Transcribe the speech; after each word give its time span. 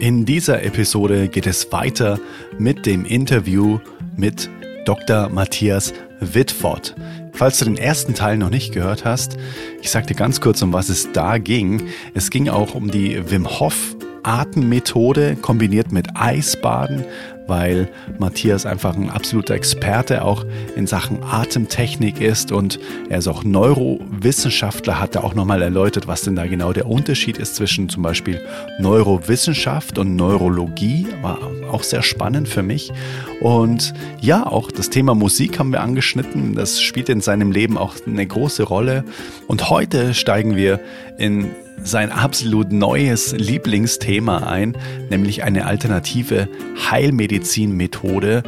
In 0.00 0.26
dieser 0.26 0.62
Episode 0.62 1.28
geht 1.28 1.46
es 1.46 1.72
weiter 1.72 2.20
mit 2.58 2.84
dem 2.84 3.06
Interview 3.06 3.78
mit 4.14 4.50
Dr. 4.84 5.30
Matthias 5.30 5.94
Wittfort. 6.20 6.94
Falls 7.32 7.58
du 7.58 7.64
den 7.64 7.78
ersten 7.78 8.14
Teil 8.14 8.36
noch 8.36 8.50
nicht 8.50 8.72
gehört 8.72 9.06
hast, 9.06 9.38
ich 9.80 9.90
sag 9.90 10.06
dir 10.06 10.14
ganz 10.14 10.42
kurz, 10.42 10.60
um 10.60 10.74
was 10.74 10.90
es 10.90 11.12
da 11.12 11.38
ging. 11.38 11.88
Es 12.14 12.30
ging 12.30 12.50
auch 12.50 12.74
um 12.74 12.90
die 12.90 13.30
Wim 13.30 13.48
Hof 13.58 13.96
Atemmethode 14.22 15.36
kombiniert 15.36 15.92
mit 15.92 16.08
Eisbaden, 16.14 17.04
weil 17.46 17.88
Matthias 18.18 18.66
einfach 18.66 18.96
ein 18.96 19.10
absoluter 19.10 19.54
Experte 19.54 20.24
auch 20.24 20.44
in 20.74 20.86
Sachen 20.86 21.22
Atemtechnik 21.22 22.20
ist 22.20 22.52
und 22.52 22.78
er 23.08 23.18
ist 23.18 23.28
auch 23.28 23.44
Neurowissenschaftler, 23.44 25.00
hat 25.00 25.14
da 25.14 25.20
auch 25.20 25.34
nochmal 25.34 25.62
erläutert, 25.62 26.06
was 26.06 26.22
denn 26.22 26.36
da 26.36 26.46
genau 26.46 26.72
der 26.72 26.86
Unterschied 26.86 27.38
ist 27.38 27.56
zwischen 27.56 27.88
zum 27.88 28.02
Beispiel 28.02 28.40
Neurowissenschaft 28.80 29.98
und 29.98 30.16
Neurologie. 30.16 31.06
War 31.22 31.38
auch 31.70 31.82
sehr 31.82 32.02
spannend 32.02 32.48
für 32.48 32.62
mich. 32.62 32.92
Und 33.40 33.94
ja, 34.20 34.46
auch 34.46 34.70
das 34.70 34.90
Thema 34.90 35.14
Musik 35.14 35.58
haben 35.58 35.72
wir 35.72 35.80
angeschnitten. 35.80 36.54
Das 36.54 36.80
spielt 36.80 37.08
in 37.08 37.20
seinem 37.20 37.52
Leben 37.52 37.78
auch 37.78 37.94
eine 38.06 38.26
große 38.26 38.62
Rolle. 38.62 39.04
Und 39.46 39.70
heute 39.70 40.14
steigen 40.14 40.56
wir 40.56 40.80
in 41.18 41.50
sein 41.82 42.10
absolut 42.10 42.72
neues 42.72 43.32
Lieblingsthema 43.32 44.38
ein, 44.38 44.76
nämlich 45.10 45.44
eine 45.44 45.66
alternative 45.66 46.48
Heilmedizinmethode. 46.90 48.42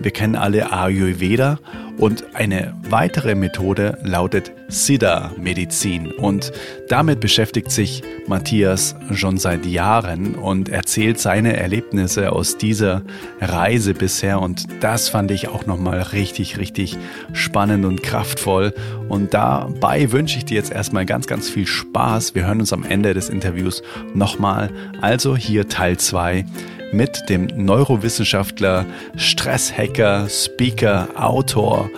Wir 0.00 0.10
kennen 0.10 0.36
alle 0.36 0.72
Ayurveda 0.72 1.58
und 1.98 2.24
eine 2.34 2.74
weitere 2.88 3.34
Methode 3.34 3.98
lautet 4.02 4.52
Siddha-Medizin. 4.68 6.10
Und 6.10 6.52
damit 6.88 7.20
beschäftigt 7.20 7.70
sich 7.70 8.02
Matthias 8.26 8.96
schon 9.12 9.38
seit 9.38 9.66
Jahren 9.66 10.34
und 10.34 10.68
erzählt 10.68 11.20
seine 11.20 11.56
Erlebnisse 11.56 12.32
aus 12.32 12.58
dieser 12.58 13.02
Reise 13.40 13.94
bisher. 13.94 14.40
Und 14.40 14.66
das 14.80 15.08
fand 15.08 15.30
ich 15.30 15.48
auch 15.48 15.66
nochmal 15.66 16.00
richtig, 16.00 16.58
richtig 16.58 16.96
spannend 17.32 17.84
und 17.84 18.02
kraftvoll. 18.02 18.72
Und 19.08 19.34
dabei 19.34 20.12
wünsche 20.12 20.38
ich 20.38 20.44
dir 20.44 20.56
jetzt 20.56 20.72
erstmal 20.72 21.06
ganz, 21.06 21.26
ganz 21.26 21.48
viel 21.48 21.66
Spaß. 21.66 22.34
Wir 22.34 22.46
hören 22.46 22.60
uns 22.60 22.72
am 22.72 22.84
Ende 22.84 23.14
des 23.14 23.28
Interviews 23.28 23.82
nochmal. 24.14 24.70
Also 25.00 25.36
hier 25.36 25.68
Teil 25.68 25.98
2 25.98 26.44
mit 26.92 27.28
dem 27.28 27.46
Neurowissenschaftler, 27.46 28.86
Stresshacker, 29.16 30.28
Speaker, 30.28 31.08
Autor 31.16 31.90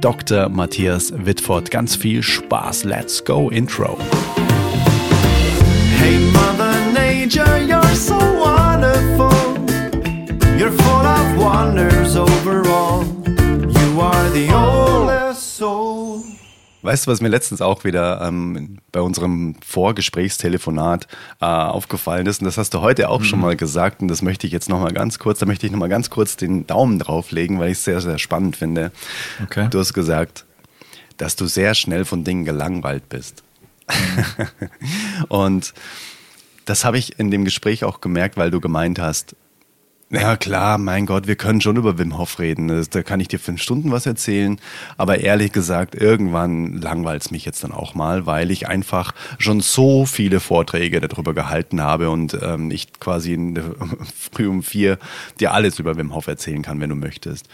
Dr. 0.00 0.48
Matthias 0.48 1.12
Wittfort. 1.14 1.70
Ganz 1.70 1.94
viel 1.94 2.22
Spaß. 2.22 2.84
Let's 2.84 3.24
go 3.24 3.50
Intro. 3.50 3.98
Hey 5.98 6.18
Mother 6.32 6.74
Nature, 6.92 7.58
you're 7.66 7.94
so 7.94 8.16
wonderful. 8.16 9.30
You're 10.58 10.72
full 10.72 11.06
of 11.06 11.38
wonders 11.38 12.16
overall. 12.16 13.04
You 13.26 14.00
are 14.00 14.30
the 14.30 14.48
soul. 14.48 15.29
Weißt 16.82 17.06
du, 17.06 17.10
was 17.10 17.20
mir 17.20 17.28
letztens 17.28 17.60
auch 17.60 17.84
wieder 17.84 18.22
ähm, 18.22 18.78
bei 18.90 19.00
unserem 19.00 19.56
Vorgesprächstelefonat 19.66 21.06
äh, 21.40 21.44
aufgefallen 21.44 22.26
ist, 22.26 22.40
und 22.40 22.46
das 22.46 22.56
hast 22.56 22.72
du 22.74 22.80
heute 22.80 23.08
auch 23.10 23.20
mhm. 23.20 23.24
schon 23.24 23.40
mal 23.40 23.56
gesagt, 23.56 24.00
und 24.00 24.08
das 24.08 24.22
möchte 24.22 24.46
ich 24.46 24.52
jetzt 24.52 24.68
nochmal 24.68 24.92
ganz 24.92 25.18
kurz, 25.18 25.38
da 25.40 25.46
möchte 25.46 25.66
ich 25.66 25.72
nochmal 25.72 25.88
ganz 25.88 26.10
kurz 26.10 26.36
den 26.36 26.66
Daumen 26.66 26.98
drauflegen, 26.98 27.58
weil 27.58 27.70
ich 27.70 27.78
es 27.78 27.84
sehr, 27.84 28.00
sehr 28.00 28.18
spannend 28.18 28.56
finde. 28.56 28.92
Okay. 29.42 29.68
Du 29.70 29.78
hast 29.78 29.92
gesagt, 29.92 30.44
dass 31.16 31.36
du 31.36 31.46
sehr 31.46 31.74
schnell 31.74 32.04
von 32.04 32.24
Dingen 32.24 32.44
gelangweilt 32.44 33.08
bist. 33.08 33.42
Mhm. 33.88 34.48
und 35.28 35.74
das 36.64 36.84
habe 36.84 36.98
ich 36.98 37.18
in 37.18 37.30
dem 37.30 37.44
Gespräch 37.44 37.84
auch 37.84 38.00
gemerkt, 38.00 38.36
weil 38.36 38.50
du 38.50 38.60
gemeint 38.60 38.98
hast, 38.98 39.34
ja 40.10 40.36
klar, 40.36 40.78
mein 40.78 41.06
Gott, 41.06 41.28
wir 41.28 41.36
können 41.36 41.60
schon 41.60 41.76
über 41.76 41.96
Wim 41.98 42.18
Hof 42.18 42.38
reden. 42.40 42.86
Da 42.90 43.02
kann 43.02 43.20
ich 43.20 43.28
dir 43.28 43.38
fünf 43.38 43.62
Stunden 43.62 43.92
was 43.92 44.06
erzählen. 44.06 44.60
Aber 44.96 45.18
ehrlich 45.18 45.52
gesagt, 45.52 45.94
irgendwann 45.94 46.74
langweilt 46.78 47.22
es 47.22 47.30
mich 47.30 47.44
jetzt 47.44 47.62
dann 47.62 47.72
auch 47.72 47.94
mal, 47.94 48.26
weil 48.26 48.50
ich 48.50 48.66
einfach 48.66 49.14
schon 49.38 49.60
so 49.60 50.06
viele 50.06 50.40
Vorträge 50.40 51.00
darüber 51.00 51.32
gehalten 51.32 51.80
habe 51.80 52.10
und 52.10 52.36
ähm, 52.42 52.70
ich 52.72 52.92
quasi 52.98 53.34
in, 53.34 53.62
früh 54.32 54.48
um 54.48 54.62
vier 54.64 54.98
dir 55.38 55.52
alles 55.52 55.78
über 55.78 55.96
Wim 55.96 56.12
Hof 56.14 56.26
erzählen 56.26 56.62
kann, 56.62 56.80
wenn 56.80 56.90
du 56.90 56.96
möchtest. 56.96 57.48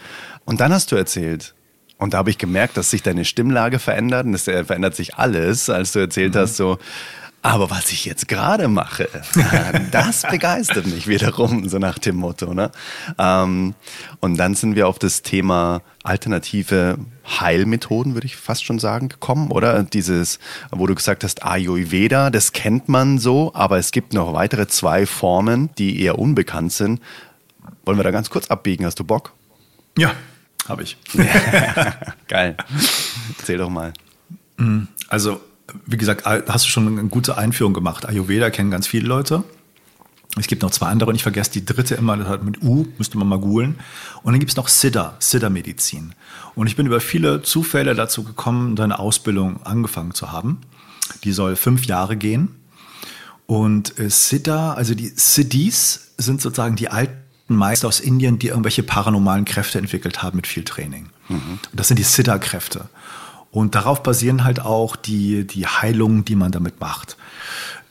Und 0.45 0.59
dann 0.59 0.73
hast 0.73 0.91
du 0.91 0.95
erzählt, 0.95 1.53
und 1.99 2.13
da 2.13 2.19
habe 2.19 2.29
ich 2.29 2.37
gemerkt, 2.37 2.77
dass 2.77 2.91
sich 2.91 3.01
deine 3.01 3.25
Stimmlage 3.25 3.79
verändert 3.79 4.25
und 4.25 4.33
es 4.33 4.43
verändert 4.43 4.95
sich 4.95 5.15
alles, 5.15 5.69
als 5.69 5.93
du 5.93 5.99
erzählt 5.99 6.35
mhm. 6.35 6.39
hast, 6.39 6.57
so, 6.57 6.77
aber 7.47 7.69
was 7.69 7.91
ich 7.91 8.03
jetzt 8.03 8.27
gerade 8.27 8.67
mache, 8.67 9.07
das 9.91 10.23
begeistert 10.23 10.85
mich 10.85 11.07
wiederum, 11.07 11.69
so 11.69 11.79
nach 11.79 11.97
dem 11.97 12.17
Motto. 12.17 12.53
Ne? 12.53 12.71
Ähm, 13.17 13.73
und 14.19 14.37
dann 14.37 14.53
sind 14.55 14.75
wir 14.75 14.87
auf 14.87 14.99
das 14.99 15.21
Thema 15.21 15.81
alternative 16.03 16.97
Heilmethoden, 17.25 18.15
würde 18.15 18.27
ich 18.27 18.35
fast 18.35 18.65
schon 18.65 18.79
sagen, 18.79 19.07
gekommen, 19.07 19.51
oder? 19.51 19.81
Dieses, 19.83 20.39
wo 20.71 20.87
du 20.87 20.95
gesagt 20.95 21.23
hast, 21.23 21.43
Ayurveda, 21.43 22.29
das 22.29 22.51
kennt 22.51 22.89
man 22.89 23.17
so, 23.17 23.51
aber 23.53 23.77
es 23.77 23.91
gibt 23.91 24.13
noch 24.13 24.33
weitere 24.33 24.67
zwei 24.67 25.05
Formen, 25.05 25.69
die 25.77 26.01
eher 26.01 26.19
unbekannt 26.19 26.73
sind. 26.73 27.01
Wollen 27.85 27.97
wir 27.97 28.03
da 28.03 28.11
ganz 28.11 28.29
kurz 28.29 28.47
abbiegen? 28.47 28.85
Hast 28.85 28.99
du 28.99 29.05
Bock? 29.05 29.31
Ja, 29.97 30.13
habe 30.67 30.83
ich. 30.83 30.97
Geil. 32.27 32.57
Erzähl 33.39 33.57
doch 33.57 33.69
mal. 33.69 33.93
Also 35.07 35.39
wie 35.85 35.97
gesagt, 35.97 36.25
hast 36.25 36.65
du 36.65 36.69
schon 36.69 36.87
eine 36.87 37.09
gute 37.09 37.37
Einführung 37.37 37.73
gemacht. 37.73 38.07
Ayurveda 38.07 38.49
kennen 38.49 38.71
ganz 38.71 38.87
viele 38.87 39.07
Leute. 39.07 39.43
Es 40.39 40.47
gibt 40.47 40.61
noch 40.61 40.71
zwei 40.71 40.87
andere 40.87 41.09
und 41.09 41.15
ich 41.15 41.23
vergesse 41.23 41.51
die 41.51 41.65
dritte 41.65 41.95
immer, 41.95 42.15
das 42.15 42.27
hat 42.27 42.43
mit 42.43 42.61
U, 42.61 42.85
müsste 42.97 43.17
man 43.17 43.27
mal 43.27 43.39
googeln. 43.39 43.79
Und 44.23 44.33
dann 44.33 44.39
gibt 44.39 44.51
es 44.51 44.55
noch 44.55 44.67
Siddha, 44.67 45.15
Siddha-Medizin. 45.19 46.13
Und 46.55 46.67
ich 46.67 46.75
bin 46.75 46.85
über 46.85 46.99
viele 46.99 47.41
Zufälle 47.41 47.95
dazu 47.95 48.23
gekommen, 48.23 48.75
deine 48.75 48.99
Ausbildung 48.99 49.63
angefangen 49.63 50.13
zu 50.13 50.31
haben. 50.31 50.59
Die 51.23 51.31
soll 51.31 51.55
fünf 51.55 51.85
Jahre 51.85 52.17
gehen. 52.17 52.49
Und 53.45 53.97
äh, 53.97 54.09
Siddha, 54.09 54.73
also 54.73 54.93
die 54.93 55.07
Siddhis 55.15 56.11
sind 56.17 56.41
sozusagen 56.41 56.75
die 56.75 56.89
alten 56.89 57.15
Meister 57.47 57.87
aus 57.87 57.99
Indien, 57.99 58.39
die 58.39 58.47
irgendwelche 58.47 58.83
paranormalen 58.83 59.45
Kräfte 59.45 59.79
entwickelt 59.79 60.21
haben 60.21 60.35
mit 60.35 60.47
viel 60.47 60.65
Training. 60.65 61.09
Mhm. 61.29 61.59
Und 61.71 61.79
das 61.79 61.87
sind 61.87 61.97
die 61.97 62.03
Siddha-Kräfte. 62.03 62.89
Und 63.57 63.73
darauf 63.73 64.03
basieren 64.03 64.43
halt 64.43 64.59
auch 64.59 64.95
die, 64.95 65.47
die 65.47 65.65
Heilungen, 65.65 66.23
die 66.23 66.35
man 66.35 66.51
damit 66.51 66.79
macht. 66.79 67.17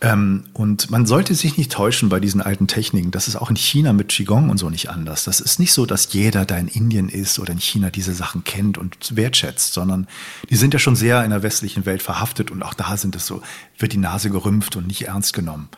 Ähm, 0.01 0.45
und 0.53 0.93
man 0.93 1.07
sollte 1.07 1.35
sich 1.35 1.59
nicht 1.59 1.73
täuschen 1.73 2.09
bei 2.09 2.21
diesen 2.21 2.41
alten 2.41 2.69
Techniken. 2.69 3.11
Das 3.11 3.27
ist 3.27 3.35
auch 3.35 3.51
in 3.51 3.57
China 3.57 3.93
mit 3.93 4.11
Qigong 4.11 4.49
und 4.49 4.59
so 4.59 4.71
nicht 4.71 4.91
anders. 4.91 5.25
Das 5.25 5.41
ist 5.41 5.59
nicht 5.59 5.73
so, 5.73 5.85
dass 5.85 6.13
jeder, 6.13 6.45
der 6.45 6.59
in 6.59 6.69
Indien 6.69 7.09
ist 7.09 7.41
oder 7.41 7.53
in 7.53 7.59
China 7.59 7.91
diese 7.91 8.15
Sachen 8.15 8.45
kennt 8.45 8.79
und 8.79 9.17
wertschätzt, 9.17 9.73
sondern 9.73 10.07
die 10.51 10.55
sind 10.55 10.73
ja 10.73 10.79
schon 10.79 10.95
sehr 10.95 11.25
in 11.25 11.31
der 11.31 11.43
westlichen 11.43 11.85
Welt 11.85 12.01
verhaftet 12.01 12.53
und 12.53 12.63
auch 12.63 12.75
da 12.75 12.97
sind 12.97 13.17
es 13.17 13.27
so, 13.27 13.43
wird 13.77 13.93
die 13.93 13.99
Nase 13.99 14.31
gerümpft 14.31 14.77
und 14.77 14.87
nicht 14.87 15.09
ernst 15.09 15.33
genommen. 15.33 15.69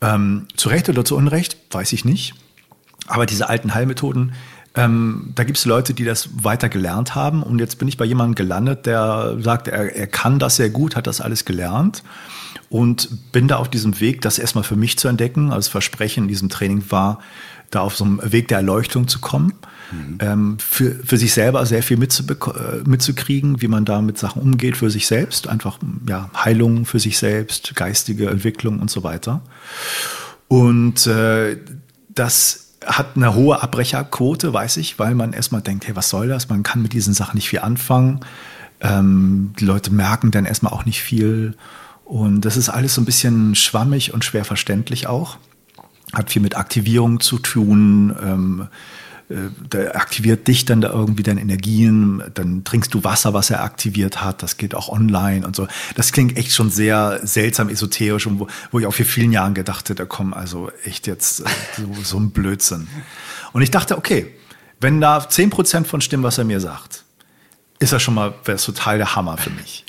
Ähm, 0.00 0.46
zu 0.56 0.70
Recht 0.70 0.88
oder 0.88 1.04
zu 1.04 1.16
Unrecht, 1.16 1.58
weiß 1.70 1.92
ich 1.92 2.06
nicht. 2.06 2.32
Aber 3.08 3.26
diese 3.26 3.50
alten 3.50 3.74
Heilmethoden, 3.74 4.32
ähm, 4.78 5.32
da 5.34 5.42
gibt 5.42 5.58
es 5.58 5.64
Leute, 5.64 5.92
die 5.92 6.04
das 6.04 6.28
weiter 6.44 6.68
gelernt 6.68 7.16
haben. 7.16 7.42
Und 7.42 7.58
jetzt 7.58 7.78
bin 7.80 7.88
ich 7.88 7.96
bei 7.96 8.04
jemandem 8.04 8.36
gelandet, 8.36 8.86
der 8.86 9.36
sagt, 9.40 9.66
er, 9.66 9.94
er 9.94 10.06
kann 10.06 10.38
das 10.38 10.54
sehr 10.54 10.70
gut, 10.70 10.94
hat 10.94 11.08
das 11.08 11.20
alles 11.20 11.44
gelernt. 11.44 12.04
Und 12.70 13.32
bin 13.32 13.48
da 13.48 13.56
auf 13.56 13.68
diesem 13.68 13.98
Weg, 13.98 14.20
das 14.20 14.38
erstmal 14.38 14.62
für 14.62 14.76
mich 14.76 14.96
zu 14.96 15.08
entdecken. 15.08 15.46
Also 15.46 15.56
das 15.56 15.68
Versprechen 15.68 16.24
in 16.24 16.28
diesem 16.28 16.48
Training 16.48 16.84
war, 16.90 17.18
da 17.70 17.80
auf 17.80 17.96
so 17.96 18.04
einem 18.04 18.20
Weg 18.22 18.46
der 18.48 18.58
Erleuchtung 18.58 19.08
zu 19.08 19.18
kommen. 19.18 19.54
Mhm. 19.90 20.18
Ähm, 20.20 20.58
für, 20.60 20.94
für 21.04 21.16
sich 21.16 21.32
selber 21.32 21.66
sehr 21.66 21.82
viel 21.82 22.00
äh, 22.00 22.08
mitzukriegen, 22.84 23.60
wie 23.60 23.68
man 23.68 23.84
da 23.84 24.00
mit 24.00 24.16
Sachen 24.16 24.40
umgeht 24.40 24.76
für 24.76 24.90
sich 24.90 25.08
selbst. 25.08 25.48
Einfach 25.48 25.78
ja, 26.08 26.30
Heilung 26.36 26.84
für 26.84 27.00
sich 27.00 27.18
selbst, 27.18 27.74
geistige 27.74 28.30
Entwicklung 28.30 28.78
und 28.78 28.90
so 28.90 29.02
weiter. 29.02 29.40
Und 30.46 31.06
äh, 31.08 31.56
das 32.10 32.67
hat 32.88 33.16
eine 33.16 33.34
hohe 33.34 33.62
Abbrecherquote, 33.62 34.52
weiß 34.52 34.78
ich, 34.78 34.98
weil 34.98 35.14
man 35.14 35.32
erstmal 35.32 35.62
denkt, 35.62 35.86
hey, 35.86 35.94
was 35.94 36.08
soll 36.08 36.28
das? 36.28 36.48
Man 36.48 36.62
kann 36.62 36.82
mit 36.82 36.92
diesen 36.92 37.14
Sachen 37.14 37.36
nicht 37.36 37.48
viel 37.48 37.60
anfangen. 37.60 38.20
Ähm, 38.80 39.52
die 39.58 39.64
Leute 39.64 39.92
merken 39.92 40.30
dann 40.30 40.46
erstmal 40.46 40.72
auch 40.72 40.84
nicht 40.84 41.02
viel. 41.02 41.54
Und 42.04 42.42
das 42.42 42.56
ist 42.56 42.70
alles 42.70 42.94
so 42.94 43.02
ein 43.02 43.04
bisschen 43.04 43.54
schwammig 43.54 44.14
und 44.14 44.24
schwer 44.24 44.44
verständlich 44.44 45.06
auch. 45.06 45.36
Hat 46.12 46.30
viel 46.30 46.40
mit 46.40 46.56
Aktivierung 46.56 47.20
zu 47.20 47.38
tun. 47.38 48.16
Ähm, 48.20 48.68
äh, 49.30 49.34
der 49.72 49.96
aktiviert 49.96 50.48
dich 50.48 50.64
dann 50.64 50.80
da 50.80 50.90
irgendwie 50.90 51.22
deine 51.22 51.40
Energien, 51.40 52.22
dann 52.34 52.64
trinkst 52.64 52.92
du 52.94 53.04
Wasser, 53.04 53.34
was 53.34 53.50
er 53.50 53.62
aktiviert 53.62 54.22
hat, 54.22 54.42
das 54.42 54.56
geht 54.56 54.74
auch 54.74 54.88
online 54.88 55.46
und 55.46 55.54
so. 55.54 55.68
Das 55.96 56.12
klingt 56.12 56.36
echt 56.36 56.52
schon 56.52 56.70
sehr 56.70 57.20
seltsam 57.22 57.68
esoterisch 57.68 58.26
und 58.26 58.40
wo, 58.40 58.48
wo 58.70 58.78
ich 58.78 58.86
auch 58.86 58.94
vor 58.94 59.06
vielen 59.06 59.32
Jahren 59.32 59.54
gedacht 59.54 59.88
hätte, 59.88 59.96
da 59.96 60.04
kommen 60.06 60.34
also 60.34 60.70
echt 60.84 61.06
jetzt 61.06 61.40
äh, 61.40 61.44
so, 61.76 61.94
so 62.02 62.18
ein 62.18 62.30
Blödsinn. 62.30 62.88
Und 63.52 63.62
ich 63.62 63.70
dachte, 63.70 63.98
okay, 63.98 64.34
wenn 64.80 65.00
da 65.00 65.28
zehn 65.28 65.50
Prozent 65.50 65.86
von 65.86 66.00
stimmen, 66.00 66.22
was 66.22 66.38
er 66.38 66.44
mir 66.44 66.60
sagt, 66.60 67.04
ist 67.80 67.92
das 67.92 68.02
schon 68.02 68.14
mal, 68.14 68.34
es 68.46 68.64
total 68.64 68.98
der 68.98 69.14
Hammer 69.14 69.36
für 69.36 69.50
mich. 69.50 69.84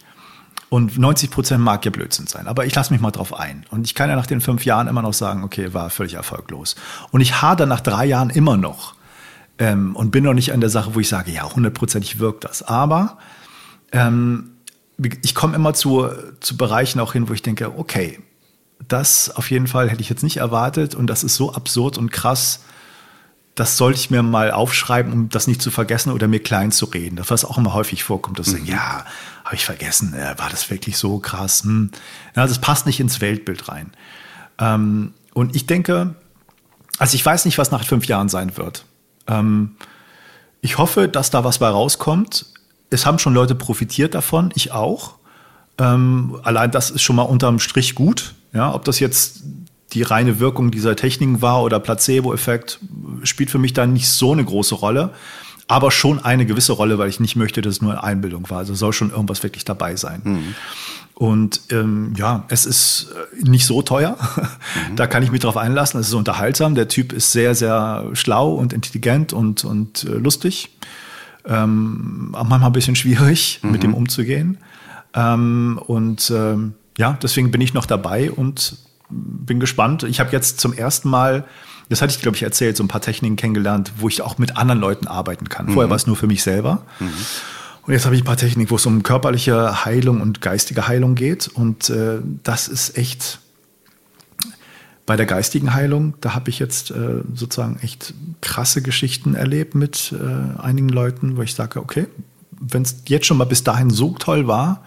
Und 0.70 1.00
90 1.00 1.32
Prozent 1.32 1.64
mag 1.64 1.84
ja 1.84 1.92
Blödsinn 1.92 2.28
sein. 2.28 2.48
Aber 2.48 2.66
ich 2.66 2.76
lasse 2.76 2.94
mich 2.94 3.02
mal 3.02 3.10
drauf 3.10 3.34
ein. 3.34 3.66
Und 3.72 3.86
ich 3.88 3.96
kann 3.96 4.10
ja 4.10 4.16
nach 4.16 4.28
den 4.28 4.40
fünf 4.40 4.66
Jahren 4.66 4.88
immer 4.88 5.02
noch 5.02 5.14
sagen, 5.14 5.44
okay, 5.44 5.74
war 5.74 5.90
völlig 5.90 6.14
erfolglos. 6.14 6.76
Und 7.10 7.22
ich 7.22 7.42
hader 7.42 7.66
nach 7.66 7.80
drei 7.80 8.06
Jahren 8.06 8.30
immer 8.30 8.56
noch. 8.56 8.94
Ähm, 9.60 9.96
und 9.96 10.12
bin 10.12 10.24
noch 10.24 10.34
nicht 10.34 10.54
an 10.54 10.62
der 10.62 10.70
Sache, 10.70 10.96
wo 10.96 11.00
ich 11.00 11.10
sage, 11.10 11.32
ja, 11.32 11.44
hundertprozentig 11.44 12.20
wirkt 12.20 12.46
das. 12.46 12.64
Aber 12.64 13.18
ähm, 13.92 14.52
ich 15.22 15.36
komme 15.36 15.56
immer 15.56 15.74
zu, 15.74 16.08
zu 16.40 16.58
Bereichen 16.58 17.00
auch 17.00 17.14
hin, 17.14 17.30
wo 17.30 17.34
ich 17.34 17.42
denke, 17.42 17.78
okay, 17.78 18.20
das 18.88 19.30
auf 19.30 19.52
jeden 19.52 19.68
Fall 19.68 19.90
hätte 19.90 20.02
ich 20.02 20.10
jetzt 20.10 20.24
nicht 20.24 20.38
erwartet 20.38 20.96
und 20.96 21.08
das 21.08 21.24
ist 21.24 21.36
so 21.36 21.54
absurd 21.54 21.98
und 21.98 22.12
krass, 22.12 22.62
das 23.56 23.76
sollte 23.76 24.00
ich 24.00 24.10
mir 24.10 24.24
mal 24.24 24.52
aufschreiben, 24.52 25.12
um 25.12 25.30
das 25.30 25.48
nicht 25.48 25.62
zu 25.62 25.70
vergessen 25.70 26.14
oder 26.14 26.30
mir 26.30 26.42
klein 26.42 26.72
zu 26.72 26.86
reden. 26.86 27.18
Das, 27.18 27.30
was 27.30 27.44
auch 27.44 27.58
immer 27.58 27.74
häufig 27.74 28.04
vorkommt, 28.04 28.40
dass 28.40 28.54
mhm. 28.54 28.64
ich, 28.64 28.70
ja, 28.70 29.06
habe 29.44 29.56
ich 29.56 29.66
vergessen, 29.66 30.14
äh, 30.14 30.38
war 30.38 30.50
das 30.50 30.70
wirklich 30.70 30.98
so 30.98 31.20
krass? 31.20 31.64
Hm. 31.64 31.92
Ja, 32.36 32.48
das 32.48 32.60
passt 32.60 32.86
nicht 32.86 33.02
ins 33.02 33.20
Weltbild 33.20 33.68
rein. 33.68 33.92
Ähm, 34.60 35.14
und 35.34 35.56
ich 35.56 35.66
denke, 35.66 36.16
also 37.00 37.16
ich 37.16 37.26
weiß 37.26 37.46
nicht, 37.46 37.58
was 37.58 37.72
nach 37.72 37.84
fünf 37.84 38.06
Jahren 38.06 38.30
sein 38.30 38.56
wird. 38.56 38.86
Ähm, 39.30 39.76
ich 40.62 40.78
hoffe, 40.78 41.08
dass 41.08 41.30
da 41.30 41.44
was 41.44 41.60
bei 41.60 41.70
rauskommt. 41.70 42.48
Es 42.90 43.06
haben 43.06 43.20
schon 43.20 43.34
Leute 43.34 43.56
profitiert 43.56 44.16
davon, 44.16 44.52
ich 44.56 44.72
auch. 44.72 45.16
Ähm, 45.78 46.40
allein 46.44 46.72
das 46.72 46.90
ist 46.90 47.04
schon 47.04 47.16
mal 47.16 47.24
unterm 47.24 47.60
Strich 47.60 47.96
gut. 47.96 48.34
Ja, 48.52 48.74
ob 48.74 48.84
das 48.84 49.00
jetzt 49.00 49.44
die 49.94 50.04
reine 50.04 50.40
Wirkung 50.40 50.72
dieser 50.72 50.96
Techniken 50.96 51.42
war 51.42 51.64
oder 51.64 51.80
Placebo-Effekt, 51.80 52.80
spielt 53.24 53.50
für 53.50 53.58
mich 53.58 53.74
da 53.74 53.86
nicht 53.88 54.10
so 54.10 54.34
eine 54.34 54.44
große 54.44 54.76
Rolle. 54.76 55.12
Aber 55.70 55.92
schon 55.92 56.18
eine 56.18 56.48
gewisse 56.48 56.74
Rolle, 56.74 56.98
weil 56.98 57.10
ich 57.10 57.20
nicht 57.20 57.36
möchte, 57.36 57.62
dass 57.62 57.76
es 57.76 57.82
nur 57.82 57.92
eine 57.92 58.04
Einbildung 58.04 58.50
war. 58.50 58.58
Also 58.58 58.74
soll 58.74 58.92
schon 58.92 59.12
irgendwas 59.12 59.44
wirklich 59.44 59.66
dabei 59.66 59.96
sein. 59.96 60.22
Mhm. 60.24 60.56
Und 61.14 61.62
ähm, 61.70 62.14
ja, 62.18 62.46
es 62.48 62.66
ist 62.66 63.14
äh, 63.40 63.48
nicht 63.48 63.66
so 63.66 63.82
teuer. 63.82 64.18
Mhm. 64.90 64.96
Da 64.96 65.08
kann 65.08 65.24
ich 65.24 65.32
mich 65.32 65.42
drauf 65.42 65.58
einlassen. 65.58 66.00
Es 66.00 66.08
ist 66.08 66.14
unterhaltsam. 66.14 66.76
Der 66.76 66.88
Typ 66.88 67.12
ist 67.12 67.32
sehr, 67.32 67.56
sehr 67.56 68.06
schlau 68.14 68.54
und 68.54 68.72
intelligent 68.72 69.34
und, 69.34 69.64
und 69.64 70.04
äh, 70.04 70.14
lustig. 70.14 70.70
Ähm, 71.46 72.30
manchmal 72.32 72.64
ein 72.64 72.72
bisschen 72.72 72.96
schwierig, 72.96 73.60
mhm. 73.62 73.72
mit 73.72 73.84
dem 73.84 73.94
umzugehen. 73.94 74.58
Ähm, 75.14 75.80
und 75.86 76.32
ähm, 76.32 76.74
ja, 76.98 77.18
deswegen 77.22 77.52
bin 77.52 77.62
ich 77.62 77.74
noch 77.74 77.86
dabei 77.86 78.32
und 78.32 78.78
bin 79.10 79.60
gespannt. 79.60 80.04
Ich 80.04 80.20
habe 80.20 80.32
jetzt 80.32 80.60
zum 80.60 80.74
ersten 80.74 81.10
Mal, 81.10 81.46
das 81.90 82.02
hatte 82.02 82.14
ich 82.16 82.22
glaube 82.22 82.38
ich 82.38 82.44
erzählt, 82.44 82.78
so 82.78 82.84
ein 82.84 82.88
paar 82.88 83.02
Techniken 83.02 83.36
kennengelernt, 83.36 83.92
wo 83.98 84.08
ich 84.08 84.22
auch 84.22 84.38
mit 84.38 84.58
anderen 84.58 84.80
Leuten 84.80 85.08
arbeiten 85.08 85.50
kann. 85.50 85.68
Vorher 85.68 85.88
mhm. 85.88 85.90
war 85.90 85.98
es 85.98 86.08
nur 86.08 86.16
für 86.16 86.28
mich 86.28 86.44
selber. 86.44 86.84
Mhm. 87.00 87.12
Und 87.84 87.94
jetzt 87.94 88.06
habe 88.06 88.16
ich 88.16 88.22
ein 88.22 88.26
paar 88.26 88.38
Techniken, 88.38 88.70
wo 88.70 88.76
es 88.76 88.86
um 88.86 89.02
körperliche 89.02 89.84
Heilung 89.86 90.22
und 90.22 90.42
geistige 90.42 90.88
Heilung 90.88 91.16
geht. 91.16 91.48
Und 91.48 91.90
äh, 91.90 92.20
das 92.44 92.68
ist 92.68 92.98
echt 92.98 93.40
bei 95.10 95.16
der 95.16 95.26
geistigen 95.26 95.74
Heilung, 95.74 96.14
da 96.22 96.36
habe 96.36 96.52
ich 96.52 96.60
jetzt 96.60 96.92
äh, 96.92 97.24
sozusagen 97.34 97.80
echt 97.82 98.14
krasse 98.42 98.84
Geschichten 98.84 99.34
erlebt 99.34 99.74
mit 99.74 100.14
äh, 100.14 100.62
einigen 100.62 100.90
Leuten, 100.90 101.36
wo 101.36 101.42
ich 101.42 101.56
sage, 101.56 101.80
okay, 101.80 102.06
wenn 102.52 102.84
es 102.84 102.98
jetzt 103.08 103.26
schon 103.26 103.38
mal 103.38 103.46
bis 103.46 103.64
dahin 103.64 103.90
so 103.90 104.12
toll 104.20 104.46
war, 104.46 104.84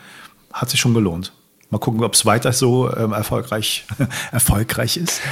hat 0.52 0.70
sich 0.70 0.78
schon 0.78 0.94
gelohnt. 0.94 1.32
Mal 1.72 1.78
gucken, 1.78 2.04
ob 2.04 2.12
es 2.12 2.26
weiter 2.26 2.52
so 2.52 2.94
ähm, 2.94 3.12
erfolgreich, 3.12 3.86
erfolgreich 4.30 4.98
ist. 4.98 5.22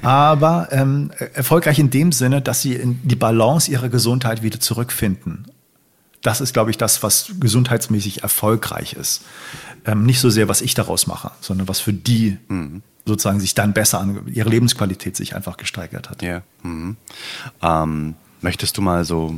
Aber 0.00 0.68
ähm, 0.70 1.10
erfolgreich 1.34 1.80
in 1.80 1.90
dem 1.90 2.12
Sinne, 2.12 2.40
dass 2.40 2.62
sie 2.62 2.74
in 2.74 3.00
die 3.02 3.16
Balance 3.16 3.68
ihrer 3.68 3.88
Gesundheit 3.88 4.44
wieder 4.44 4.60
zurückfinden. 4.60 5.48
Das 6.22 6.40
ist, 6.40 6.52
glaube 6.52 6.70
ich, 6.70 6.78
das, 6.78 7.02
was 7.02 7.32
gesundheitsmäßig 7.40 8.22
erfolgreich 8.22 8.92
ist. 8.92 9.24
Ähm, 9.84 10.04
nicht 10.06 10.20
so 10.20 10.30
sehr, 10.30 10.48
was 10.48 10.60
ich 10.60 10.74
daraus 10.74 11.08
mache, 11.08 11.32
sondern 11.40 11.66
was 11.66 11.80
für 11.80 11.92
die 11.92 12.38
mhm. 12.46 12.82
sozusagen 13.04 13.40
sich 13.40 13.54
dann 13.54 13.72
besser 13.72 13.98
an, 13.98 14.22
ihre 14.32 14.50
Lebensqualität 14.50 15.16
sich 15.16 15.34
einfach 15.34 15.56
gesteigert 15.56 16.10
hat. 16.10 16.22
Ja. 16.22 16.42
Mhm. 16.62 16.96
Ähm, 17.60 18.14
möchtest 18.40 18.78
du 18.78 18.82
mal 18.82 19.04
so 19.04 19.34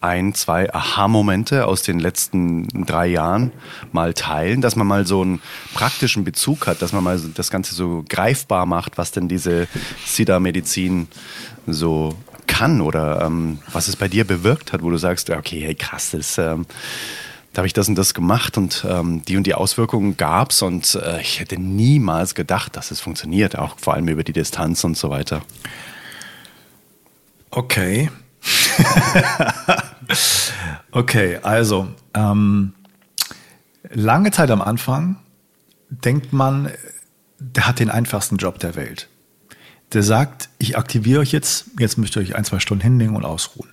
ein, 0.00 0.32
zwei 0.34 0.72
Aha-Momente 0.72 1.66
aus 1.66 1.82
den 1.82 1.98
letzten 1.98 2.68
drei 2.86 3.08
Jahren 3.08 3.52
mal 3.90 4.14
teilen, 4.14 4.60
dass 4.60 4.76
man 4.76 4.86
mal 4.86 5.06
so 5.06 5.22
einen 5.22 5.40
praktischen 5.74 6.24
Bezug 6.24 6.66
hat, 6.66 6.82
dass 6.82 6.92
man 6.92 7.02
mal 7.02 7.20
das 7.34 7.50
Ganze 7.50 7.74
so 7.74 8.04
greifbar 8.08 8.64
macht, 8.66 8.96
was 8.96 9.10
denn 9.10 9.28
diese 9.28 9.66
SIDA-Medizin 10.06 11.08
so 11.66 12.14
kann 12.46 12.80
oder 12.80 13.22
ähm, 13.22 13.58
was 13.72 13.88
es 13.88 13.96
bei 13.96 14.08
dir 14.08 14.24
bewirkt 14.24 14.72
hat, 14.72 14.82
wo 14.82 14.90
du 14.90 14.96
sagst, 14.98 15.30
okay, 15.30 15.60
hey, 15.60 15.74
krass, 15.74 16.10
das, 16.12 16.38
ähm, 16.38 16.64
da 17.52 17.58
habe 17.58 17.66
ich 17.66 17.72
das 17.72 17.88
und 17.88 17.96
das 17.96 18.14
gemacht 18.14 18.56
und 18.56 18.86
ähm, 18.88 19.22
die 19.26 19.36
und 19.36 19.46
die 19.46 19.54
Auswirkungen 19.54 20.16
gab 20.16 20.52
es 20.52 20.62
und 20.62 20.94
äh, 20.94 21.20
ich 21.20 21.40
hätte 21.40 21.60
niemals 21.60 22.36
gedacht, 22.36 22.76
dass 22.76 22.92
es 22.92 23.00
funktioniert, 23.00 23.58
auch 23.58 23.76
vor 23.78 23.94
allem 23.94 24.08
über 24.08 24.22
die 24.22 24.32
Distanz 24.32 24.84
und 24.84 24.96
so 24.96 25.10
weiter. 25.10 25.42
Okay. 27.50 28.10
okay, 30.92 31.38
also 31.42 31.88
ähm, 32.14 32.74
lange 33.90 34.30
Zeit 34.30 34.50
am 34.50 34.62
Anfang 34.62 35.16
denkt 35.90 36.32
man, 36.32 36.70
der 37.38 37.66
hat 37.66 37.78
den 37.78 37.90
einfachsten 37.90 38.36
Job 38.36 38.58
der 38.58 38.76
Welt. 38.76 39.08
Der 39.92 40.02
sagt, 40.02 40.50
ich 40.58 40.76
aktiviere 40.76 41.20
euch 41.20 41.32
jetzt, 41.32 41.70
jetzt 41.78 41.96
müsst 41.96 42.16
ihr 42.16 42.22
euch 42.22 42.36
ein, 42.36 42.44
zwei 42.44 42.58
Stunden 42.58 42.82
hinlegen 42.82 43.16
und 43.16 43.24
ausruhen. 43.24 43.70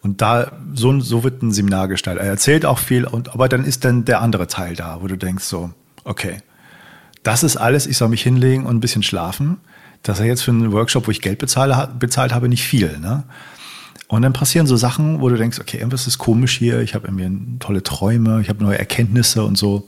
Und 0.00 0.20
da, 0.20 0.52
so, 0.74 0.98
so 1.00 1.24
wird 1.24 1.42
ein 1.42 1.52
Seminar 1.52 1.88
gestaltet. 1.88 2.22
Er 2.22 2.30
erzählt 2.30 2.64
auch 2.64 2.78
viel, 2.78 3.04
und, 3.04 3.34
aber 3.34 3.48
dann 3.48 3.64
ist 3.64 3.84
dann 3.84 4.04
der 4.04 4.20
andere 4.20 4.46
Teil 4.46 4.74
da, 4.74 5.02
wo 5.02 5.06
du 5.06 5.16
denkst 5.16 5.44
so, 5.44 5.70
okay, 6.04 6.38
das 7.22 7.42
ist 7.42 7.56
alles, 7.56 7.86
ich 7.86 7.96
soll 7.96 8.08
mich 8.08 8.22
hinlegen 8.22 8.64
und 8.64 8.76
ein 8.76 8.80
bisschen 8.80 9.02
schlafen. 9.02 9.58
Das 10.02 10.20
ist 10.20 10.26
jetzt 10.26 10.42
für 10.42 10.52
einen 10.52 10.72
Workshop, 10.72 11.06
wo 11.06 11.10
ich 11.10 11.20
Geld 11.20 11.38
bezahle, 11.38 11.90
bezahlt 11.98 12.32
habe, 12.32 12.48
nicht 12.48 12.64
viel. 12.64 12.98
Ne? 12.98 13.24
Und 14.08 14.22
dann 14.22 14.32
passieren 14.32 14.66
so 14.66 14.76
Sachen, 14.76 15.20
wo 15.20 15.28
du 15.28 15.36
denkst, 15.36 15.60
okay, 15.60 15.76
irgendwas 15.76 16.06
ist 16.06 16.18
komisch 16.18 16.56
hier, 16.56 16.80
ich 16.80 16.94
habe 16.94 17.08
irgendwie 17.08 17.58
tolle 17.58 17.82
Träume, 17.82 18.40
ich 18.40 18.48
habe 18.48 18.64
neue 18.64 18.78
Erkenntnisse 18.78 19.44
und 19.44 19.56
so. 19.56 19.86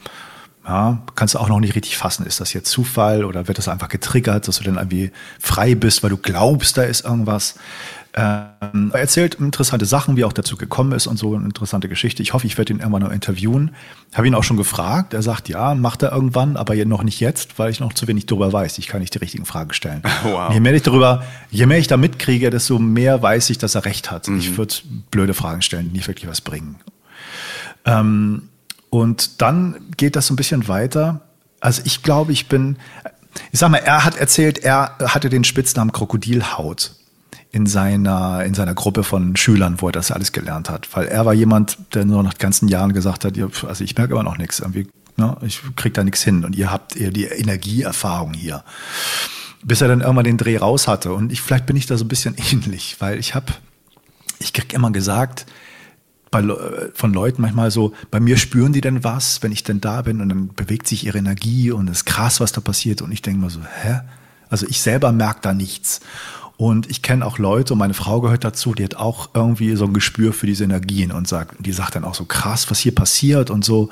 Ja, 0.66 1.02
kannst 1.14 1.34
du 1.34 1.38
auch 1.38 1.48
noch 1.48 1.58
nicht 1.58 1.74
richtig 1.74 1.96
fassen. 1.96 2.26
Ist 2.26 2.38
das 2.38 2.52
jetzt 2.52 2.70
Zufall 2.70 3.24
oder 3.24 3.48
wird 3.48 3.56
das 3.56 3.66
einfach 3.66 3.88
getriggert, 3.88 4.46
dass 4.46 4.58
du 4.58 4.64
dann 4.64 4.76
irgendwie 4.76 5.10
frei 5.38 5.74
bist, 5.74 6.02
weil 6.02 6.10
du 6.10 6.18
glaubst, 6.18 6.76
da 6.76 6.82
ist 6.82 7.04
irgendwas? 7.04 7.54
Ähm, 8.12 8.90
er 8.92 9.00
erzählt 9.00 9.36
interessante 9.36 9.86
Sachen, 9.86 10.16
wie 10.16 10.22
er 10.22 10.26
auch 10.26 10.32
dazu 10.32 10.56
gekommen 10.56 10.92
ist 10.92 11.06
und 11.06 11.16
so 11.16 11.36
eine 11.36 11.44
interessante 11.44 11.88
Geschichte. 11.88 12.22
Ich 12.22 12.32
hoffe, 12.32 12.46
ich 12.46 12.58
werde 12.58 12.72
ihn 12.72 12.80
irgendwann 12.80 13.02
noch 13.02 13.12
interviewen. 13.12 13.70
Habe 14.14 14.26
ihn 14.26 14.34
auch 14.34 14.42
schon 14.42 14.56
gefragt. 14.56 15.14
Er 15.14 15.22
sagt, 15.22 15.48
ja, 15.48 15.76
macht 15.76 16.02
er 16.02 16.10
irgendwann, 16.10 16.56
aber 16.56 16.74
noch 16.84 17.04
nicht 17.04 17.20
jetzt, 17.20 17.58
weil 17.60 17.70
ich 17.70 17.78
noch 17.78 17.92
zu 17.92 18.08
wenig 18.08 18.26
darüber 18.26 18.52
weiß. 18.52 18.78
Ich 18.78 18.88
kann 18.88 19.00
nicht 19.00 19.14
die 19.14 19.18
richtigen 19.18 19.44
Fragen 19.46 19.72
stellen. 19.72 20.02
Wow. 20.22 20.52
Je 20.52 20.60
mehr 20.60 20.74
ich 20.74 20.82
darüber, 20.82 21.24
je 21.50 21.66
mehr 21.66 21.78
ich 21.78 21.86
da 21.86 21.96
mitkriege, 21.96 22.50
desto 22.50 22.78
mehr 22.78 23.22
weiß 23.22 23.50
ich, 23.50 23.58
dass 23.58 23.74
er 23.74 23.84
recht 23.84 24.10
hat. 24.10 24.28
Mhm. 24.28 24.38
Ich 24.38 24.56
würde 24.58 24.74
blöde 25.10 25.34
Fragen 25.34 25.62
stellen, 25.62 25.86
die 25.86 25.92
nicht 25.92 26.08
wirklich 26.08 26.28
was 26.28 26.40
bringen. 26.40 26.76
Ähm, 27.86 28.48
und 28.90 29.40
dann 29.40 29.76
geht 29.96 30.14
das 30.14 30.26
so 30.26 30.34
ein 30.34 30.36
bisschen 30.36 30.68
weiter. 30.68 31.22
Also 31.58 31.82
ich 31.84 32.02
glaube, 32.02 32.32
ich 32.32 32.48
bin, 32.48 32.76
ich 33.50 33.58
sag 33.58 33.70
mal, 33.70 33.78
er 33.78 34.04
hat 34.04 34.16
erzählt, 34.16 34.58
er 34.58 34.96
hatte 34.98 35.30
den 35.30 35.44
Spitznamen 35.44 35.90
Krokodilhaut 35.90 36.92
in 37.52 37.66
seiner, 37.66 38.44
in 38.44 38.54
seiner 38.54 38.74
Gruppe 38.74 39.02
von 39.02 39.34
Schülern, 39.36 39.80
wo 39.80 39.88
er 39.88 39.92
das 39.92 40.12
alles 40.12 40.32
gelernt 40.32 40.70
hat. 40.70 40.88
Weil 40.94 41.06
er 41.06 41.26
war 41.26 41.34
jemand, 41.34 41.78
der 41.94 42.04
nur 42.04 42.22
nach 42.22 42.38
ganzen 42.38 42.68
Jahren 42.68 42.92
gesagt 42.92 43.24
hat, 43.24 43.34
also 43.66 43.84
ich 43.84 43.96
merke 43.96 44.14
aber 44.14 44.22
noch 44.22 44.38
nichts, 44.38 44.60
irgendwie, 44.60 44.86
ne, 45.16 45.36
ich 45.42 45.60
krieg 45.76 45.94
da 45.94 46.04
nichts 46.04 46.22
hin 46.22 46.44
und 46.44 46.54
ihr 46.54 46.70
habt 46.70 46.96
eher 46.96 47.10
die 47.10 47.24
Energieerfahrung 47.24 48.34
hier. 48.34 48.62
Bis 49.62 49.80
er 49.80 49.88
dann 49.88 50.00
irgendwann 50.00 50.24
den 50.24 50.38
Dreh 50.38 50.56
raus 50.56 50.88
hatte. 50.88 51.12
Und 51.12 51.32
ich, 51.32 51.42
vielleicht 51.42 51.66
bin 51.66 51.76
ich 51.76 51.86
da 51.86 51.96
so 51.98 52.04
ein 52.04 52.08
bisschen 52.08 52.36
ähnlich, 52.52 52.96
weil 53.00 53.18
ich 53.18 53.34
habe, 53.34 53.52
ich 54.38 54.52
krieg 54.52 54.72
immer 54.72 54.92
gesagt, 54.92 55.46
bei, 56.30 56.44
von 56.94 57.12
Leuten 57.12 57.42
manchmal 57.42 57.72
so, 57.72 57.92
bei 58.12 58.20
mir 58.20 58.36
spüren 58.36 58.72
die 58.72 58.80
denn 58.80 59.02
was, 59.02 59.42
wenn 59.42 59.50
ich 59.50 59.64
denn 59.64 59.80
da 59.80 60.02
bin 60.02 60.20
und 60.20 60.28
dann 60.28 60.54
bewegt 60.54 60.86
sich 60.86 61.04
ihre 61.04 61.18
Energie 61.18 61.72
und 61.72 61.90
es 61.90 61.98
ist 61.98 62.04
krass, 62.04 62.38
was 62.38 62.52
da 62.52 62.60
passiert 62.60 63.02
und 63.02 63.10
ich 63.10 63.22
denke 63.22 63.40
mir 63.40 63.50
so, 63.50 63.60
hä? 63.82 64.02
Also 64.48 64.66
ich 64.68 64.80
selber 64.80 65.12
merke 65.12 65.40
da 65.42 65.54
nichts. 65.54 66.00
Und 66.60 66.90
ich 66.90 67.00
kenne 67.00 67.24
auch 67.24 67.38
Leute, 67.38 67.72
und 67.72 67.78
meine 67.78 67.94
Frau 67.94 68.20
gehört 68.20 68.44
dazu, 68.44 68.74
die 68.74 68.84
hat 68.84 68.94
auch 68.94 69.30
irgendwie 69.32 69.74
so 69.76 69.86
ein 69.86 69.94
Gespür 69.94 70.34
für 70.34 70.46
diese 70.46 70.64
Energien 70.64 71.10
und 71.10 71.26
sagt, 71.26 71.54
die 71.58 71.72
sagt 71.72 71.94
dann 71.94 72.04
auch 72.04 72.14
so 72.14 72.26
krass, 72.26 72.70
was 72.70 72.78
hier 72.78 72.94
passiert 72.94 73.48
und 73.48 73.64
so. 73.64 73.88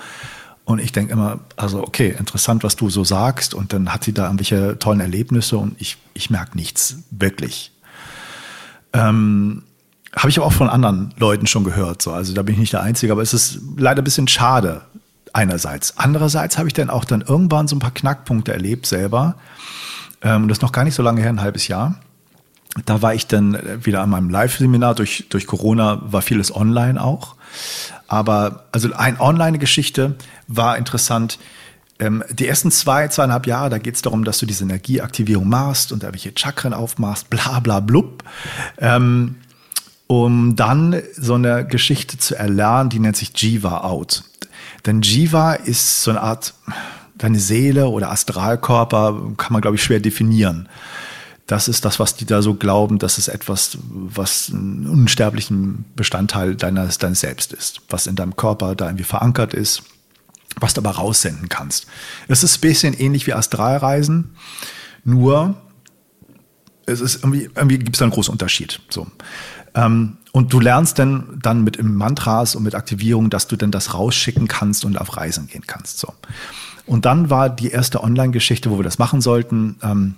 Und 0.66 0.78
ich 0.78 0.92
denke 0.92 1.14
immer, 1.14 1.38
also 1.56 1.82
okay, 1.82 2.14
interessant, 2.18 2.64
was 2.64 2.76
du 2.76 2.90
so 2.90 3.04
sagst. 3.04 3.54
Und 3.54 3.72
dann 3.72 3.90
hat 3.90 4.04
sie 4.04 4.12
da 4.12 4.24
irgendwelche 4.24 4.78
tollen 4.78 5.00
Erlebnisse 5.00 5.56
und 5.56 5.80
ich, 5.80 5.96
ich 6.12 6.28
merke 6.28 6.58
nichts, 6.58 6.98
wirklich. 7.10 7.72
Ähm, 8.92 9.62
Habe 10.14 10.28
ich 10.28 10.36
aber 10.36 10.46
auch 10.46 10.52
von 10.52 10.68
anderen 10.68 11.14
Leuten 11.16 11.46
schon 11.46 11.64
gehört. 11.64 12.02
So. 12.02 12.12
Also 12.12 12.34
da 12.34 12.42
bin 12.42 12.52
ich 12.52 12.60
nicht 12.60 12.74
der 12.74 12.82
Einzige, 12.82 13.12
aber 13.12 13.22
es 13.22 13.32
ist 13.32 13.60
leider 13.78 14.02
ein 14.02 14.04
bisschen 14.04 14.28
schade 14.28 14.82
einerseits. 15.32 15.96
Andererseits 15.96 16.58
habe 16.58 16.68
ich 16.68 16.74
dann 16.74 16.90
auch 16.90 17.06
dann 17.06 17.22
irgendwann 17.22 17.66
so 17.66 17.76
ein 17.76 17.78
paar 17.78 17.92
Knackpunkte 17.92 18.52
erlebt 18.52 18.84
selber. 18.84 19.36
Ähm, 20.20 20.48
das 20.48 20.58
ist 20.58 20.62
noch 20.62 20.72
gar 20.72 20.84
nicht 20.84 20.94
so 20.94 21.02
lange 21.02 21.22
her, 21.22 21.30
ein 21.30 21.40
halbes 21.40 21.66
Jahr 21.66 21.98
da 22.84 23.02
war 23.02 23.14
ich 23.14 23.26
dann 23.26 23.58
wieder 23.84 24.02
an 24.02 24.10
meinem 24.10 24.30
Live-Seminar. 24.30 24.94
Durch, 24.94 25.26
durch 25.30 25.46
Corona 25.46 26.00
war 26.04 26.22
vieles 26.22 26.54
online 26.54 27.02
auch. 27.02 27.34
Aber 28.06 28.64
also 28.72 28.92
eine 28.94 29.20
Online-Geschichte 29.20 30.16
war 30.46 30.76
interessant. 30.78 31.38
Ähm, 31.98 32.22
die 32.30 32.46
ersten 32.46 32.70
zwei, 32.70 33.08
zweieinhalb 33.08 33.46
Jahre, 33.46 33.70
da 33.70 33.78
geht 33.78 33.96
es 33.96 34.02
darum, 34.02 34.24
dass 34.24 34.38
du 34.38 34.46
diese 34.46 34.64
Energieaktivierung 34.64 35.48
machst 35.48 35.92
und 35.92 36.02
da 36.02 36.12
welche 36.12 36.32
Chakren 36.36 36.72
aufmachst, 36.72 37.30
bla 37.30 37.60
bla 37.60 37.80
blub. 37.80 38.22
Ähm, 38.78 39.36
um 40.06 40.56
dann 40.56 41.02
so 41.16 41.34
eine 41.34 41.66
Geschichte 41.66 42.16
zu 42.16 42.34
erlernen, 42.34 42.88
die 42.88 42.98
nennt 42.98 43.16
sich 43.16 43.32
Jiva 43.36 43.82
Out. 43.82 44.24
Denn 44.86 45.02
Jiva 45.02 45.54
ist 45.54 46.02
so 46.02 46.10
eine 46.10 46.22
Art, 46.22 46.54
deine 47.16 47.38
Seele 47.38 47.88
oder 47.88 48.10
Astralkörper, 48.10 49.32
kann 49.36 49.52
man, 49.52 49.60
glaube 49.60 49.76
ich, 49.76 49.82
schwer 49.82 50.00
definieren. 50.00 50.68
Das 51.48 51.66
ist 51.66 51.86
das, 51.86 51.98
was 51.98 52.14
die 52.14 52.26
da 52.26 52.42
so 52.42 52.54
glauben, 52.54 52.98
dass 52.98 53.16
es 53.16 53.26
etwas, 53.26 53.78
was 53.90 54.50
einen 54.52 54.86
unsterblichen 54.86 55.86
Bestandteil 55.96 56.54
deines, 56.54 56.98
deines 56.98 57.20
Selbst 57.20 57.54
ist, 57.54 57.80
was 57.88 58.06
in 58.06 58.16
deinem 58.16 58.36
Körper 58.36 58.76
da 58.76 58.84
irgendwie 58.84 59.04
verankert 59.04 59.54
ist, 59.54 59.82
was 60.60 60.74
du 60.74 60.82
aber 60.82 60.90
raussenden 60.90 61.48
kannst. 61.48 61.86
Es 62.28 62.44
ist 62.44 62.58
ein 62.58 62.60
bisschen 62.60 62.92
ähnlich 62.92 63.26
wie 63.26 63.32
Astralreisen, 63.32 64.36
nur 65.04 65.54
es 66.84 67.00
ist 67.00 67.24
irgendwie, 67.24 67.48
irgendwie 67.54 67.78
gibt 67.78 67.96
es 67.96 67.98
da 67.98 68.04
einen 68.04 68.12
großen 68.12 68.32
Unterschied. 68.32 68.80
So. 68.90 69.06
Ähm, 69.74 70.18
und 70.32 70.52
du 70.52 70.60
lernst 70.60 70.98
dann, 70.98 71.38
dann 71.40 71.64
mit 71.64 71.82
Mantras 71.82 72.56
und 72.56 72.62
mit 72.62 72.74
Aktivierung, 72.74 73.30
dass 73.30 73.46
du 73.46 73.56
dann 73.56 73.70
das 73.70 73.94
rausschicken 73.94 74.48
kannst 74.48 74.84
und 74.84 75.00
auf 75.00 75.16
Reisen 75.16 75.46
gehen 75.46 75.64
kannst. 75.66 75.98
So. 75.98 76.12
Und 76.84 77.06
dann 77.06 77.30
war 77.30 77.48
die 77.48 77.70
erste 77.70 78.02
Online-Geschichte, 78.04 78.70
wo 78.70 78.78
wir 78.78 78.84
das 78.84 78.98
machen 78.98 79.22
sollten, 79.22 79.76
ähm, 79.82 80.14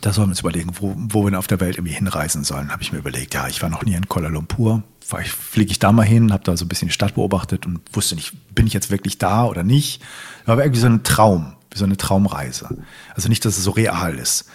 da 0.00 0.12
sollen 0.12 0.28
wir 0.28 0.32
uns 0.32 0.40
überlegen, 0.40 0.72
wo, 0.78 0.94
wo 0.96 1.26
wir 1.28 1.38
auf 1.38 1.46
der 1.46 1.60
Welt 1.60 1.76
irgendwie 1.76 1.94
hinreisen 1.94 2.44
sollen. 2.44 2.70
Habe 2.70 2.82
ich 2.82 2.92
mir 2.92 2.98
überlegt, 2.98 3.34
ja, 3.34 3.48
ich 3.48 3.62
war 3.62 3.68
noch 3.68 3.84
nie 3.84 3.94
in 3.94 4.08
Kuala 4.08 4.28
Lumpur. 4.28 4.82
Vielleicht 5.00 5.30
fliege 5.30 5.72
ich 5.72 5.78
da 5.78 5.92
mal 5.92 6.04
hin, 6.04 6.32
habe 6.32 6.44
da 6.44 6.56
so 6.56 6.64
ein 6.64 6.68
bisschen 6.68 6.88
die 6.88 6.94
Stadt 6.94 7.16
beobachtet 7.16 7.66
und 7.66 7.80
wusste 7.92 8.14
nicht, 8.14 8.32
bin 8.54 8.66
ich 8.66 8.72
jetzt 8.72 8.90
wirklich 8.90 9.18
da 9.18 9.44
oder 9.44 9.64
nicht. 9.64 10.00
Aber 10.46 10.64
irgendwie 10.64 10.80
so 10.80 10.86
ein 10.86 11.02
Traum, 11.02 11.54
wie 11.70 11.78
so 11.78 11.84
eine 11.84 11.96
Traumreise. 11.96 12.68
Also 13.14 13.28
nicht, 13.28 13.44
dass 13.44 13.58
es 13.58 13.64
so 13.64 13.72
real 13.72 14.14
ist. 14.14 14.46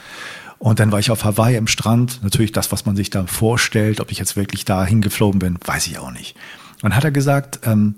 Und 0.58 0.80
dann 0.80 0.92
war 0.92 1.00
ich 1.00 1.12
auf 1.12 1.26
Hawaii 1.26 1.58
im 1.58 1.68
Strand. 1.68 2.24
Natürlich 2.24 2.54
das, 2.54 2.72
was 2.72 2.86
man 2.86 2.96
sich 2.96 3.10
da 3.10 3.28
vorstellt, 3.28 4.00
ob 4.00 4.12
ich 4.12 4.18
jetzt 4.18 4.36
wirklich 4.36 4.66
da 4.66 4.86
hingeflogen 4.86 5.40
bin, 5.40 5.58
weiß 5.64 5.88
ich 5.88 6.00
auch 6.00 6.12
nicht. 6.12 6.38
Und 6.82 6.96
hat 6.96 7.04
er 7.04 7.12
gesagt, 7.12 7.60
ähm, 7.64 7.96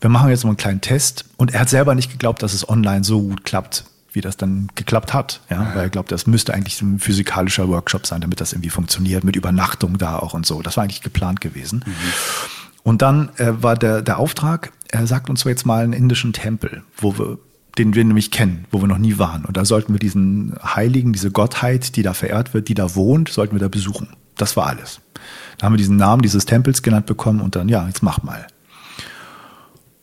wir 0.00 0.10
machen 0.10 0.30
jetzt 0.30 0.44
mal 0.44 0.50
einen 0.50 0.56
kleinen 0.56 0.80
Test. 0.80 1.26
Und 1.36 1.52
er 1.52 1.60
hat 1.60 1.68
selber 1.68 1.94
nicht 1.94 2.10
geglaubt, 2.10 2.42
dass 2.42 2.54
es 2.54 2.68
online 2.68 3.04
so 3.04 3.20
gut 3.20 3.44
klappt, 3.44 3.84
wie 4.14 4.20
das 4.20 4.36
dann 4.36 4.68
geklappt 4.74 5.12
hat. 5.12 5.40
Ja, 5.50 5.74
weil 5.74 5.84
er 5.84 5.90
glaubt, 5.90 6.12
das 6.12 6.26
müsste 6.26 6.54
eigentlich 6.54 6.80
ein 6.80 6.98
physikalischer 6.98 7.68
Workshop 7.68 8.06
sein, 8.06 8.20
damit 8.20 8.40
das 8.40 8.52
irgendwie 8.52 8.70
funktioniert, 8.70 9.24
mit 9.24 9.36
Übernachtung 9.36 9.98
da 9.98 10.18
auch 10.18 10.34
und 10.34 10.46
so. 10.46 10.62
Das 10.62 10.76
war 10.76 10.84
eigentlich 10.84 11.02
geplant 11.02 11.40
gewesen. 11.40 11.84
Mhm. 11.86 11.92
Und 12.82 13.02
dann 13.02 13.30
äh, 13.38 13.62
war 13.62 13.76
der, 13.76 14.02
der 14.02 14.18
Auftrag, 14.18 14.72
er 14.88 15.06
sagt 15.06 15.30
uns 15.30 15.40
so 15.40 15.48
jetzt 15.48 15.66
mal 15.66 15.84
einen 15.84 15.92
indischen 15.92 16.32
Tempel, 16.32 16.82
wo 16.96 17.18
wir 17.18 17.38
den 17.78 17.94
wir 17.94 18.04
nämlich 18.04 18.30
kennen, 18.30 18.66
wo 18.70 18.80
wir 18.80 18.86
noch 18.86 18.98
nie 18.98 19.18
waren. 19.18 19.44
Und 19.44 19.56
da 19.56 19.64
sollten 19.64 19.92
wir 19.92 19.98
diesen 19.98 20.54
Heiligen, 20.62 21.12
diese 21.12 21.32
Gottheit, 21.32 21.96
die 21.96 22.02
da 22.02 22.14
verehrt 22.14 22.54
wird, 22.54 22.68
die 22.68 22.74
da 22.74 22.94
wohnt, 22.94 23.28
sollten 23.28 23.56
wir 23.56 23.60
da 23.60 23.68
besuchen. 23.68 24.10
Das 24.36 24.56
war 24.56 24.66
alles. 24.66 25.00
Da 25.58 25.66
haben 25.66 25.72
wir 25.72 25.78
diesen 25.78 25.96
Namen 25.96 26.22
dieses 26.22 26.46
Tempels 26.46 26.82
genannt 26.82 27.06
bekommen 27.06 27.40
und 27.40 27.56
dann, 27.56 27.68
ja, 27.68 27.86
jetzt 27.86 28.02
mach 28.02 28.22
mal. 28.22 28.46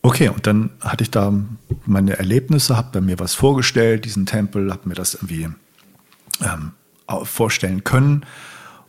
Okay, 0.02 0.28
und 0.28 0.46
dann 0.48 0.70
hatte 0.80 1.04
ich 1.04 1.10
da 1.10 1.32
meine 1.86 2.18
Erlebnisse, 2.18 2.76
habe 2.76 3.00
mir 3.00 3.20
was 3.20 3.34
vorgestellt, 3.34 4.04
diesen 4.04 4.26
Tempel, 4.26 4.72
habe 4.72 4.88
mir 4.88 4.94
das 4.94 5.14
irgendwie 5.14 5.48
ähm, 6.42 6.72
vorstellen 7.24 7.84
können 7.84 8.26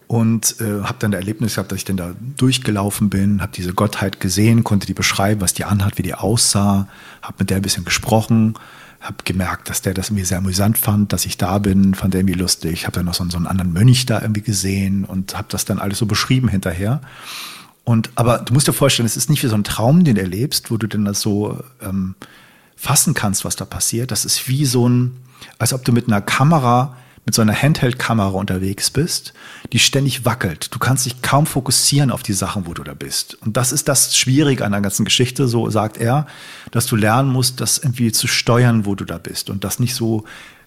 und 0.07 0.59
äh, 0.59 0.81
habe 0.83 0.95
dann 0.99 1.11
das 1.11 1.19
Erlebnis 1.19 1.55
gehabt, 1.55 1.71
dass 1.71 1.77
ich 1.77 1.85
dann 1.85 1.97
da 1.97 2.15
durchgelaufen 2.37 3.09
bin, 3.09 3.41
habe 3.41 3.51
diese 3.51 3.73
Gottheit 3.73 4.19
gesehen, 4.19 4.63
konnte 4.63 4.87
die 4.87 4.93
beschreiben, 4.93 5.41
was 5.41 5.53
die 5.53 5.65
anhat, 5.65 5.99
wie 5.99 6.03
die 6.03 6.15
aussah, 6.15 6.87
habe 7.21 7.35
mit 7.39 7.51
der 7.51 7.57
ein 7.57 7.63
bisschen 7.63 7.85
gesprochen, 7.85 8.55
habe 8.99 9.17
gemerkt, 9.23 9.69
dass 9.69 9.81
der 9.81 9.93
das 9.93 10.09
irgendwie 10.09 10.25
sehr 10.25 10.39
amüsant 10.39 10.77
fand, 10.77 11.13
dass 11.13 11.25
ich 11.25 11.37
da 11.37 11.59
bin, 11.59 11.93
fand 11.93 12.13
der 12.13 12.21
irgendwie 12.21 12.39
lustig, 12.39 12.85
habe 12.85 12.95
dann 12.95 13.05
noch 13.05 13.13
so, 13.13 13.27
so 13.29 13.37
einen 13.37 13.47
anderen 13.47 13.73
Mönch 13.73 14.05
da 14.05 14.21
irgendwie 14.21 14.41
gesehen 14.41 15.05
und 15.05 15.37
habe 15.37 15.47
das 15.49 15.65
dann 15.65 15.79
alles 15.79 15.99
so 15.99 16.05
beschrieben 16.05 16.47
hinterher. 16.47 17.01
Und 17.83 18.11
aber 18.15 18.39
du 18.39 18.53
musst 18.53 18.67
dir 18.67 18.73
vorstellen, 18.73 19.05
es 19.05 19.17
ist 19.17 19.29
nicht 19.29 19.43
wie 19.43 19.47
so 19.47 19.55
ein 19.55 19.63
Traum, 19.63 20.03
den 20.03 20.15
du 20.15 20.21
erlebst, 20.21 20.71
wo 20.71 20.77
du 20.77 20.87
denn 20.87 21.05
das 21.05 21.21
so 21.21 21.61
ähm, 21.81 22.15
fassen 22.75 23.13
kannst, 23.13 23.43
was 23.45 23.55
da 23.55 23.65
passiert. 23.65 24.11
Das 24.11 24.25
ist 24.25 24.47
wie 24.47 24.65
so 24.65 24.87
ein, 24.87 25.17
als 25.59 25.73
ob 25.73 25.83
du 25.83 25.91
mit 25.91 26.07
einer 26.07 26.21
Kamera, 26.21 26.95
mit 27.25 27.35
so 27.35 27.41
einer 27.41 27.53
Handheld-Kamera 27.53 28.29
unterwegs 28.29 28.89
bist, 28.89 29.33
die 29.71 29.79
ständig 29.79 30.25
wackelt. 30.25 30.73
Du 30.73 30.79
kannst 30.79 31.05
dich 31.05 31.21
kaum 31.21 31.45
fokussieren 31.45 32.11
auf 32.11 32.23
die 32.23 32.33
Sachen, 32.33 32.67
wo 32.67 32.73
du 32.73 32.83
da 32.83 32.93
bist. 32.93 33.35
Und 33.35 33.57
das 33.57 33.71
ist 33.71 33.87
das 33.87 34.17
Schwierige 34.17 34.65
an 34.65 34.71
der 34.71 34.81
ganzen 34.81 35.05
Geschichte, 35.05 35.47
so 35.47 35.69
sagt 35.69 35.97
er, 35.97 36.27
dass 36.71 36.85
du 36.85 36.95
lernen 36.95 37.31
musst, 37.31 37.61
das 37.61 37.77
irgendwie 37.77 38.11
zu 38.11 38.27
steuern, 38.27 38.85
wo 38.85 38.95
du 38.95 39.05
da 39.05 39.17
bist. 39.17 39.49
Und 39.49 39.63
das 39.63 39.79
nicht 39.79 39.95
so 39.95 40.25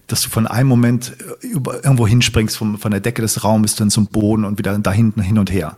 dass 0.09 0.21
du 0.21 0.29
von 0.29 0.47
einem 0.47 0.69
Moment 0.69 1.17
äh, 1.41 1.47
irgendwo 1.47 2.07
hinspringst, 2.07 2.55
von, 2.55 2.77
von 2.77 2.91
der 2.91 3.01
Decke 3.01 3.21
des 3.21 3.43
Raumes 3.43 3.75
dann 3.75 3.91
zum 3.91 4.07
Boden 4.07 4.45
und 4.45 4.57
wieder 4.57 4.79
da 4.79 4.93
hinten 4.93 5.21
hin 5.21 5.37
und 5.37 5.51
her 5.51 5.75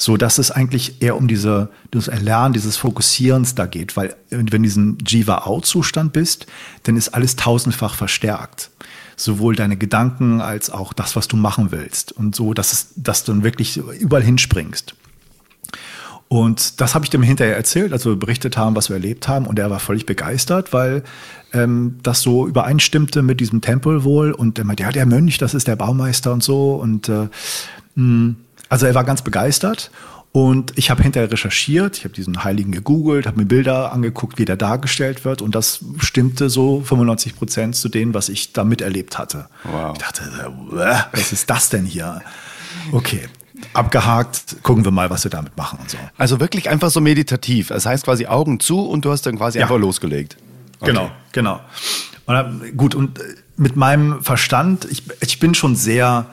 so 0.00 0.16
dass 0.16 0.38
es 0.38 0.50
eigentlich 0.50 1.02
eher 1.02 1.14
um 1.14 1.28
diese, 1.28 1.68
das 1.90 2.08
Erlernen, 2.08 2.54
dieses 2.54 2.78
Fokussierens 2.78 3.54
da 3.54 3.66
geht, 3.66 3.98
weil 3.98 4.16
wenn 4.30 4.46
du 4.46 4.56
in 4.56 4.62
diesem 4.62 4.96
Jiva-Out-Zustand 5.06 6.14
bist, 6.14 6.46
dann 6.84 6.96
ist 6.96 7.10
alles 7.10 7.36
tausendfach 7.36 7.94
verstärkt. 7.94 8.70
Sowohl 9.16 9.56
deine 9.56 9.76
Gedanken 9.76 10.40
als 10.40 10.70
auch 10.70 10.94
das, 10.94 11.16
was 11.16 11.28
du 11.28 11.36
machen 11.36 11.70
willst. 11.70 12.12
Und 12.12 12.34
so, 12.34 12.54
dass, 12.54 12.72
es, 12.72 12.88
dass 12.96 13.24
du 13.24 13.32
dann 13.32 13.44
wirklich 13.44 13.76
überall 13.76 14.22
hinspringst. 14.22 14.94
Und 16.28 16.80
das 16.80 16.94
habe 16.94 17.04
ich 17.04 17.10
dem 17.10 17.22
hinterher 17.22 17.56
erzählt, 17.56 17.92
als 17.92 18.06
wir 18.06 18.16
berichtet 18.16 18.56
haben, 18.56 18.76
was 18.76 18.88
wir 18.88 18.96
erlebt 18.96 19.28
haben. 19.28 19.44
Und 19.46 19.58
er 19.58 19.68
war 19.68 19.80
völlig 19.80 20.06
begeistert, 20.06 20.72
weil 20.72 21.02
ähm, 21.52 21.98
das 22.02 22.22
so 22.22 22.46
übereinstimmte 22.46 23.20
mit 23.20 23.40
diesem 23.40 23.60
Tempel 23.60 24.02
wohl. 24.04 24.32
Und 24.32 24.58
er 24.58 24.64
meinte, 24.64 24.84
ja, 24.84 24.92
der 24.92 25.04
Mönch, 25.04 25.36
das 25.36 25.52
ist 25.52 25.68
der 25.68 25.76
Baumeister 25.76 26.32
und 26.32 26.42
so. 26.42 26.76
Und 26.76 27.10
äh, 27.10 27.28
mh, 27.96 28.36
also 28.70 28.86
er 28.86 28.94
war 28.94 29.04
ganz 29.04 29.20
begeistert 29.20 29.90
und 30.32 30.72
ich 30.78 30.90
habe 30.90 31.02
hinterher 31.02 31.30
recherchiert, 31.30 31.98
ich 31.98 32.04
habe 32.04 32.14
diesen 32.14 32.44
Heiligen 32.44 32.70
gegoogelt, 32.70 33.26
habe 33.26 33.36
mir 33.36 33.46
Bilder 33.46 33.92
angeguckt, 33.92 34.38
wie 34.38 34.44
der 34.44 34.56
dargestellt 34.56 35.24
wird 35.24 35.42
und 35.42 35.54
das 35.54 35.84
stimmte 35.98 36.48
so 36.48 36.80
95 36.80 37.36
Prozent 37.36 37.76
zu 37.76 37.88
dem, 37.88 38.14
was 38.14 38.28
ich 38.28 38.52
da 38.52 38.62
miterlebt 38.62 39.18
hatte. 39.18 39.48
Wow. 39.64 39.92
Ich 39.94 39.98
dachte, 39.98 40.22
was 41.12 41.32
ist 41.32 41.50
das 41.50 41.68
denn 41.68 41.84
hier? 41.84 42.22
Okay, 42.92 43.28
abgehakt, 43.72 44.62
gucken 44.62 44.84
wir 44.84 44.92
mal, 44.92 45.10
was 45.10 45.24
wir 45.24 45.32
damit 45.32 45.56
machen 45.56 45.80
und 45.80 45.90
so. 45.90 45.98
Also 46.16 46.38
wirklich 46.38 46.70
einfach 46.70 46.90
so 46.90 47.00
meditativ. 47.00 47.68
Das 47.68 47.84
heißt 47.84 48.04
quasi 48.04 48.26
Augen 48.26 48.60
zu 48.60 48.88
und 48.88 49.04
du 49.04 49.10
hast 49.10 49.26
dann 49.26 49.36
quasi 49.36 49.58
ja. 49.58 49.64
einfach 49.64 49.78
losgelegt. 49.78 50.36
Okay. 50.80 50.92
Genau, 50.92 51.10
genau. 51.32 51.60
Und, 52.26 52.76
gut, 52.76 52.94
und 52.94 53.18
äh, 53.18 53.22
mit 53.56 53.74
meinem 53.74 54.22
Verstand, 54.22 54.86
ich, 54.90 55.02
ich 55.20 55.40
bin 55.40 55.54
schon 55.54 55.74
sehr 55.74 56.26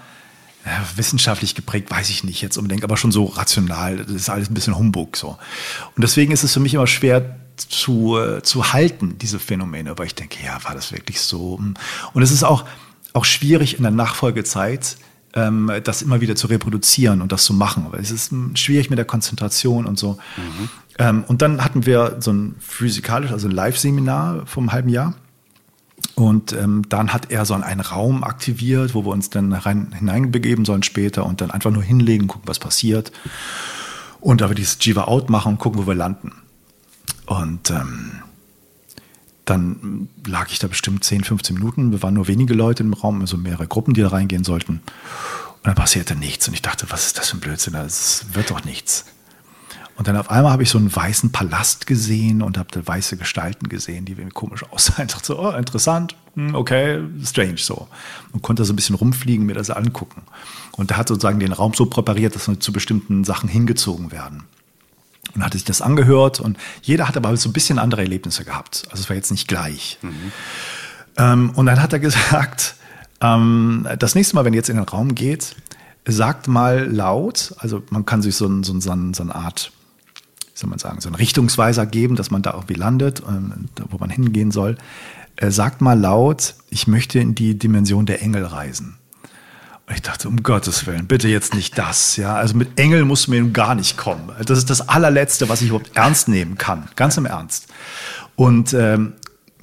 wissenschaftlich 0.95 1.55
geprägt, 1.55 1.91
weiß 1.91 2.09
ich 2.09 2.23
nicht 2.23 2.41
jetzt 2.41 2.57
unbedingt, 2.57 2.83
aber 2.83 2.97
schon 2.97 3.11
so 3.11 3.25
rational. 3.25 3.97
Das 3.97 4.11
ist 4.11 4.29
alles 4.29 4.49
ein 4.49 4.53
bisschen 4.53 4.77
Humbug 4.77 5.17
so. 5.17 5.37
Und 5.95 6.01
deswegen 6.01 6.31
ist 6.31 6.43
es 6.43 6.53
für 6.53 6.59
mich 6.59 6.73
immer 6.73 6.87
schwer 6.87 7.37
zu, 7.57 8.17
äh, 8.17 8.41
zu 8.43 8.73
halten, 8.73 9.17
diese 9.19 9.39
Phänomene, 9.39 9.97
weil 9.97 10.07
ich 10.07 10.15
denke, 10.15 10.37
ja, 10.43 10.63
war 10.63 10.75
das 10.75 10.91
wirklich 10.91 11.21
so? 11.21 11.59
Und 12.13 12.21
es 12.21 12.31
ist 12.31 12.43
auch, 12.43 12.65
auch 13.13 13.25
schwierig 13.25 13.77
in 13.77 13.83
der 13.83 13.91
Nachfolgezeit, 13.91 14.97
ähm, 15.33 15.71
das 15.83 16.01
immer 16.01 16.21
wieder 16.21 16.35
zu 16.35 16.47
reproduzieren 16.47 17.21
und 17.21 17.31
das 17.31 17.43
zu 17.43 17.53
machen. 17.53 17.87
Weil 17.89 18.01
es 18.01 18.11
ist 18.11 18.31
schwierig 18.55 18.89
mit 18.89 18.97
der 18.97 19.05
Konzentration 19.05 19.85
und 19.85 19.97
so. 19.97 20.17
Mhm. 20.37 20.69
Ähm, 20.99 21.23
und 21.27 21.41
dann 21.41 21.63
hatten 21.63 21.85
wir 21.85 22.17
so 22.19 22.31
ein 22.31 22.55
physikalisch, 22.59 23.31
also 23.31 23.47
ein 23.47 23.51
Live-Seminar 23.51 24.45
vom 24.45 24.71
halben 24.71 24.89
Jahr. 24.89 25.15
Und 26.15 26.53
ähm, 26.53 26.83
dann 26.89 27.13
hat 27.13 27.31
er 27.31 27.45
so 27.45 27.53
einen 27.53 27.79
Raum 27.79 28.23
aktiviert, 28.23 28.93
wo 28.95 29.05
wir 29.05 29.11
uns 29.11 29.29
dann 29.29 29.53
rein, 29.53 29.93
hineinbegeben 29.97 30.65
sollen 30.65 30.83
später 30.83 31.25
und 31.25 31.41
dann 31.41 31.51
einfach 31.51 31.71
nur 31.71 31.83
hinlegen, 31.83 32.27
gucken, 32.27 32.47
was 32.47 32.59
passiert. 32.59 33.11
Und 34.19 34.41
aber 34.41 34.55
dieses 34.55 34.77
Jiva 34.81 35.03
Out 35.05 35.29
machen 35.29 35.53
und 35.53 35.59
gucken, 35.59 35.81
wo 35.81 35.87
wir 35.87 35.95
landen. 35.95 36.33
Und 37.25 37.69
ähm, 37.69 38.23
dann 39.45 40.09
lag 40.25 40.51
ich 40.51 40.59
da 40.59 40.67
bestimmt 40.67 41.03
10, 41.03 41.23
15 41.23 41.55
Minuten. 41.55 41.91
Wir 41.91 42.01
waren 42.03 42.13
nur 42.13 42.27
wenige 42.27 42.53
Leute 42.53 42.83
im 42.83 42.93
Raum, 42.93 43.21
also 43.21 43.37
mehrere 43.37 43.67
Gruppen, 43.67 43.93
die 43.93 44.01
da 44.01 44.09
reingehen 44.09 44.43
sollten. 44.43 44.73
Und 44.73 45.65
dann 45.65 45.75
passierte 45.75 46.15
nichts. 46.15 46.47
Und 46.47 46.53
ich 46.53 46.61
dachte, 46.61 46.87
was 46.89 47.05
ist 47.05 47.17
das 47.17 47.29
für 47.29 47.37
ein 47.37 47.41
Blödsinn? 47.41 47.73
Das 47.73 48.25
wird 48.33 48.49
doch 48.49 48.65
nichts. 48.65 49.05
Und 49.97 50.07
dann 50.07 50.15
auf 50.15 50.29
einmal 50.29 50.51
habe 50.51 50.61
ich 50.61 50.69
so 50.69 50.77
einen 50.77 50.95
weißen 50.95 51.31
Palast 51.31 51.87
gesehen 51.87 52.43
und 52.43 52.59
habe 52.59 52.69
da 52.71 52.85
weiße 52.85 53.17
Gestalten 53.17 53.67
gesehen, 53.67 54.05
die 54.05 54.11
irgendwie 54.11 54.29
komisch 54.29 54.63
aussahen. 54.71 55.07
Ich 55.07 55.13
dachte 55.13 55.25
so, 55.25 55.39
oh, 55.39 55.51
interessant, 55.51 56.15
hm, 56.35 56.53
okay, 56.53 57.01
strange 57.25 57.57
so. 57.57 57.87
Und 58.31 58.43
konnte 58.43 58.63
so 58.63 58.73
ein 58.73 58.75
bisschen 58.75 58.95
rumfliegen, 58.95 59.45
mir 59.45 59.55
das 59.55 59.71
angucken. 59.71 60.21
Und 60.73 60.91
da 60.91 60.97
hat 60.97 61.07
sozusagen 61.07 61.39
den 61.39 61.51
Raum 61.51 61.73
so 61.73 61.87
präpariert, 61.87 62.35
dass 62.35 62.47
wir 62.47 62.59
zu 62.59 62.71
bestimmten 62.71 63.23
Sachen 63.23 63.49
hingezogen 63.49 64.11
werden. 64.11 64.43
Und 65.33 65.43
hatte 65.43 65.57
sich 65.57 65.65
das 65.65 65.81
angehört 65.81 66.39
und 66.39 66.57
jeder 66.81 67.07
hat 67.07 67.17
aber 67.17 67.35
so 67.35 67.49
ein 67.49 67.53
bisschen 67.53 67.79
andere 67.79 68.01
Erlebnisse 68.01 68.45
gehabt. 68.45 68.83
Also 68.91 69.01
es 69.01 69.09
war 69.09 69.15
jetzt 69.15 69.31
nicht 69.31 69.47
gleich. 69.47 69.97
Mhm. 70.01 70.31
Ähm, 71.17 71.49
und 71.55 71.65
dann 71.65 71.81
hat 71.81 71.91
er 71.93 71.99
gesagt, 71.99 72.75
ähm, 73.19 73.87
das 73.97 74.13
nächste 74.13 74.35
Mal, 74.35 74.45
wenn 74.45 74.53
ihr 74.53 74.57
jetzt 74.57 74.69
in 74.69 74.77
den 74.77 74.85
Raum 74.85 75.15
geht, 75.15 75.55
sagt 76.07 76.47
mal 76.47 76.85
laut, 76.89 77.53
also 77.57 77.83
man 77.89 78.05
kann 78.05 78.21
sich 78.21 78.35
so, 78.35 78.47
so, 78.63 78.79
so, 78.79 78.79
so 78.79 79.23
eine 79.23 79.35
Art, 79.35 79.71
soll 80.59 80.69
man 80.69 80.79
sagen, 80.79 81.01
so 81.01 81.09
einen 81.09 81.15
Richtungsweiser 81.15 81.85
geben, 81.85 82.15
dass 82.15 82.31
man 82.31 82.41
da 82.41 82.53
irgendwie 82.53 82.73
landet, 82.73 83.21
ähm, 83.27 83.65
wo 83.89 83.97
man 83.97 84.09
hingehen 84.09 84.51
soll. 84.51 84.77
Er 85.35 85.51
sagt 85.51 85.81
mal 85.81 85.99
laut, 85.99 86.55
ich 86.69 86.87
möchte 86.87 87.19
in 87.19 87.35
die 87.35 87.57
Dimension 87.57 88.05
der 88.05 88.21
Engel 88.21 88.43
reisen. 88.43 88.97
Und 89.85 89.93
ich 89.93 90.01
dachte, 90.01 90.27
um 90.27 90.43
Gottes 90.43 90.85
Willen, 90.87 91.07
bitte 91.07 91.27
jetzt 91.27 91.53
nicht 91.53 91.77
das. 91.77 92.17
Ja, 92.17 92.35
also 92.35 92.57
mit 92.57 92.79
Engel 92.79 93.05
muss 93.05 93.27
mir 93.27 93.41
gar 93.51 93.75
nicht 93.75 93.97
kommen. 93.97 94.31
Das 94.45 94.57
ist 94.57 94.69
das 94.69 94.89
allerletzte, 94.89 95.47
was 95.47 95.61
ich 95.61 95.69
überhaupt 95.69 95.95
ernst 95.95 96.27
nehmen 96.27 96.57
kann. 96.57 96.89
Ganz 96.95 97.17
im 97.17 97.25
Ernst. 97.25 97.67
Und 98.35 98.73
ähm, 98.73 99.13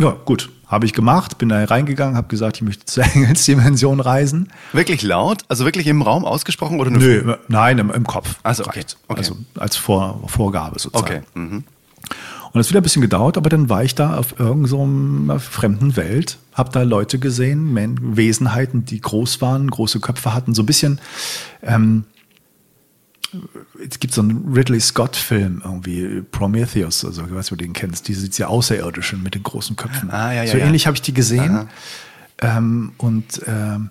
ja, 0.00 0.10
gut, 0.24 0.50
habe 0.66 0.86
ich 0.86 0.92
gemacht, 0.92 1.38
bin 1.38 1.48
da 1.48 1.64
reingegangen, 1.64 2.16
habe 2.16 2.28
gesagt, 2.28 2.56
ich 2.56 2.62
möchte 2.62 2.84
zur 2.84 3.04
Engelsdimension 3.14 4.00
reisen. 4.00 4.48
Wirklich 4.72 5.02
laut? 5.02 5.42
Also 5.48 5.64
wirklich 5.64 5.86
im 5.86 6.02
Raum 6.02 6.24
ausgesprochen 6.24 6.80
oder 6.80 6.90
nur? 6.90 7.00
Nö, 7.00 7.36
nein, 7.48 7.78
im, 7.78 7.90
im 7.90 8.06
Kopf. 8.06 8.36
Also, 8.42 8.64
okay. 8.64 8.84
okay. 9.08 9.18
also 9.18 9.36
als 9.58 9.76
Vor, 9.76 10.22
Vorgabe 10.26 10.78
sozusagen. 10.78 11.24
Okay. 11.32 11.38
Mhm. 11.38 11.64
Und 12.52 12.60
es 12.60 12.66
hat 12.66 12.70
wieder 12.70 12.80
ein 12.80 12.84
bisschen 12.84 13.02
gedauert, 13.02 13.36
aber 13.36 13.48
dann 13.48 13.68
war 13.68 13.82
ich 13.82 13.96
da 13.96 14.16
auf 14.16 14.38
irgendeiner 14.38 15.40
so 15.40 15.50
fremden 15.50 15.96
Welt, 15.96 16.38
habe 16.52 16.70
da 16.70 16.82
Leute 16.82 17.18
gesehen, 17.18 17.74
Wesenheiten, 18.16 18.84
die 18.84 19.00
groß 19.00 19.40
waren, 19.40 19.68
große 19.68 19.98
Köpfe 19.98 20.34
hatten, 20.34 20.54
so 20.54 20.62
ein 20.62 20.66
bisschen. 20.66 21.00
Ähm, 21.64 22.04
es 23.88 24.00
gibt 24.00 24.14
so 24.14 24.22
einen 24.22 24.52
Ridley 24.54 24.80
Scott-Film 24.80 25.62
irgendwie, 25.64 26.22
Prometheus, 26.30 27.04
also 27.04 27.24
ich 27.24 27.34
weiß, 27.34 27.52
ob 27.52 27.58
du 27.58 27.64
den 27.64 27.72
kennst, 27.72 28.08
diese, 28.08 28.28
diese 28.28 28.48
Außerirdischen 28.48 29.22
mit 29.22 29.34
den 29.34 29.42
großen 29.42 29.76
Köpfen. 29.76 30.10
Ah, 30.10 30.32
ja, 30.32 30.44
ja, 30.44 30.52
so 30.52 30.58
ähnlich 30.58 30.86
habe 30.86 30.96
ich 30.96 31.02
die 31.02 31.14
gesehen. 31.14 31.68
Ähm, 32.40 32.92
und 32.98 33.42
ähm, 33.46 33.90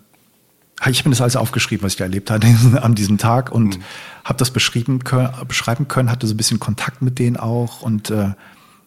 ich 0.89 0.99
habe 0.99 1.09
mir 1.09 1.13
das 1.13 1.21
alles 1.21 1.35
aufgeschrieben, 1.35 1.83
was 1.83 1.93
ich 1.93 1.97
da 1.97 2.05
erlebt 2.05 2.29
habe 2.29 2.45
an 2.81 2.95
diesem 2.95 3.17
Tag 3.17 3.51
und 3.51 3.77
mhm. 3.77 3.83
habe 4.23 4.37
das 4.37 4.51
beschrieben 4.51 5.03
können, 5.03 5.29
beschreiben 5.47 5.87
können, 5.87 6.11
hatte 6.11 6.27
so 6.27 6.33
ein 6.33 6.37
bisschen 6.37 6.59
Kontakt 6.59 7.01
mit 7.01 7.19
denen 7.19 7.37
auch 7.37 7.81
und 7.81 8.09
äh, 8.09 8.31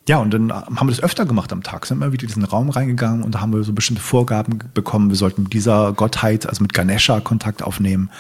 ja, 0.09 0.19
und 0.19 0.33
dann 0.33 0.53
haben 0.53 0.87
wir 0.87 0.95
das 0.95 1.03
öfter 1.03 1.27
gemacht 1.27 1.53
am 1.53 1.65
Tag. 1.65 1.85
Sind 1.87 1.97
immer 1.97 2.13
wieder 2.13 2.23
in 2.23 2.29
diesen 2.29 2.45
Raum 2.45 2.71
reingegangen 2.71 3.25
und 3.25 3.35
da 3.35 3.41
haben 3.41 3.53
wir 3.53 3.65
so 3.65 3.73
bestimmte 3.73 4.03
Vorgaben 4.03 4.61
bekommen. 4.73 5.09
Wir 5.11 5.17
sollten 5.17 5.45
mit 5.45 5.53
dieser 5.53 5.93
Gottheit, 5.93 6.47
also 6.47 6.63
mit 6.63 6.73
Ganesha, 6.75 7.19
Kontakt 7.21 7.63
aufnehmen. 7.63 8.11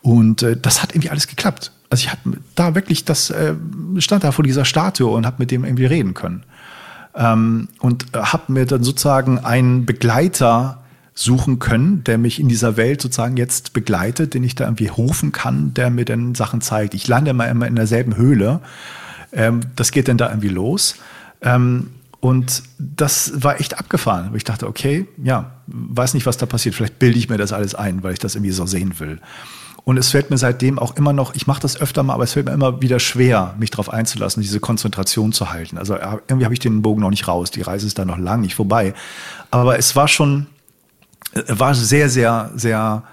Und 0.00 0.42
äh, 0.42 0.56
das 0.56 0.80
hat 0.80 0.92
irgendwie 0.92 1.10
alles 1.10 1.26
geklappt. 1.26 1.72
Also 1.90 2.04
ich 2.04 2.12
hatte 2.12 2.38
da 2.54 2.74
wirklich 2.76 3.04
das, 3.04 3.30
äh, 3.30 3.54
stand 3.98 4.22
da 4.22 4.30
vor 4.30 4.44
dieser 4.44 4.64
Statue 4.64 5.10
und 5.10 5.26
habe 5.26 5.36
mit 5.38 5.50
dem 5.50 5.64
irgendwie 5.64 5.86
reden 5.86 6.14
können. 6.14 6.44
Ähm, 7.16 7.68
und 7.80 8.14
äh, 8.14 8.18
habe 8.18 8.52
mir 8.52 8.66
dann 8.66 8.84
sozusagen 8.84 9.40
einen 9.40 9.86
Begleiter 9.86 10.78
suchen 11.14 11.58
können, 11.58 12.04
der 12.04 12.16
mich 12.16 12.38
in 12.38 12.46
dieser 12.46 12.76
Welt 12.76 13.02
sozusagen 13.02 13.36
jetzt 13.36 13.72
begleitet, 13.72 14.34
den 14.34 14.44
ich 14.44 14.54
da 14.54 14.64
irgendwie 14.64 14.86
rufen 14.86 15.32
kann, 15.32 15.74
der 15.74 15.90
mir 15.90 16.04
dann 16.04 16.36
Sachen 16.36 16.60
zeigt. 16.60 16.94
Ich 16.94 17.08
lande 17.08 17.32
immer, 17.32 17.48
immer 17.48 17.66
in 17.66 17.74
derselben 17.74 18.16
Höhle 18.16 18.60
ähm, 19.32 19.60
das 19.76 19.92
geht 19.92 20.08
dann 20.08 20.18
da 20.18 20.28
irgendwie 20.28 20.48
los. 20.48 20.96
Ähm, 21.42 21.90
und 22.20 22.64
das 22.78 23.44
war 23.44 23.60
echt 23.60 23.78
abgefahren. 23.78 24.34
Ich 24.34 24.44
dachte, 24.44 24.66
okay, 24.66 25.06
ja, 25.22 25.52
weiß 25.68 26.14
nicht, 26.14 26.26
was 26.26 26.36
da 26.36 26.46
passiert. 26.46 26.74
Vielleicht 26.74 26.98
bilde 26.98 27.18
ich 27.18 27.28
mir 27.28 27.38
das 27.38 27.52
alles 27.52 27.74
ein, 27.74 28.02
weil 28.02 28.12
ich 28.12 28.18
das 28.18 28.34
irgendwie 28.34 28.50
so 28.50 28.66
sehen 28.66 28.98
will. 28.98 29.20
Und 29.84 29.96
es 29.96 30.10
fällt 30.10 30.28
mir 30.28 30.36
seitdem 30.36 30.78
auch 30.78 30.96
immer 30.96 31.12
noch, 31.12 31.34
ich 31.34 31.46
mache 31.46 31.60
das 31.60 31.80
öfter 31.80 32.02
mal, 32.02 32.14
aber 32.14 32.24
es 32.24 32.32
fällt 32.32 32.46
mir 32.46 32.52
immer 32.52 32.82
wieder 32.82 32.98
schwer, 32.98 33.54
mich 33.58 33.70
darauf 33.70 33.90
einzulassen, 33.90 34.42
diese 34.42 34.60
Konzentration 34.60 35.32
zu 35.32 35.50
halten. 35.50 35.78
Also 35.78 35.94
irgendwie 35.94 36.44
habe 36.44 36.52
ich 36.52 36.60
den 36.60 36.82
Bogen 36.82 37.00
noch 37.00 37.10
nicht 37.10 37.26
raus. 37.28 37.50
Die 37.52 37.62
Reise 37.62 37.86
ist 37.86 37.98
da 37.98 38.04
noch 38.04 38.18
lang 38.18 38.40
nicht 38.40 38.54
vorbei. 38.54 38.92
Aber 39.50 39.78
es 39.78 39.94
war 39.96 40.08
schon, 40.08 40.46
äh, 41.32 41.42
war 41.48 41.74
sehr, 41.74 42.10
sehr, 42.10 42.50
sehr 42.54 43.04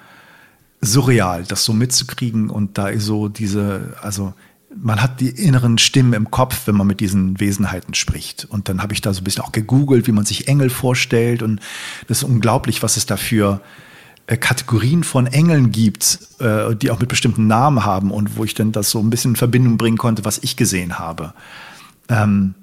surreal, 0.81 1.43
das 1.43 1.63
so 1.63 1.73
mitzukriegen 1.73 2.49
und 2.49 2.77
da 2.77 2.97
so 2.99 3.29
diese, 3.29 3.95
also 4.01 4.33
man 4.81 5.01
hat 5.01 5.19
die 5.19 5.29
inneren 5.29 5.77
Stimmen 5.77 6.13
im 6.13 6.31
Kopf, 6.31 6.67
wenn 6.67 6.75
man 6.75 6.87
mit 6.87 6.99
diesen 6.99 7.39
Wesenheiten 7.39 7.93
spricht. 7.93 8.45
Und 8.45 8.69
dann 8.69 8.81
habe 8.81 8.93
ich 8.93 9.01
da 9.01 9.13
so 9.13 9.21
ein 9.21 9.23
bisschen 9.23 9.43
auch 9.43 9.51
gegoogelt, 9.51 10.07
wie 10.07 10.11
man 10.11 10.25
sich 10.25 10.47
Engel 10.47 10.69
vorstellt. 10.69 11.41
Und 11.41 11.59
das 12.07 12.19
ist 12.19 12.23
unglaublich, 12.23 12.83
was 12.83 12.97
es 12.97 13.05
dafür 13.05 13.61
äh, 14.27 14.37
Kategorien 14.37 15.03
von 15.03 15.27
Engeln 15.27 15.71
gibt, 15.71 16.19
äh, 16.39 16.75
die 16.75 16.91
auch 16.91 16.99
mit 16.99 17.09
bestimmten 17.09 17.47
Namen 17.47 17.85
haben 17.85 18.11
und 18.11 18.37
wo 18.37 18.43
ich 18.43 18.53
dann 18.53 18.71
das 18.71 18.89
so 18.89 18.99
ein 18.99 19.09
bisschen 19.09 19.31
in 19.31 19.35
Verbindung 19.35 19.77
bringen 19.77 19.97
konnte, 19.97 20.25
was 20.25 20.39
ich 20.39 20.55
gesehen 20.55 20.99
habe. 20.99 21.33
Ähm, 22.09 22.55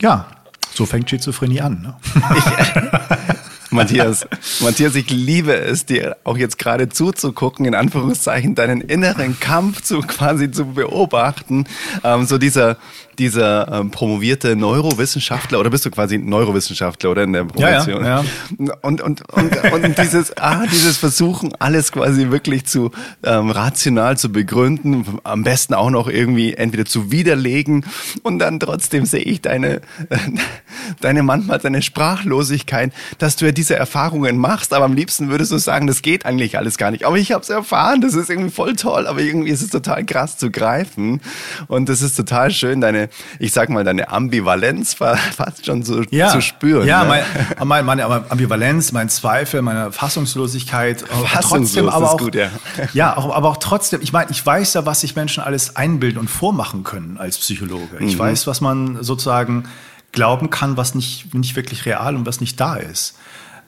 ja, 0.00 0.26
so 0.74 0.84
fängt 0.84 1.08
Schizophrenie 1.08 1.60
an. 1.60 1.82
Ne? 1.82 1.96
Ich, 2.36 3.34
Matthias, 3.76 4.26
Matthias, 4.60 4.94
ich 4.94 5.10
liebe 5.10 5.54
es, 5.54 5.86
dir 5.86 6.16
auch 6.24 6.36
jetzt 6.36 6.58
gerade 6.58 6.88
zuzugucken, 6.88 7.66
in 7.66 7.74
Anführungszeichen, 7.74 8.54
deinen 8.54 8.80
inneren 8.80 9.38
Kampf 9.38 9.82
zu 9.82 10.00
quasi 10.00 10.50
zu 10.50 10.66
beobachten. 10.66 11.66
Ähm, 12.02 12.26
so 12.26 12.38
dieser, 12.38 12.76
dieser 13.18 13.72
ähm, 13.72 13.90
promovierte 13.90 14.56
Neurowissenschaftler, 14.56 15.60
oder 15.60 15.70
bist 15.70 15.84
du 15.84 15.90
quasi 15.90 16.18
Neurowissenschaftler 16.18 17.10
oder 17.10 17.24
in 17.24 17.32
der 17.32 17.44
Promotion? 17.44 18.04
Ja, 18.04 18.20
ja, 18.20 18.24
ja. 18.58 18.74
Und, 18.82 19.00
und, 19.00 19.22
und, 19.32 19.72
und 19.72 19.98
dieses, 19.98 20.36
ah, 20.36 20.64
dieses 20.70 20.96
Versuchen, 20.96 21.52
alles 21.58 21.92
quasi 21.92 22.30
wirklich 22.30 22.66
zu 22.66 22.90
ähm, 23.24 23.50
rational 23.50 24.16
zu 24.16 24.30
begründen, 24.30 25.18
am 25.24 25.42
besten 25.42 25.74
auch 25.74 25.90
noch 25.90 26.08
irgendwie 26.08 26.54
entweder 26.54 26.84
zu 26.84 27.10
widerlegen 27.10 27.84
und 28.22 28.38
dann 28.38 28.60
trotzdem 28.60 29.06
sehe 29.06 29.22
ich 29.22 29.40
deine, 29.40 29.80
deine 31.00 31.22
manchmal 31.22 31.58
deine 31.58 31.82
Sprachlosigkeit, 31.82 32.92
dass 33.18 33.36
du 33.36 33.46
ja 33.46 33.52
diese 33.52 33.76
Erfahrungen 33.76 34.38
machst, 34.38 34.72
aber 34.72 34.84
am 34.84 34.94
liebsten 34.94 35.28
würdest 35.28 35.52
du 35.52 35.58
sagen, 35.58 35.86
das 35.86 36.02
geht 36.02 36.26
eigentlich 36.26 36.58
alles 36.58 36.78
gar 36.78 36.90
nicht. 36.90 37.04
Aber 37.04 37.16
ich 37.16 37.32
habe 37.32 37.42
es 37.42 37.50
erfahren, 37.50 38.00
das 38.00 38.14
ist 38.14 38.30
irgendwie 38.30 38.50
voll 38.50 38.76
toll, 38.76 39.06
aber 39.06 39.20
irgendwie 39.20 39.50
ist 39.50 39.62
es 39.62 39.70
total 39.70 40.04
krass 40.04 40.38
zu 40.38 40.50
greifen 40.50 41.20
und 41.68 41.88
das 41.88 42.02
ist 42.02 42.16
total 42.16 42.50
schön, 42.50 42.80
deine, 42.80 43.05
ich 43.38 43.52
sag 43.52 43.68
mal, 43.68 43.84
deine 43.84 44.10
Ambivalenz 44.10 44.94
fast 44.94 45.64
schon 45.64 45.82
so 45.82 46.02
ja. 46.10 46.30
zu 46.30 46.40
spüren. 46.40 46.86
Ja, 46.86 47.04
ne? 47.04 47.22
mein, 47.64 47.84
meine 47.84 48.04
Ambivalenz, 48.30 48.92
mein 48.92 49.08
Zweifel, 49.08 49.62
meine 49.62 49.92
Fassungslosigkeit, 49.92 51.02
Fassungslos 51.02 51.42
trotzdem 51.42 51.88
aber 51.88 52.12
auch, 52.12 52.18
gut, 52.18 52.34
ja. 52.34 52.50
ja, 52.92 53.16
auch, 53.16 53.34
aber 53.34 53.48
auch 53.48 53.58
trotzdem, 53.58 54.00
ich 54.02 54.12
meine, 54.12 54.30
ich 54.30 54.44
weiß 54.44 54.74
ja, 54.74 54.86
was 54.86 55.00
sich 55.00 55.16
Menschen 55.16 55.42
alles 55.42 55.76
einbilden 55.76 56.18
und 56.18 56.28
vormachen 56.28 56.84
können 56.84 57.18
als 57.18 57.38
Psychologe. 57.38 57.98
Ich 58.00 58.14
mhm. 58.14 58.20
weiß, 58.20 58.46
was 58.46 58.60
man 58.60 59.02
sozusagen 59.02 59.64
glauben 60.12 60.50
kann, 60.50 60.76
was 60.76 60.94
nicht, 60.94 61.34
nicht 61.34 61.56
wirklich 61.56 61.86
real 61.86 62.16
und 62.16 62.26
was 62.26 62.40
nicht 62.40 62.58
da 62.60 62.76
ist. 62.76 63.16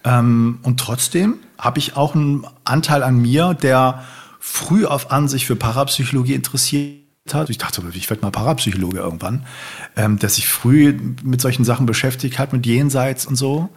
Ähm, 0.05 0.61
und 0.63 0.81
trotzdem 0.81 1.35
habe 1.59 1.79
ich 1.79 1.97
auch 1.97 2.15
einen 2.15 2.47
Anteil 2.65 3.03
an 3.03 3.19
mir, 3.21 3.55
der 3.55 4.05
früh 4.41 4.87
auf 4.87 5.11
an 5.11 5.29
sich 5.29 5.47
für 5.47 5.57
Parapsychologie 5.57 6.35
interessiert 6.35 7.08
hat. 7.35 7.51
Ich 7.51 7.59
dachte, 7.59 7.83
ich 7.95 8.09
werde 8.11 8.23
mal 8.23 8.31
Parapsychologe 8.31 8.99
irgendwann, 8.99 9.47
ähm, 9.97 10.19
der 10.19 10.29
sich 10.29 10.49
früh 10.49 10.99
mit 11.23 11.41
solchen 11.41 11.65
Sachen 11.65 11.87
beschäftigt 11.87 12.39
hat, 12.39 12.53
mit 12.53 12.67
Jenseits 12.67 13.27
und 13.27 13.37
so. 13.37 13.69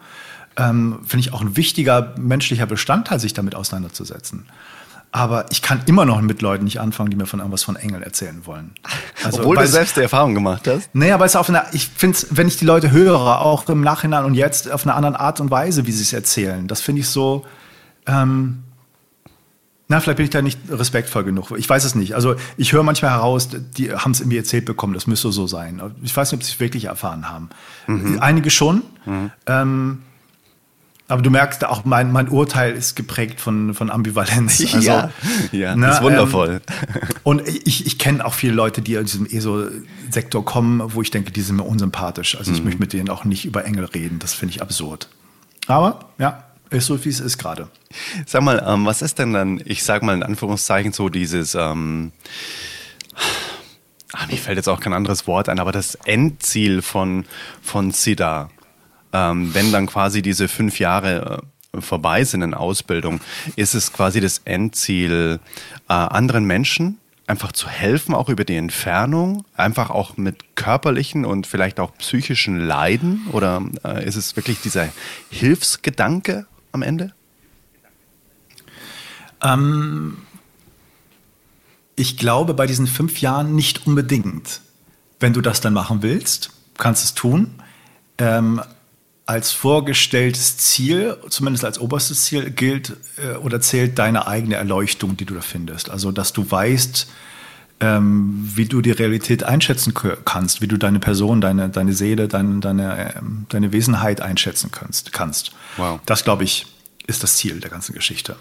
Ähm, 0.56 1.00
Finde 1.04 1.26
ich 1.26 1.32
auch 1.32 1.40
ein 1.40 1.56
wichtiger 1.56 2.14
menschlicher 2.18 2.66
Bestandteil, 2.66 3.18
sich 3.18 3.32
damit 3.32 3.54
auseinanderzusetzen. 3.54 4.46
Aber 5.14 5.44
ich 5.50 5.60
kann 5.60 5.82
immer 5.86 6.06
noch 6.06 6.20
mit 6.22 6.40
Leuten 6.40 6.64
nicht 6.64 6.80
anfangen, 6.80 7.10
die 7.10 7.16
mir 7.16 7.26
von 7.26 7.38
irgendwas 7.38 7.62
von 7.62 7.76
Engeln 7.76 8.02
erzählen 8.02 8.44
wollen. 8.46 8.72
Also, 9.24 9.38
Obwohl 9.38 9.56
du 9.56 9.68
selbst 9.68 9.96
die 9.96 10.00
Erfahrung 10.00 10.34
gemacht 10.34 10.66
hast? 10.66 10.90
Nee, 10.94 11.12
aber 11.12 11.24
es 11.24 11.32
ist 11.32 11.36
auf 11.36 11.48
eine, 11.48 11.64
ich 11.70 11.86
finde 11.86 12.16
es, 12.16 12.26
wenn 12.30 12.48
ich 12.48 12.56
die 12.56 12.64
Leute 12.64 12.90
höre, 12.90 13.40
auch 13.40 13.68
im 13.68 13.80
Nachhinein 13.80 14.24
und 14.24 14.34
jetzt 14.34 14.68
auf 14.68 14.84
eine 14.84 14.94
andere 14.94 15.20
Art 15.20 15.38
und 15.38 15.48
Weise, 15.48 15.86
wie 15.86 15.92
sie 15.92 16.02
es 16.02 16.12
erzählen, 16.12 16.66
das 16.66 16.80
finde 16.80 17.02
ich 17.02 17.08
so, 17.08 17.46
ähm, 18.06 18.61
na, 19.92 20.00
vielleicht 20.00 20.16
bin 20.16 20.24
ich 20.24 20.30
da 20.30 20.40
nicht 20.40 20.58
respektvoll 20.70 21.22
genug. 21.22 21.50
Ich 21.58 21.68
weiß 21.68 21.84
es 21.84 21.94
nicht. 21.94 22.14
Also 22.14 22.34
ich 22.56 22.72
höre 22.72 22.82
manchmal 22.82 23.10
heraus, 23.10 23.50
die 23.76 23.92
haben 23.92 24.12
es 24.12 24.20
irgendwie 24.20 24.38
erzählt 24.38 24.64
bekommen, 24.64 24.94
das 24.94 25.06
müsste 25.06 25.30
so 25.32 25.46
sein. 25.46 25.82
Ich 26.02 26.16
weiß 26.16 26.32
nicht, 26.32 26.40
ob 26.40 26.42
sie 26.42 26.52
es 26.52 26.60
wirklich 26.60 26.86
erfahren 26.86 27.28
haben. 27.28 27.50
Mhm. 27.86 28.18
Einige 28.18 28.48
schon. 28.48 28.84
Mhm. 29.04 29.30
Ähm, 29.46 29.98
aber 31.08 31.20
du 31.20 31.28
merkst 31.28 31.66
auch, 31.66 31.84
mein, 31.84 32.10
mein 32.10 32.30
Urteil 32.30 32.72
ist 32.72 32.96
geprägt 32.96 33.38
von, 33.38 33.74
von 33.74 33.90
Ambivalenz. 33.90 34.60
Also, 34.72 34.80
ja, 34.80 35.10
ja 35.52 35.76
ne, 35.76 35.90
ist 35.90 36.00
wundervoll. 36.00 36.62
Ähm, 36.88 37.08
und 37.22 37.46
ich, 37.46 37.84
ich 37.84 37.98
kenne 37.98 38.24
auch 38.24 38.32
viele 38.32 38.54
Leute, 38.54 38.80
die 38.80 38.96
aus 38.96 39.04
diesem 39.10 39.26
ESO-Sektor 39.26 40.42
kommen, 40.42 40.82
wo 40.94 41.02
ich 41.02 41.10
denke, 41.10 41.32
die 41.32 41.42
sind 41.42 41.56
mir 41.56 41.64
unsympathisch. 41.64 42.38
Also 42.38 42.50
ich 42.50 42.60
mhm. 42.60 42.64
möchte 42.64 42.80
mit 42.80 42.94
denen 42.94 43.10
auch 43.10 43.26
nicht 43.26 43.44
über 43.44 43.66
Engel 43.66 43.84
reden. 43.84 44.20
Das 44.20 44.32
finde 44.32 44.54
ich 44.54 44.62
absurd. 44.62 45.08
Aber 45.66 46.08
ja, 46.16 46.44
ist 46.78 46.86
so, 46.86 47.04
wie 47.04 47.08
es 47.08 47.20
ist 47.20 47.38
gerade. 47.38 47.68
Sag 48.26 48.42
mal, 48.42 48.62
ähm, 48.66 48.86
was 48.86 49.02
ist 49.02 49.18
denn 49.18 49.32
dann, 49.32 49.60
ich 49.64 49.84
sag 49.84 50.02
mal 50.02 50.14
in 50.14 50.22
Anführungszeichen, 50.22 50.92
so 50.92 51.08
dieses, 51.08 51.54
ähm, 51.54 52.12
ach, 54.12 54.28
mir 54.28 54.36
fällt 54.36 54.56
jetzt 54.56 54.68
auch 54.68 54.80
kein 54.80 54.92
anderes 54.92 55.26
Wort 55.26 55.48
ein, 55.48 55.58
aber 55.58 55.72
das 55.72 55.94
Endziel 55.94 56.82
von, 56.82 57.24
von 57.62 57.92
SIDA? 57.92 58.50
ähm, 59.12 59.54
wenn 59.54 59.72
dann 59.72 59.86
quasi 59.86 60.22
diese 60.22 60.48
fünf 60.48 60.78
Jahre 60.78 61.42
äh, 61.72 61.80
vorbei 61.80 62.24
sind 62.24 62.42
in 62.42 62.54
Ausbildung, 62.54 63.20
ist 63.56 63.74
es 63.74 63.92
quasi 63.92 64.20
das 64.20 64.40
Endziel, 64.44 65.40
äh, 65.88 65.92
anderen 65.92 66.44
Menschen 66.44 66.98
einfach 67.26 67.52
zu 67.52 67.68
helfen, 67.68 68.14
auch 68.14 68.28
über 68.28 68.44
die 68.44 68.56
Entfernung, 68.56 69.44
einfach 69.56 69.90
auch 69.90 70.16
mit 70.16 70.56
körperlichen 70.56 71.24
und 71.24 71.46
vielleicht 71.46 71.78
auch 71.80 71.96
psychischen 71.98 72.58
Leiden? 72.58 73.26
Oder 73.32 73.62
äh, 73.84 74.04
ist 74.04 74.16
es 74.16 74.36
wirklich 74.36 74.60
dieser 74.60 74.88
Hilfsgedanke 75.30 76.46
am 76.72 76.82
Ende? 76.82 77.14
Ähm, 79.42 80.18
ich 81.96 82.16
glaube 82.16 82.54
bei 82.54 82.66
diesen 82.66 82.86
fünf 82.86 83.20
Jahren 83.20 83.54
nicht 83.54 83.86
unbedingt. 83.86 84.60
Wenn 85.20 85.32
du 85.32 85.40
das 85.40 85.60
dann 85.60 85.72
machen 85.72 86.02
willst, 86.02 86.50
kannst 86.78 87.04
es 87.04 87.14
tun. 87.14 87.54
Ähm, 88.18 88.60
als 89.24 89.52
vorgestelltes 89.52 90.56
Ziel, 90.56 91.16
zumindest 91.28 91.64
als 91.64 91.78
oberstes 91.78 92.24
Ziel, 92.24 92.50
gilt 92.50 92.96
äh, 93.16 93.36
oder 93.36 93.60
zählt 93.60 93.98
deine 93.98 94.26
eigene 94.26 94.56
Erleuchtung, 94.56 95.16
die 95.16 95.24
du 95.24 95.34
da 95.34 95.40
findest. 95.40 95.90
Also, 95.90 96.10
dass 96.10 96.32
du 96.32 96.50
weißt, 96.50 97.06
ähm, 97.82 98.48
wie 98.54 98.66
du 98.66 98.80
die 98.80 98.92
Realität 98.92 99.42
einschätzen 99.42 99.92
kannst, 100.24 100.62
wie 100.62 100.68
du 100.68 100.76
deine 100.76 101.00
Person, 101.00 101.40
deine, 101.40 101.68
deine 101.68 101.92
Seele, 101.92 102.28
dein, 102.28 102.60
deine, 102.60 103.14
äh, 103.16 103.20
deine 103.48 103.72
Wesenheit 103.72 104.20
einschätzen 104.20 104.70
kannst. 104.70 105.12
kannst. 105.12 105.50
Wow. 105.76 105.98
Das, 106.06 106.22
glaube 106.22 106.44
ich, 106.44 106.66
ist 107.08 107.24
das 107.24 107.36
Ziel 107.36 107.58
der 107.58 107.70
ganzen 107.70 107.92
Geschichte. 107.92 108.36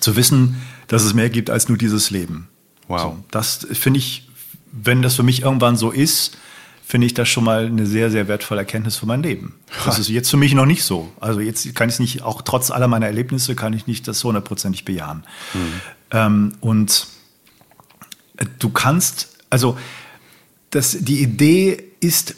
Zu 0.00 0.16
wissen, 0.16 0.56
dass 0.86 1.04
es 1.04 1.12
mehr 1.12 1.28
gibt 1.28 1.50
als 1.50 1.68
nur 1.68 1.76
dieses 1.76 2.10
Leben. 2.10 2.48
Wow. 2.88 3.02
So, 3.02 3.24
das 3.30 3.66
finde 3.72 3.98
ich, 3.98 4.26
wenn 4.72 5.02
das 5.02 5.14
für 5.14 5.22
mich 5.22 5.42
irgendwann 5.42 5.76
so 5.76 5.90
ist, 5.90 6.38
finde 6.86 7.06
ich 7.06 7.12
das 7.12 7.28
schon 7.28 7.44
mal 7.44 7.66
eine 7.66 7.84
sehr, 7.84 8.10
sehr 8.10 8.28
wertvolle 8.28 8.60
Erkenntnis 8.60 8.96
für 8.96 9.04
mein 9.04 9.22
Leben. 9.22 9.56
Das 9.84 9.98
ist 9.98 10.08
jetzt 10.08 10.30
für 10.30 10.38
mich 10.38 10.54
noch 10.54 10.64
nicht 10.64 10.84
so. 10.84 11.12
Also 11.20 11.40
jetzt 11.40 11.74
kann 11.74 11.90
ich 11.90 11.96
es 11.96 11.98
nicht, 12.00 12.22
auch 12.22 12.40
trotz 12.40 12.70
aller 12.70 12.88
meiner 12.88 13.06
Erlebnisse 13.06 13.54
kann 13.54 13.74
ich 13.74 13.86
nicht 13.86 14.08
das 14.08 14.24
hundertprozentig 14.24 14.86
bejahen. 14.86 15.24
Mhm. 15.52 15.80
Ähm, 16.12 16.52
und 16.60 17.08
du 18.58 18.70
kannst, 18.70 19.28
also 19.50 19.78
das, 20.70 20.96
die 21.00 21.22
Idee 21.22 21.82
ist, 22.00 22.36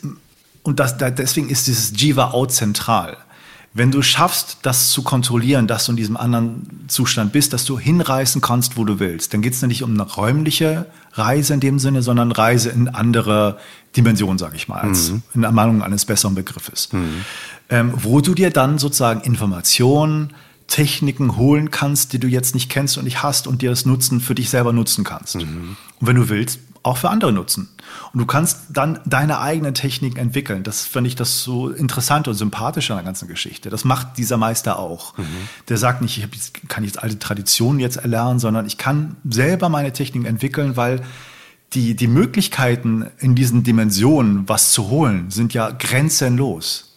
und 0.63 0.81
das, 0.81 0.97
deswegen 0.99 1.49
ist 1.49 1.67
dieses 1.67 1.93
Jiva 2.01 2.31
auch 2.31 2.47
zentral 2.47 3.17
wenn 3.73 3.93
du 3.93 4.03
schaffst, 4.03 4.59
das 4.63 4.91
zu 4.91 5.03
kontrollieren, 5.03 5.69
dass 5.69 5.87
du 5.87 5.93
in 5.93 5.97
diesem 5.97 6.17
anderen 6.17 6.85
Zustand 6.89 7.33
bist, 7.33 7.53
dass 7.53 7.65
du 7.65 7.79
hinreißen 7.79 8.41
kannst, 8.41 8.77
wo 8.77 8.85
du 8.85 8.99
willst, 8.99 9.33
dann 9.33 9.43
geht 9.43 9.53
es 9.53 9.63
nicht 9.63 9.85
um 9.85 9.93
eine 9.93 10.03
räumliche 10.03 10.87
Reise 11.13 11.55
in 11.55 11.61
dem 11.61 11.79
Sinne, 11.79 12.03
sondern 12.03 12.33
Reise 12.33 12.71
in 12.71 12.89
andere 12.89 13.59
Dimensionen, 13.97 14.39
sage 14.39 14.57
ich 14.57 14.67
mal, 14.67 14.81
als 14.81 15.11
mhm. 15.11 15.23
in 15.35 15.45
Ermahnung 15.45 15.83
eines 15.83 16.05
besseren 16.05 16.35
Begriffes. 16.35 16.93
Mhm. 16.93 17.25
Ähm, 17.69 17.93
wo 17.95 18.21
du 18.21 18.35
dir 18.35 18.51
dann 18.51 18.79
sozusagen 18.79 19.21
Informationen, 19.21 20.33
Techniken 20.71 21.37
holen 21.37 21.71
kannst, 21.71 22.15
die 22.15 22.21
du 22.21 22.29
jetzt 22.29 22.55
nicht 22.55 22.71
kennst 22.71 22.97
und 22.97 23.05
nicht 23.05 23.23
hast 23.23 23.47
und 23.47 23.61
dir 23.61 23.71
das 23.71 23.85
Nutzen 23.85 24.21
für 24.21 24.35
dich 24.35 24.49
selber 24.49 24.73
nutzen 24.73 25.05
kannst. 25.05 25.37
Mhm. 25.37 25.77
Und 26.01 26.07
wenn 26.07 26.17
du 26.17 26.31
willst, 26.31 26.61
auch 26.83 26.97
für 26.97 27.11
andere 27.11 27.33
nutzen. 27.33 27.69
Und 28.13 28.21
du 28.21 28.25
kannst 28.25 28.59
dann 28.71 29.01
deine 29.05 29.41
eigenen 29.41 29.75
Techniken 29.75 30.17
entwickeln. 30.17 30.63
Das 30.63 30.87
finde 30.87 31.09
ich 31.09 31.17
das 31.17 31.43
so 31.43 31.69
interessant 31.69 32.27
und 32.29 32.35
sympathisch 32.35 32.91
an 32.91 32.97
der 32.97 33.05
ganzen 33.05 33.29
Geschichte. 33.29 33.69
Das 33.69 33.85
macht 33.85 34.17
dieser 34.17 34.39
Meister 34.39 34.79
auch. 34.79 35.19
Mhm. 35.19 35.25
Der 35.69 35.77
sagt 35.77 36.01
nicht, 36.01 36.17
ich 36.17 36.25
jetzt, 36.25 36.69
kann 36.69 36.85
jetzt 36.85 37.03
alte 37.03 37.19
Traditionen 37.19 37.81
jetzt 37.81 37.97
erlernen, 37.97 38.39
sondern 38.39 38.65
ich 38.65 38.79
kann 38.79 39.17
selber 39.29 39.69
meine 39.69 39.93
Techniken 39.93 40.25
entwickeln, 40.25 40.77
weil 40.77 41.03
die, 41.75 41.95
die 41.95 42.07
Möglichkeiten 42.07 43.07
in 43.19 43.35
diesen 43.35 43.63
Dimensionen, 43.63 44.49
was 44.49 44.73
zu 44.73 44.89
holen, 44.89 45.31
sind 45.31 45.53
ja 45.53 45.71
grenzenlos. 45.71 46.90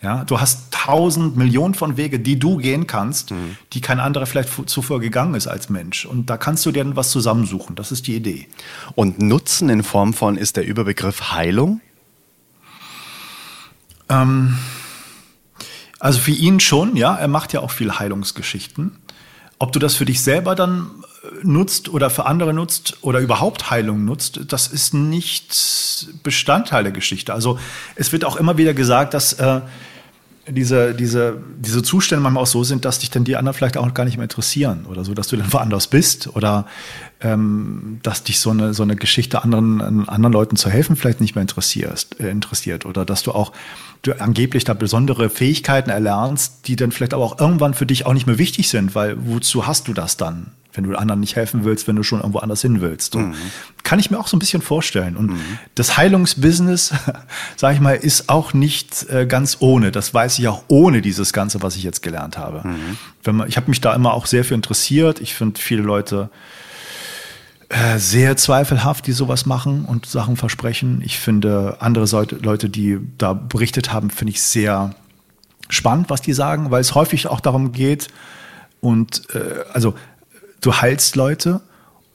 Ja, 0.00 0.24
du 0.24 0.40
hast 0.40 0.70
tausend 0.70 1.36
Millionen 1.36 1.74
von 1.74 1.96
Wege, 1.96 2.20
die 2.20 2.38
du 2.38 2.58
gehen 2.58 2.86
kannst, 2.86 3.32
mhm. 3.32 3.56
die 3.72 3.80
kein 3.80 3.98
anderer 3.98 4.26
vielleicht 4.26 4.70
zuvor 4.70 5.00
gegangen 5.00 5.34
ist 5.34 5.48
als 5.48 5.70
Mensch. 5.70 6.06
Und 6.06 6.30
da 6.30 6.36
kannst 6.36 6.64
du 6.66 6.70
dir 6.70 6.84
dann 6.84 6.94
was 6.94 7.10
zusammensuchen. 7.10 7.74
Das 7.74 7.90
ist 7.90 8.06
die 8.06 8.14
Idee. 8.14 8.46
Und 8.94 9.18
Nutzen 9.18 9.68
in 9.70 9.82
Form 9.82 10.14
von 10.14 10.36
ist 10.36 10.56
der 10.56 10.66
Überbegriff 10.66 11.32
Heilung? 11.32 11.80
Ähm, 14.08 14.56
also 15.98 16.20
für 16.20 16.30
ihn 16.30 16.60
schon, 16.60 16.96
ja. 16.96 17.16
Er 17.16 17.28
macht 17.28 17.52
ja 17.52 17.60
auch 17.60 17.72
viel 17.72 17.98
Heilungsgeschichten. 17.98 18.96
Ob 19.58 19.72
du 19.72 19.80
das 19.80 19.96
für 19.96 20.04
dich 20.04 20.22
selber 20.22 20.54
dann 20.54 20.90
äh, 21.24 21.46
nutzt 21.46 21.88
oder 21.88 22.10
für 22.10 22.26
andere 22.26 22.54
nutzt 22.54 22.98
oder 23.00 23.18
überhaupt 23.18 23.70
Heilung 23.70 24.04
nutzt, 24.04 24.40
das 24.46 24.68
ist 24.68 24.94
nicht 24.94 26.06
Bestandteil 26.22 26.84
der 26.84 26.92
Geschichte. 26.92 27.34
Also 27.34 27.58
es 27.96 28.12
wird 28.12 28.24
auch 28.24 28.36
immer 28.36 28.56
wieder 28.56 28.74
gesagt, 28.74 29.14
dass 29.14 29.32
äh, 29.34 29.60
diese, 30.50 30.94
diese, 30.94 31.38
diese 31.58 31.82
Zustände 31.82 32.22
manchmal 32.22 32.42
auch 32.42 32.48
so 32.48 32.64
sind, 32.64 32.84
dass 32.84 32.98
dich 32.98 33.10
dann 33.10 33.24
die 33.24 33.36
anderen 33.36 33.56
vielleicht 33.56 33.76
auch 33.76 33.92
gar 33.94 34.04
nicht 34.04 34.16
mehr 34.16 34.24
interessieren 34.24 34.86
oder 34.88 35.04
so, 35.04 35.14
dass 35.14 35.28
du 35.28 35.36
dann 35.36 35.52
woanders 35.52 35.86
bist 35.86 36.34
oder 36.34 36.66
ähm, 37.20 37.98
dass 38.02 38.24
dich 38.24 38.40
so 38.40 38.50
eine, 38.50 38.74
so 38.74 38.82
eine 38.82 38.96
Geschichte 38.96 39.42
anderen, 39.42 40.08
anderen 40.08 40.32
Leuten 40.32 40.56
zu 40.56 40.70
helfen 40.70 40.96
vielleicht 40.96 41.20
nicht 41.20 41.34
mehr 41.34 41.42
interessierst, 41.42 42.20
äh, 42.20 42.30
interessiert 42.30 42.86
oder 42.86 43.04
dass 43.04 43.22
du 43.22 43.32
auch 43.32 43.52
du 44.02 44.12
angeblich 44.20 44.64
da 44.64 44.74
besondere 44.74 45.28
Fähigkeiten 45.28 45.90
erlernst, 45.90 46.68
die 46.68 46.76
dann 46.76 46.92
vielleicht 46.92 47.14
aber 47.14 47.24
auch 47.24 47.40
irgendwann 47.40 47.74
für 47.74 47.86
dich 47.86 48.06
auch 48.06 48.14
nicht 48.14 48.26
mehr 48.26 48.38
wichtig 48.38 48.68
sind, 48.68 48.94
weil 48.94 49.16
wozu 49.18 49.66
hast 49.66 49.88
du 49.88 49.92
das 49.92 50.16
dann? 50.16 50.52
Wenn 50.72 50.84
du 50.84 50.96
anderen 50.96 51.20
nicht 51.20 51.36
helfen 51.36 51.64
willst, 51.64 51.88
wenn 51.88 51.96
du 51.96 52.02
schon 52.02 52.20
irgendwo 52.20 52.38
anders 52.38 52.60
hin 52.60 52.80
willst. 52.80 53.14
Mhm. 53.14 53.34
Kann 53.84 53.98
ich 53.98 54.10
mir 54.10 54.18
auch 54.18 54.28
so 54.28 54.36
ein 54.36 54.38
bisschen 54.38 54.60
vorstellen. 54.60 55.16
Und 55.16 55.30
mhm. 55.30 55.58
das 55.74 55.96
Heilungsbusiness, 55.96 56.92
sage 57.56 57.74
ich 57.74 57.80
mal, 57.80 57.94
ist 57.94 58.28
auch 58.28 58.52
nicht 58.52 59.08
äh, 59.08 59.26
ganz 59.26 59.56
ohne. 59.60 59.92
Das 59.92 60.12
weiß 60.12 60.38
ich 60.38 60.48
auch 60.48 60.64
ohne 60.68 61.00
dieses 61.00 61.32
Ganze, 61.32 61.62
was 61.62 61.76
ich 61.76 61.82
jetzt 61.82 62.02
gelernt 62.02 62.36
habe. 62.36 62.66
Mhm. 62.68 62.98
Wenn 63.24 63.36
man, 63.36 63.48
ich 63.48 63.56
habe 63.56 63.68
mich 63.70 63.80
da 63.80 63.94
immer 63.94 64.12
auch 64.12 64.26
sehr 64.26 64.44
für 64.44 64.54
interessiert. 64.54 65.20
Ich 65.20 65.34
finde 65.34 65.58
viele 65.58 65.82
Leute 65.82 66.28
äh, 67.70 67.98
sehr 67.98 68.36
zweifelhaft, 68.36 69.06
die 69.06 69.12
sowas 69.12 69.46
machen 69.46 69.86
und 69.86 70.06
Sachen 70.06 70.36
versprechen. 70.36 71.00
Ich 71.04 71.18
finde 71.18 71.78
andere 71.80 72.26
Leute, 72.40 72.68
die 72.68 72.98
da 73.16 73.32
berichtet 73.32 73.92
haben, 73.92 74.10
finde 74.10 74.32
ich 74.32 74.42
sehr 74.42 74.94
spannend, 75.70 76.10
was 76.10 76.20
die 76.20 76.32
sagen, 76.34 76.70
weil 76.70 76.80
es 76.80 76.94
häufig 76.94 77.26
auch 77.26 77.40
darum 77.40 77.72
geht, 77.72 78.08
und 78.80 79.22
äh, 79.34 79.64
also 79.72 79.94
du 80.60 80.74
heilst 80.74 81.16
Leute 81.16 81.60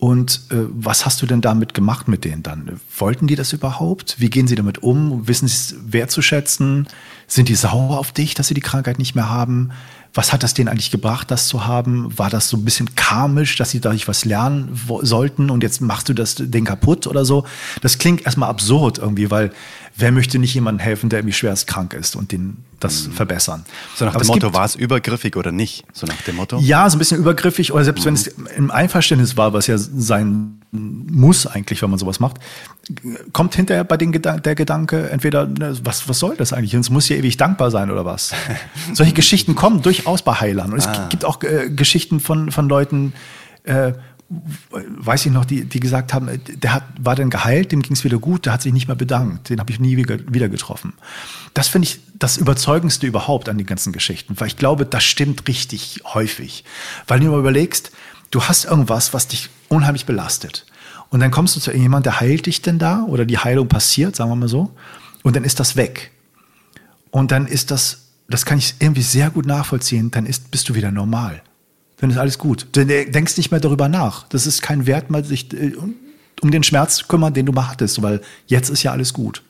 und 0.03 0.41
äh, 0.51 0.55
was 0.69 1.05
hast 1.05 1.21
du 1.21 1.25
denn 1.25 1.39
damit 1.39 1.73
gemacht 1.73 2.09
mit 2.09 2.25
denen 2.25 2.43
dann? 2.43 2.81
Wollten 2.97 3.25
die 3.25 3.35
das 3.35 3.53
überhaupt? 3.53 4.15
Wie 4.19 4.29
gehen 4.29 4.47
sie 4.47 4.55
damit 4.55 4.83
um? 4.83 5.29
Wissen 5.29 5.47
sie 5.47 5.53
es 5.53 5.75
wertzuschätzen? 5.93 6.87
Sind 7.25 7.47
die 7.47 7.55
sauer 7.55 7.97
auf 7.97 8.11
dich, 8.11 8.33
dass 8.33 8.49
sie 8.49 8.53
die 8.53 8.59
Krankheit 8.59 8.99
nicht 8.99 9.15
mehr 9.15 9.29
haben? 9.29 9.71
Was 10.13 10.33
hat 10.33 10.43
das 10.43 10.53
denen 10.53 10.67
eigentlich 10.67 10.91
gebracht, 10.91 11.31
das 11.31 11.47
zu 11.47 11.65
haben? 11.65 12.17
War 12.17 12.29
das 12.29 12.49
so 12.49 12.57
ein 12.57 12.65
bisschen 12.65 12.93
karmisch, 12.95 13.55
dass 13.55 13.71
sie 13.71 13.79
dadurch 13.79 14.07
was 14.09 14.25
lernen 14.25 14.77
sollten 15.03 15.49
und 15.49 15.63
jetzt 15.63 15.79
machst 15.79 16.09
du 16.09 16.13
das 16.13 16.35
Ding 16.35 16.65
kaputt 16.65 17.07
oder 17.07 17.23
so? 17.23 17.45
Das 17.81 17.97
klingt 17.97 18.25
erstmal 18.25 18.49
absurd 18.49 18.97
irgendwie, 18.97 19.31
weil 19.31 19.53
wer 19.95 20.11
möchte 20.11 20.39
nicht 20.39 20.53
jemandem 20.53 20.83
helfen, 20.83 21.09
der 21.09 21.19
irgendwie 21.19 21.33
schwerst 21.33 21.67
krank 21.67 21.93
ist 21.93 22.15
und 22.15 22.31
den 22.31 22.57
das 22.79 23.07
mhm. 23.07 23.13
verbessern. 23.13 23.65
So 23.95 24.05
nach 24.05 24.15
Aber 24.15 24.23
dem 24.23 24.27
Motto, 24.27 24.53
war 24.53 24.65
es 24.65 24.75
übergriffig 24.75 25.35
oder 25.35 25.51
nicht? 25.51 25.85
So 25.93 26.05
nach 26.07 26.21
dem 26.23 26.35
Motto? 26.35 26.59
Ja, 26.59 26.89
so 26.89 26.97
ein 26.97 26.99
bisschen 26.99 27.19
übergriffig 27.19 27.71
oder 27.71 27.83
selbst 27.83 28.01
mhm. 28.01 28.07
wenn 28.07 28.13
es 28.15 28.27
im 28.27 28.71
Einverständnis 28.71 29.37
war, 29.37 29.53
was 29.53 29.67
ja 29.67 29.77
sein 29.77 30.59
muss 30.71 31.45
eigentlich, 31.45 31.81
wenn 31.81 31.91
man 31.91 31.99
sowas 31.99 32.19
macht, 32.19 32.37
kommt 33.31 33.55
hinterher 33.55 33.83
bei 33.83 33.95
den 33.95 34.11
Gedan 34.11 34.41
der 34.41 34.55
Gedanke, 34.55 35.09
entweder, 35.09 35.45
ne, 35.45 35.77
was, 35.83 36.09
was 36.09 36.19
soll 36.19 36.35
das 36.35 36.51
eigentlich? 36.51 36.73
Es 36.73 36.89
muss 36.89 37.07
ja 37.09 37.15
ewig 37.15 37.37
dankbar 37.37 37.69
sein 37.69 37.91
oder 37.91 38.05
was? 38.05 38.33
Solche 38.93 39.13
Geschichten 39.13 39.55
kommen 39.55 39.81
durchaus 39.83 40.23
bei 40.23 40.33
Heilern. 40.33 40.73
Und 40.73 40.79
es 40.79 40.87
ah. 40.87 41.07
gibt 41.09 41.25
auch 41.25 41.41
äh, 41.43 41.69
Geschichten 41.69 42.19
von, 42.19 42.51
von 42.51 42.67
Leuten, 42.67 43.13
äh, 43.63 43.93
weiß 44.71 45.25
ich 45.25 45.31
noch, 45.31 45.45
die, 45.45 45.65
die 45.65 45.79
gesagt 45.79 46.13
haben, 46.13 46.29
der 46.47 46.73
hat, 46.73 46.83
war 46.99 47.15
dann 47.15 47.29
geheilt, 47.29 47.71
dem 47.71 47.81
ging 47.81 47.93
es 47.93 48.03
wieder 48.03 48.17
gut, 48.17 48.45
der 48.45 48.53
hat 48.53 48.61
sich 48.61 48.73
nicht 48.73 48.87
mehr 48.87 48.95
bedankt, 48.95 49.49
den 49.49 49.59
habe 49.59 49.71
ich 49.71 49.79
nie 49.79 49.97
wieder, 49.97 50.17
wieder 50.31 50.49
getroffen. 50.49 50.93
Das 51.53 51.67
finde 51.67 51.87
ich 51.87 51.99
das 52.13 52.37
Überzeugendste 52.37 53.07
überhaupt 53.07 53.49
an 53.49 53.57
den 53.57 53.67
ganzen 53.67 53.93
Geschichten, 53.93 54.39
weil 54.39 54.47
ich 54.47 54.57
glaube, 54.57 54.85
das 54.85 55.03
stimmt 55.03 55.47
richtig 55.47 56.01
häufig. 56.05 56.63
Weil 57.07 57.19
du 57.19 57.27
mal 57.27 57.39
überlegst, 57.39 57.91
du 58.31 58.43
hast 58.43 58.65
irgendwas, 58.65 59.13
was 59.13 59.27
dich 59.27 59.49
unheimlich 59.69 60.05
belastet. 60.05 60.65
Und 61.09 61.19
dann 61.19 61.31
kommst 61.31 61.55
du 61.55 61.59
zu 61.59 61.69
irgendjemandem, 61.71 62.11
der 62.11 62.21
heilt 62.21 62.45
dich 62.45 62.61
denn 62.61 62.79
da 62.79 63.03
oder 63.03 63.25
die 63.25 63.37
Heilung 63.37 63.67
passiert, 63.67 64.15
sagen 64.15 64.31
wir 64.31 64.35
mal 64.35 64.49
so, 64.49 64.75
und 65.21 65.35
dann 65.35 65.43
ist 65.43 65.59
das 65.59 65.75
weg. 65.75 66.11
Und 67.11 67.31
dann 67.31 67.45
ist 67.45 67.71
das, 67.71 68.09
das 68.27 68.45
kann 68.45 68.57
ich 68.57 68.75
irgendwie 68.79 69.03
sehr 69.03 69.29
gut 69.29 69.45
nachvollziehen, 69.45 70.09
dann 70.11 70.25
ist, 70.25 70.49
bist 70.49 70.67
du 70.69 70.75
wieder 70.75 70.91
normal 70.91 71.41
dann 72.03 72.11
ist 72.11 72.17
alles 72.17 72.37
gut. 72.37 72.67
Du 72.73 72.85
denkst 72.85 73.37
nicht 73.37 73.51
mehr 73.51 73.61
darüber 73.61 73.87
nach. 73.87 74.27
Das 74.27 74.45
ist 74.45 74.61
kein 74.61 74.85
Wert, 74.85 75.09
mal 75.09 75.23
sich 75.23 75.53
äh, 75.53 75.71
um 76.41 76.51
den 76.51 76.61
Schmerz 76.61 76.97
zu 76.97 77.07
kümmern, 77.07 77.33
den 77.33 77.45
du 77.45 77.53
mal 77.53 77.69
hattest, 77.69 78.01
weil 78.01 78.19
jetzt 78.45 78.67
ist 78.69 78.83
ja 78.83 78.91
alles 78.91 79.13
gut. 79.13 79.41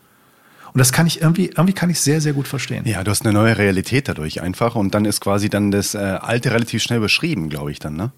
Und 0.72 0.78
das 0.78 0.92
kann 0.92 1.08
ich 1.08 1.20
irgendwie, 1.20 1.48
irgendwie 1.48 1.74
kann 1.74 1.90
ich 1.90 2.00
sehr, 2.00 2.22
sehr 2.22 2.34
gut 2.34 2.48
verstehen. 2.48 2.86
Ja, 2.86 3.04
du 3.04 3.10
hast 3.10 3.26
eine 3.26 3.34
neue 3.34 3.58
Realität 3.58 4.08
dadurch 4.08 4.42
einfach 4.42 4.76
und 4.76 4.94
dann 4.94 5.06
ist 5.06 5.20
quasi 5.20 5.50
dann 5.50 5.72
das 5.72 5.96
äh, 5.96 5.98
Alte 5.98 6.52
relativ 6.52 6.84
schnell 6.84 7.00
beschrieben, 7.00 7.50
glaube 7.50 7.72
ich 7.72 7.80
dann, 7.80 7.96
ne? 7.96 8.12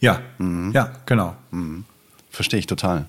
Ja, 0.00 0.20
mhm. 0.38 0.72
ja, 0.72 0.90
genau. 1.04 1.36
Mhm. 1.50 1.84
Verstehe 2.30 2.60
ich 2.60 2.66
total. 2.66 3.04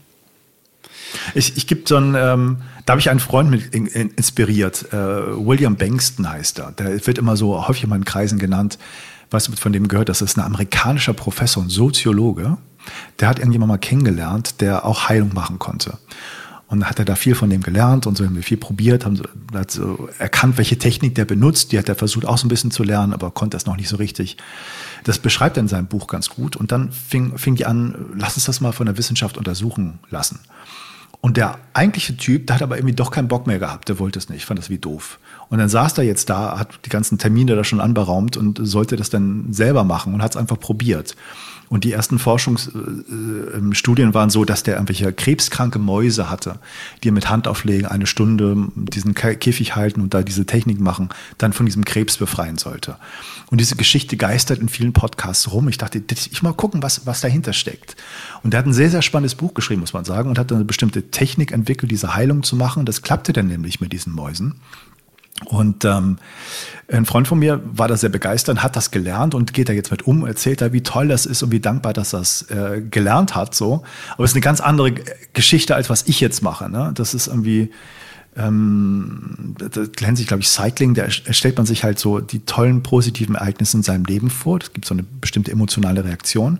Ich, 1.34 1.56
ich 1.56 1.66
gebe 1.66 1.84
so 1.86 1.96
einen, 1.96 2.16
ähm, 2.16 2.58
da 2.86 2.92
habe 2.92 3.00
ich 3.00 3.10
einen 3.10 3.22
Freund 3.22 3.50
mit 3.50 3.74
in, 3.74 3.88
in, 3.88 4.10
inspiriert. 4.12 4.92
Äh, 4.92 4.98
William 4.98 5.78
Bankston 5.78 6.30
heißt 6.30 6.60
er. 6.60 6.74
Der 6.74 7.08
wird 7.08 7.18
immer 7.18 7.38
so 7.38 7.68
häufig 7.68 7.86
in 7.86 7.90
meinen 7.90 8.04
Kreisen 8.04 8.38
genannt 8.38 8.78
weißt 9.34 9.48
du, 9.50 9.52
von 9.54 9.74
dem 9.74 9.88
gehört, 9.88 10.10
das 10.10 10.22
ist 10.22 10.38
ein 10.38 10.42
amerikanischer 10.44 11.14
Professor 11.14 11.62
und 11.62 11.70
Soziologe, 11.70 12.58
der 13.20 13.28
hat 13.28 13.40
irgendjemand 13.40 13.70
mal 13.70 13.78
kennengelernt, 13.78 14.62
der 14.62 14.86
auch 14.86 15.10
Heilung 15.10 15.34
machen 15.34 15.60
konnte. 15.60 15.98
Und 16.68 16.90
hat 16.90 16.98
er 16.98 17.06
da 17.06 17.16
viel 17.16 17.36
von 17.36 17.50
dem 17.50 17.62
gelernt 17.62 18.08
und 18.08 18.18
so 18.18 18.26
haben 18.26 18.36
wir 18.36 18.42
viel 18.42 18.58
probiert, 18.58 19.06
haben 19.06 19.22
so 19.68 20.10
erkannt, 20.18 20.58
welche 20.58 20.80
Technik 20.80 21.14
der 21.14 21.26
benutzt. 21.26 21.72
Die 21.72 21.78
hat 21.78 21.88
er 21.88 21.94
versucht 21.94 22.26
auch 22.26 22.38
so 22.38 22.48
ein 22.48 22.50
bisschen 22.50 22.72
zu 22.72 22.84
lernen, 22.84 23.14
aber 23.14 23.30
konnte 23.30 23.56
das 23.56 23.68
noch 23.68 23.76
nicht 23.76 23.90
so 23.90 23.98
richtig. 23.98 24.38
Das 25.04 25.20
beschreibt 25.20 25.58
er 25.58 25.62
in 25.62 25.68
seinem 25.68 25.86
Buch 25.86 26.08
ganz 26.08 26.30
gut. 26.30 26.56
Und 26.56 26.72
dann 26.72 26.92
fing, 26.92 27.38
fing 27.38 27.56
die 27.56 27.68
an, 27.68 28.14
lass 28.18 28.36
uns 28.36 28.46
das 28.46 28.60
mal 28.60 28.72
von 28.72 28.88
der 28.88 28.98
Wissenschaft 28.98 29.38
untersuchen 29.38 30.00
lassen. 30.10 30.40
Und 31.26 31.38
der 31.38 31.58
eigentliche 31.72 32.18
Typ, 32.18 32.48
der 32.48 32.58
hat 32.58 32.62
aber 32.64 32.76
irgendwie 32.76 32.96
doch 32.96 33.10
keinen 33.10 33.30
Bock 33.30 33.48
mehr 33.48 33.58
gehabt, 33.58 33.88
der 33.88 33.98
wollte 33.98 34.20
es 34.20 34.28
nicht, 34.28 34.44
fand 34.44 34.60
das 34.60 34.70
wie 34.70 34.78
doof. 34.78 35.20
Und 35.48 35.60
dann 35.60 35.70
saß 35.70 35.98
er 35.98 36.04
jetzt 36.04 36.30
da, 36.30 36.60
hat 36.60 36.80
die 36.84 36.90
ganzen 36.90 37.18
Termine 37.18 37.56
da 37.56 37.64
schon 37.64 37.80
anberaumt 37.80 38.36
und 38.36 38.60
sollte 38.62 38.98
das 38.98 39.10
dann 39.10 39.46
selber 39.54 39.86
machen 39.86 40.14
und 40.14 40.22
hat 40.22 40.32
es 40.32 40.38
einfach 40.38 40.60
probiert. 40.60 41.16
Und 41.70 41.86
die 41.86 41.92
ersten 41.92 42.20
Forschungsstudien 42.20 44.14
waren 44.14 44.30
so, 44.30 44.46
dass 44.46 44.62
der 44.62 44.76
irgendwelche 44.76 45.12
krebskranke 45.12 45.80
Mäuse 45.80 46.30
hatte, 46.30 46.60
die 47.04 47.10
mit 47.10 47.30
Hand 47.30 47.48
auflegen, 47.48 47.88
eine 47.88 48.06
Stunde 48.06 48.68
diesen 48.76 49.16
Käfig 49.16 49.76
halten 49.76 50.02
und 50.02 50.14
da 50.14 50.22
diese 50.22 50.46
Technik 50.46 50.80
machen, 50.80 51.10
dann 51.40 51.52
von 51.52 51.66
diesem 51.66 51.84
Krebs 51.84 52.18
befreien 52.18 52.60
sollte. 52.60 52.98
Und 53.50 53.60
diese 53.60 53.76
Geschichte 53.76 54.18
geistert 54.18 54.60
in 54.60 54.70
vielen 54.70 54.94
Podcasts 54.94 55.52
rum. 55.52 55.68
Ich 55.68 55.80
dachte, 55.80 56.04
ich 56.12 56.44
mal 56.44 56.54
gucken, 56.54 56.84
was, 56.84 57.08
was 57.08 57.22
dahinter 57.22 57.54
steckt. 57.54 57.96
Und 58.44 58.54
der 58.54 58.60
hat 58.60 58.68
ein 58.68 58.74
sehr, 58.74 58.92
sehr 58.92 59.02
spannendes 59.02 59.34
Buch 59.34 59.56
geschrieben, 59.56 59.82
muss 59.82 59.94
man 59.94 60.06
sagen, 60.06 60.30
und 60.30 60.38
hat 60.38 60.52
dann 60.52 60.58
eine 60.58 60.66
bestimmte 60.66 61.10
Technik 61.14 61.54
entwickelt, 61.54 61.92
diese 61.92 62.16
Heilung 62.16 62.44
zu 62.44 62.58
machen. 62.58 62.86
Das 62.86 63.02
klappte 63.02 63.32
dann 63.32 63.48
nämlich 63.48 63.80
mit 63.80 63.94
diesen 63.94 64.14
Mäusen. 64.14 64.56
Und 65.46 65.84
ähm, 65.84 66.18
ein 66.92 67.06
Freund 67.06 67.28
von 67.28 67.40
mir 67.40 67.62
war 67.64 67.88
da 67.88 67.98
sehr 67.98 68.10
begeistert, 68.10 68.62
hat 68.62 68.76
das 68.76 68.92
gelernt 68.92 69.34
und 69.34 69.54
geht 69.54 69.68
da 69.68 69.74
jetzt 69.74 69.92
mit 69.92 70.06
um, 70.06 70.26
erzählt 70.26 70.62
da, 70.62 70.74
wie 70.74 70.82
toll 70.82 71.08
das 71.08 71.26
ist 71.26 71.42
und 71.44 71.52
wie 71.52 71.60
dankbar, 71.60 71.94
dass 71.94 72.12
das 72.12 72.44
äh, 72.50 72.82
gelernt 72.82 73.36
hat. 73.36 73.56
So, 73.56 73.84
aber 74.14 74.26
es 74.26 74.32
ist 74.32 74.36
eine 74.36 74.42
ganz 74.42 74.62
andere 74.62 74.94
Geschichte 75.34 75.76
als 75.76 75.90
was 75.90 76.04
ich 76.08 76.20
jetzt 76.20 76.44
mache. 76.44 76.70
Ne? 76.70 76.92
Das 76.94 77.14
ist 77.14 77.28
irgendwie 77.28 77.72
ähm, 78.36 79.56
das 79.58 79.90
nennt 80.02 80.18
sich, 80.18 80.28
glaube 80.28 80.42
ich, 80.42 80.50
Cycling, 80.50 80.94
da 80.96 81.10
stellt 81.10 81.58
man 81.58 81.66
sich 81.66 81.84
halt 81.84 82.00
so 82.00 82.20
die 82.20 82.40
tollen 82.40 82.82
positiven 82.82 83.36
Ereignisse 83.36 83.78
in 83.78 83.84
seinem 83.84 84.06
Leben 84.06 84.30
vor. 84.30 84.60
Es 84.62 84.74
gibt 84.74 84.86
so 84.86 84.96
eine 84.96 85.04
bestimmte 85.04 85.52
emotionale 85.52 86.04
Reaktion. 86.04 86.60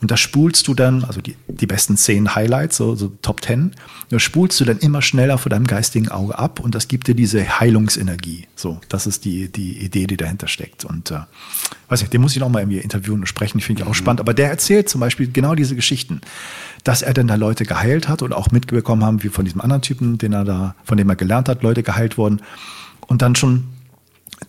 Und 0.00 0.10
da 0.10 0.16
spulst 0.16 0.68
du 0.68 0.74
dann, 0.74 1.04
also 1.04 1.20
die, 1.20 1.36
die 1.48 1.66
besten 1.66 1.96
zehn 1.96 2.34
Highlights, 2.34 2.76
so, 2.76 2.94
so 2.94 3.12
Top 3.22 3.40
Ten, 3.40 3.72
da 4.10 4.18
spulst 4.18 4.60
du 4.60 4.64
dann 4.64 4.78
immer 4.78 5.00
schneller 5.00 5.38
vor 5.38 5.50
deinem 5.50 5.66
geistigen 5.66 6.08
Auge 6.08 6.38
ab 6.38 6.60
und 6.60 6.74
das 6.74 6.88
gibt 6.88 7.08
dir 7.08 7.14
diese 7.14 7.60
Heilungsenergie. 7.60 8.46
So, 8.56 8.78
das 8.88 9.06
ist 9.06 9.24
die, 9.24 9.50
die 9.50 9.78
Idee, 9.78 10.06
die 10.06 10.16
dahinter 10.18 10.48
steckt. 10.48 10.84
Und 10.84 11.10
äh, 11.10 11.20
weiß 11.88 12.02
nicht, 12.02 12.12
den 12.12 12.20
muss 12.20 12.32
ich 12.32 12.40
noch 12.40 12.50
mal 12.50 12.60
irgendwie 12.60 12.78
interviewen 12.78 13.20
und 13.20 13.26
sprechen, 13.26 13.60
finde 13.60 13.82
ich 13.82 13.86
auch 13.86 13.92
mhm. 13.92 13.94
spannend. 13.94 14.20
Aber 14.20 14.34
der 14.34 14.50
erzählt 14.50 14.88
zum 14.88 15.00
Beispiel 15.00 15.30
genau 15.32 15.54
diese 15.54 15.74
Geschichten 15.74 16.20
dass 16.86 17.02
er 17.02 17.14
dann 17.14 17.26
da 17.26 17.34
Leute 17.34 17.64
geheilt 17.64 18.08
hat 18.08 18.22
und 18.22 18.32
auch 18.32 18.52
mitbekommen 18.52 19.02
haben, 19.02 19.24
wie 19.24 19.28
von 19.28 19.44
diesem 19.44 19.60
anderen 19.60 19.82
Typen, 19.82 20.18
den 20.18 20.32
er 20.32 20.44
da, 20.44 20.76
von 20.84 20.96
dem 20.96 21.08
er 21.08 21.16
gelernt 21.16 21.48
hat, 21.48 21.64
Leute 21.64 21.82
geheilt 21.82 22.16
wurden. 22.16 22.42
Und 23.08 23.22
dann 23.22 23.34
schon 23.34 23.64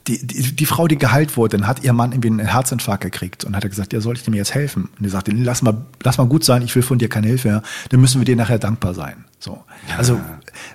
die, 0.08 0.26
die, 0.26 0.56
die 0.56 0.66
Frau, 0.66 0.88
die 0.88 0.98
geheilt 0.98 1.38
wurde, 1.38 1.58
dann 1.58 1.68
hat 1.68 1.84
ihr 1.84 1.94
Mann 1.94 2.12
irgendwie 2.12 2.30
einen 2.30 2.40
Herzinfarkt 2.40 3.04
gekriegt 3.04 3.44
und 3.44 3.56
hat 3.56 3.64
er 3.64 3.70
gesagt, 3.70 3.94
ja, 3.94 4.02
soll 4.02 4.16
ich 4.16 4.24
dem 4.24 4.34
jetzt 4.34 4.54
helfen? 4.54 4.90
Und 4.98 5.06
er 5.06 5.10
sagte, 5.10 5.32
lass 5.32 5.62
mal, 5.62 5.86
lass 6.04 6.18
mal 6.18 6.28
gut 6.28 6.44
sein, 6.44 6.62
ich 6.62 6.76
will 6.76 6.84
von 6.84 6.98
dir 6.98 7.10
keine 7.10 7.28
Hilfe 7.28 7.48
mehr, 7.50 7.64
dann 7.90 8.02
müssen 8.02 8.20
wir 8.20 8.26
dir 8.26 8.36
nachher 8.36 8.60
dankbar 8.60 8.94
sein. 8.94 9.26
So. 9.40 9.64
Also 9.98 10.20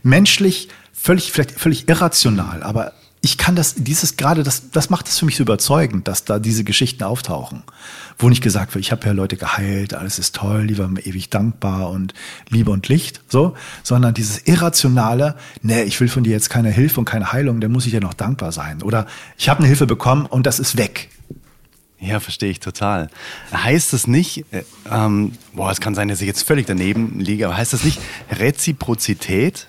menschlich 0.03 0.68
völlig, 0.92 1.33
vielleicht 1.33 1.53
völlig 1.53 1.88
irrational, 1.88 2.62
aber 2.62 2.92
ich 3.25 3.39
kann 3.39 3.55
das, 3.55 3.77
dieses 3.77 4.17
gerade, 4.17 4.43
das, 4.43 4.71
das 4.71 4.91
macht 4.91 5.07
es 5.07 5.21
für 5.21 5.25
mich 5.27 5.37
so 5.37 5.45
überzeugend, 5.45 6.09
dass 6.09 6.25
da 6.25 6.41
diese 6.41 6.65
Geschichten 6.65 7.05
auftauchen, 7.05 7.63
wo 8.19 8.29
nicht 8.29 8.43
gesagt 8.43 8.75
wird, 8.75 8.85
ich 8.85 8.91
habe 8.91 9.07
ja 9.07 9.13
Leute 9.13 9.37
geheilt, 9.37 9.95
alles 9.95 10.19
ist 10.19 10.35
toll, 10.35 10.63
lieber 10.63 10.91
ewig 11.05 11.31
dankbar 11.31 11.91
und 11.91 12.15
Liebe 12.49 12.73
und 12.73 12.89
Licht, 12.89 13.21
so, 13.29 13.55
sondern 13.85 14.13
dieses 14.13 14.41
irrationale, 14.49 15.37
nee, 15.63 15.83
ich 15.85 16.01
will 16.01 16.09
von 16.09 16.25
dir 16.25 16.33
jetzt 16.33 16.51
keine 16.51 16.71
Hilfe 16.71 16.99
und 16.99 17.07
keine 17.07 17.33
Heilung, 17.33 17.61
dann 17.61 17.71
muss 17.71 17.87
ich 17.87 17.93
ja 17.93 18.01
noch 18.01 18.15
dankbar 18.15 18.51
sein. 18.51 18.83
Oder 18.83 19.07
ich 19.39 19.49
habe 19.49 19.61
eine 19.61 19.69
Hilfe 19.69 19.87
bekommen 19.87 20.27
und 20.27 20.45
das 20.45 20.59
ist 20.59 20.77
weg. 20.77 21.09
Ja, 22.01 22.19
verstehe 22.19 22.51
ich 22.51 22.59
total. 22.59 23.09
Heißt 23.53 23.93
das 23.93 24.09
nicht, 24.09 24.45
äh, 24.51 24.65
ähm, 24.91 25.33
boah, 25.53 25.71
es 25.71 25.81
kann 25.81 25.95
sein, 25.95 26.09
dass 26.09 26.21
ich 26.21 26.27
jetzt 26.27 26.43
völlig 26.43 26.67
daneben 26.67 27.21
liege, 27.21 27.47
aber 27.47 27.57
heißt 27.57 27.73
das 27.73 27.85
nicht 27.85 28.01
Reziprozität? 28.33 29.69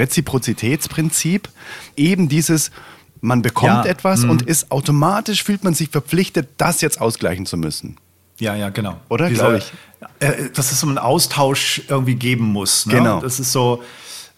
Reziprozitätsprinzip, 0.00 1.48
eben 1.96 2.28
dieses, 2.28 2.70
man 3.20 3.42
bekommt 3.42 3.84
ja, 3.84 3.90
etwas 3.90 4.22
mh. 4.22 4.30
und 4.30 4.42
ist 4.42 4.72
automatisch, 4.72 5.44
fühlt 5.44 5.62
man 5.62 5.74
sich 5.74 5.90
verpflichtet, 5.90 6.48
das 6.56 6.80
jetzt 6.80 7.00
ausgleichen 7.00 7.46
zu 7.46 7.56
müssen. 7.56 7.96
Ja, 8.40 8.56
ja, 8.56 8.70
genau. 8.70 8.96
Oder? 9.08 9.30
Glaube 9.30 9.58
ich. 9.58 9.72
Äh, 10.18 10.50
dass 10.54 10.72
es 10.72 10.80
so 10.80 10.88
einen 10.88 10.98
Austausch 10.98 11.82
irgendwie 11.88 12.14
geben 12.14 12.46
muss. 12.46 12.86
Ne? 12.86 12.94
Genau. 12.94 13.20
Das 13.20 13.38
ist 13.38 13.52
so, 13.52 13.82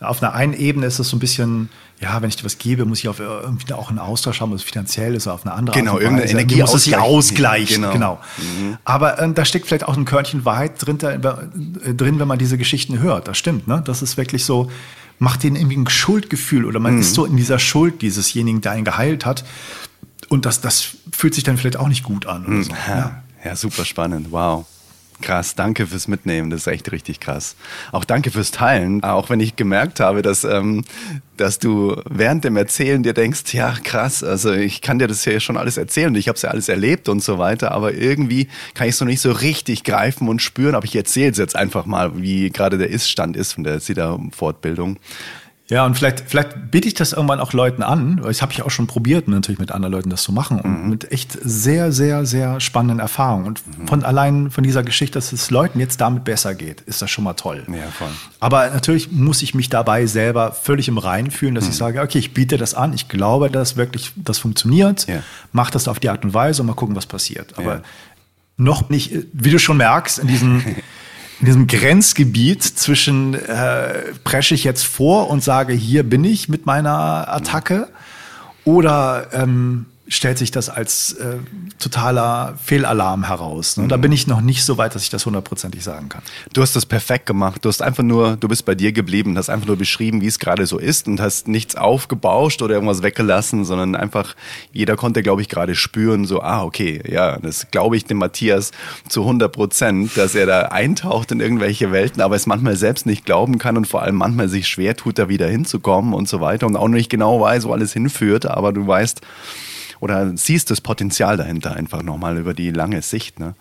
auf 0.01 0.22
einer 0.22 0.35
einen 0.35 0.55
Ebene 0.55 0.87
ist 0.87 0.98
es 0.98 1.09
so 1.09 1.16
ein 1.16 1.20
bisschen, 1.20 1.68
ja, 2.01 2.20
wenn 2.20 2.29
ich 2.29 2.37
dir 2.37 2.44
was 2.44 2.59
gebe, 2.59 2.85
muss 2.85 2.98
ich 2.98 3.09
auf 3.09 3.20
irgendwie 3.20 3.72
auch 3.72 3.88
einen 3.88 4.01
Austausch 4.01 4.40
haben, 4.40 4.53
was 4.53 4.62
finanziell 4.62 5.14
ist, 5.14 5.29
auf 5.29 5.46
eine 5.46 5.55
andere 5.55 5.79
Genau, 5.79 5.92
Art 5.92 6.03
irgendeine 6.03 6.31
Energie 6.31 6.61
muss 6.61 6.75
es 6.75 6.87
ja 6.87 6.98
ausgleichen. 6.98 7.83
Genau. 7.83 7.92
genau. 7.92 8.20
Mhm. 8.38 8.79
Aber 8.85 9.20
äh, 9.20 9.33
da 9.33 9.44
steckt 9.44 9.68
vielleicht 9.68 9.87
auch 9.87 9.96
ein 9.96 10.05
Körnchen 10.05 10.44
Wahrheit 10.44 10.85
drin, 10.85 10.98
da, 10.98 11.12
äh, 11.12 11.94
drin, 11.94 12.18
wenn 12.18 12.29
man 12.29 12.38
diese 12.38 12.59
Geschichten 12.59 12.98
hört. 12.98 13.29
Das 13.29 13.38
stimmt, 13.38 13.68
ne? 13.68 13.83
Das 13.87 14.03
ist 14.03 14.16
wirklich 14.16 14.44
so, 14.44 14.68
macht 15.23 15.45
denen 15.45 15.55
irgendwie 15.55 15.77
ein 15.77 15.89
Schuldgefühl 15.89 16.65
oder 16.65 16.81
man 16.81 16.95
mhm. 16.95 17.01
ist 17.01 17.15
so 17.15 17.25
in 17.25 17.37
dieser 17.37 17.61
Schuld 17.61 18.03
diesesjenigen, 18.03 18.61
der 18.61 18.73
einen 18.73 18.85
geheilt 18.85 19.25
hat. 19.25 19.45
Und 20.29 20.47
das, 20.47 20.61
das 20.61 20.97
fühlt 21.13 21.35
sich 21.35 21.45
dann 21.45 21.57
vielleicht 21.57 21.77
auch 21.77 21.87
nicht 21.87 22.03
gut 22.03 22.27
an. 22.27 22.45
Mhm. 22.45 22.63
So. 22.65 22.73
Ja. 22.89 23.23
ja, 23.45 23.57
super 23.57 23.85
spannend. 23.85 24.33
Wow. 24.33 24.67
Krass, 25.23 25.55
danke 25.55 25.87
fürs 25.87 26.09
Mitnehmen, 26.09 26.51
das 26.51 26.63
ist 26.63 26.67
echt 26.67 26.93
richtig 26.93 27.21
krass. 27.21 27.57
Auch 27.93 28.05
danke 28.05 28.31
fürs 28.31 28.51
Teilen, 28.51 29.03
auch 29.03 29.31
wenn 29.31 29.41
ich 29.41 29.57
gemerkt 29.57 30.01
habe, 30.01 30.21
dass, 30.21 30.45
ähm, 30.45 30.85
dass 31.37 31.59
du 31.59 31.97
während 32.11 32.45
dem 32.45 32.57
Erzählen 32.57 33.03
dir 33.03 33.15
denkst, 33.15 33.55
ja 33.55 33.75
krass, 33.83 34.23
also 34.23 34.53
ich 34.53 34.83
kann 34.83 34.99
dir 34.99 35.09
das 35.09 35.25
ja 35.25 35.41
schon 35.41 35.57
alles 35.57 35.77
erzählen, 35.77 36.15
ich 36.17 36.29
habe 36.29 36.37
es 36.37 36.43
ja 36.43 36.51
alles 36.51 36.69
erlebt 36.69 37.09
und 37.09 37.23
so 37.23 37.39
weiter, 37.39 37.73
aber 37.73 37.95
irgendwie 37.95 38.49
kann 38.75 38.89
ich 38.89 38.95
es 38.95 39.01
noch 39.01 39.07
nicht 39.07 39.21
so 39.21 39.33
richtig 39.33 39.85
greifen 39.85 40.29
und 40.29 40.43
spüren, 40.43 40.75
aber 40.75 40.85
ich 40.85 40.97
erzähle 40.97 41.31
es 41.31 41.39
jetzt 41.39 41.57
einfach 41.57 41.87
mal, 41.87 42.21
wie 42.21 42.51
gerade 42.51 42.77
der 42.77 42.91
Ist-Stand 42.91 43.37
ist 43.37 43.53
von 43.53 43.65
der 43.65 43.81
SIDA-Fortbildung. 43.81 44.99
Ja, 45.73 45.87
und 45.87 45.95
vielleicht, 45.95 46.25
vielleicht 46.27 46.71
biete 46.71 46.87
ich 46.87 46.93
das 46.93 47.15
irgendwann 47.15 47.41
auch 47.41 47.55
Leuten 47.55 47.83
an. 47.83 48.21
Das 48.23 48.43
habe 48.43 48.53
ich 48.53 48.61
auch 48.61 48.71
schon 48.71 48.87
probiert, 48.87 49.27
natürlich 49.27 49.59
mit 49.59 49.73
anderen 49.73 49.95
Leuten 49.95 50.11
das 50.11 50.23
zu 50.23 50.31
machen. 50.31 50.61
Und 50.61 50.83
mhm. 50.83 50.91
mit 50.91 51.11
echt 51.11 51.39
sehr, 51.43 51.93
sehr, 51.93 52.27
sehr 52.27 52.61
spannenden 52.61 52.99
Erfahrungen. 52.99 53.47
Und 53.47 53.63
mhm. 53.79 53.89
von 53.89 54.05
allein 54.05 54.51
von 54.51 54.65
dieser 54.65 54.83
Geschichte, 54.83 55.15
dass 55.15 55.33
es 55.33 55.51
Leuten 55.51 55.81
jetzt 55.81 55.99
damit 56.03 56.25
besser 56.25 56.55
geht, 56.55 56.83
ist 56.83 57.01
das 57.01 57.11
schon 57.11 57.25
mal 57.25 57.33
toll. 57.33 57.65
Ja, 57.69 57.91
voll. 57.91 58.11
Aber 58.39 58.69
natürlich 58.69 59.13
muss 59.13 59.41
ich 59.41 59.55
mich 59.55 59.71
dabei 59.71 60.05
selber 60.05 60.53
völlig 60.53 60.89
im 60.89 60.99
Reinen 60.99 61.31
fühlen, 61.31 61.55
dass 61.55 61.65
mhm. 61.65 61.71
ich 61.71 61.77
sage, 61.79 62.03
okay, 62.03 62.19
ich 62.19 62.35
biete 62.35 62.59
das 62.59 62.75
an, 62.75 62.93
ich 62.93 63.09
glaube, 63.09 63.51
dass 63.51 63.79
wirklich 63.79 64.13
das 64.15 64.37
funktioniert. 64.37 65.07
Ja. 65.09 65.23
Mach 65.53 65.71
das 65.71 65.89
auf 65.89 65.99
die 66.01 66.11
Art 66.11 66.23
und 66.23 66.35
Weise 66.35 66.61
und 66.61 66.67
mal 66.67 66.75
gucken, 66.75 66.97
was 66.97 67.07
passiert. 67.07 67.59
Aber 67.59 67.77
ja. 67.77 67.83
noch 68.59 68.91
nicht, 68.91 69.15
wie 69.33 69.51
du 69.51 69.59
schon 69.59 69.79
merkst, 69.79 70.19
in 70.19 70.27
diesen 70.27 70.63
in 71.40 71.47
diesem 71.47 71.66
Grenzgebiet 71.66 72.62
zwischen 72.62 73.35
äh, 73.35 74.12
presche 74.25 74.55
ich 74.55 74.64
jetzt 74.64 74.85
vor 74.85 75.29
und 75.31 75.42
sage, 75.42 75.73
hier 75.73 76.03
bin 76.03 76.25
ich 76.25 76.49
mit 76.49 76.66
meiner 76.66 77.33
Attacke 77.33 77.88
oder 78.64 79.29
ähm, 79.33 79.87
stellt 80.12 80.37
sich 80.37 80.51
das 80.51 80.68
als 80.68 81.12
äh, 81.14 81.37
totaler 81.79 82.55
Fehlalarm 82.62 83.25
heraus. 83.27 83.77
Ne? 83.77 83.85
Mhm. 83.85 83.88
Da 83.88 83.96
bin 83.96 84.12
ich 84.12 84.27
noch 84.27 84.42
nicht 84.42 84.64
so 84.64 84.77
weit, 84.77 84.94
dass 84.94 85.03
ich 85.03 85.11
das 85.11 85.25
hundertprozentig 85.25 85.83
sagen 85.83 86.09
kann. 86.11 86.22
Du 86.53 86.61
hast 86.61 86.77
das 86.77 86.85
perfekt 86.85 87.27
gemacht. 87.27 87.64
Du 87.64 87.68
hast 87.68 87.81
einfach 87.81 88.03
nur, 88.03 88.37
du 88.37 88.46
bist 88.46 88.64
bei 88.64 88.75
dir 88.75 88.92
geblieben, 88.92 89.37
hast 89.38 89.48
einfach 89.48 89.66
nur 89.66 89.77
beschrieben, 89.77 90.20
wie 90.20 90.27
es 90.27 90.38
gerade 90.38 90.66
so 90.66 90.79
ist 90.79 91.09
und 91.09 91.20
hast 91.20 91.48
nichts 91.48 91.77
aufgebauscht 91.77 92.61
oder 92.61 92.75
irgendwas 92.75 93.03
weggelassen, 93.03 93.64
sondern 93.64 93.96
einfach, 93.96 94.37
jeder 94.72 94.96
konnte, 94.96 95.22
glaube 95.22 95.40
ich, 95.40 95.48
gerade 95.48 95.75
spüren, 95.75 96.27
so, 96.27 96.42
ah, 96.42 96.62
okay, 96.62 97.03
ja, 97.09 97.38
das 97.38 97.70
glaube 97.70 97.96
ich 97.96 98.05
dem 98.05 98.18
Matthias 98.18 98.72
zu 99.09 99.22
100 99.22 99.51
Prozent, 99.51 100.16
dass 100.16 100.35
er 100.35 100.46
da 100.46 100.62
eintaucht 100.66 101.33
in 101.33 101.40
irgendwelche 101.40 101.90
Welten, 101.90 102.20
aber 102.20 102.37
es 102.37 102.46
manchmal 102.46 102.77
selbst 102.77 103.07
nicht 103.07 103.25
glauben 103.25 103.59
kann 103.59 103.79
und 103.79 103.87
vor 103.87 104.03
allem 104.03 104.16
manchmal 104.16 104.48
sich 104.48 104.68
schwer 104.68 104.94
tut, 104.94 105.18
da 105.18 105.29
wieder 105.29 105.48
hinzukommen 105.48 106.12
und 106.12 106.29
so 106.29 106.40
weiter 106.40 106.66
und 106.66 106.77
auch 106.77 106.88
nicht 106.88 107.09
genau 107.09 107.40
weiß, 107.40 107.64
wo 107.64 107.72
alles 107.72 107.94
hinführt, 107.94 108.46
aber 108.46 108.72
du 108.72 108.87
weißt, 108.87 109.22
oder 110.03 110.37
siehst 110.37 110.69
das 110.73 110.81
Potenzial 110.81 111.37
dahinter 111.37 111.77
einfach 111.77 112.03
nochmal 112.03 112.37
über 112.37 112.55
die 112.55 112.73
lange 112.73 113.03
Sicht. 113.03 113.38
Ne? 113.38 113.55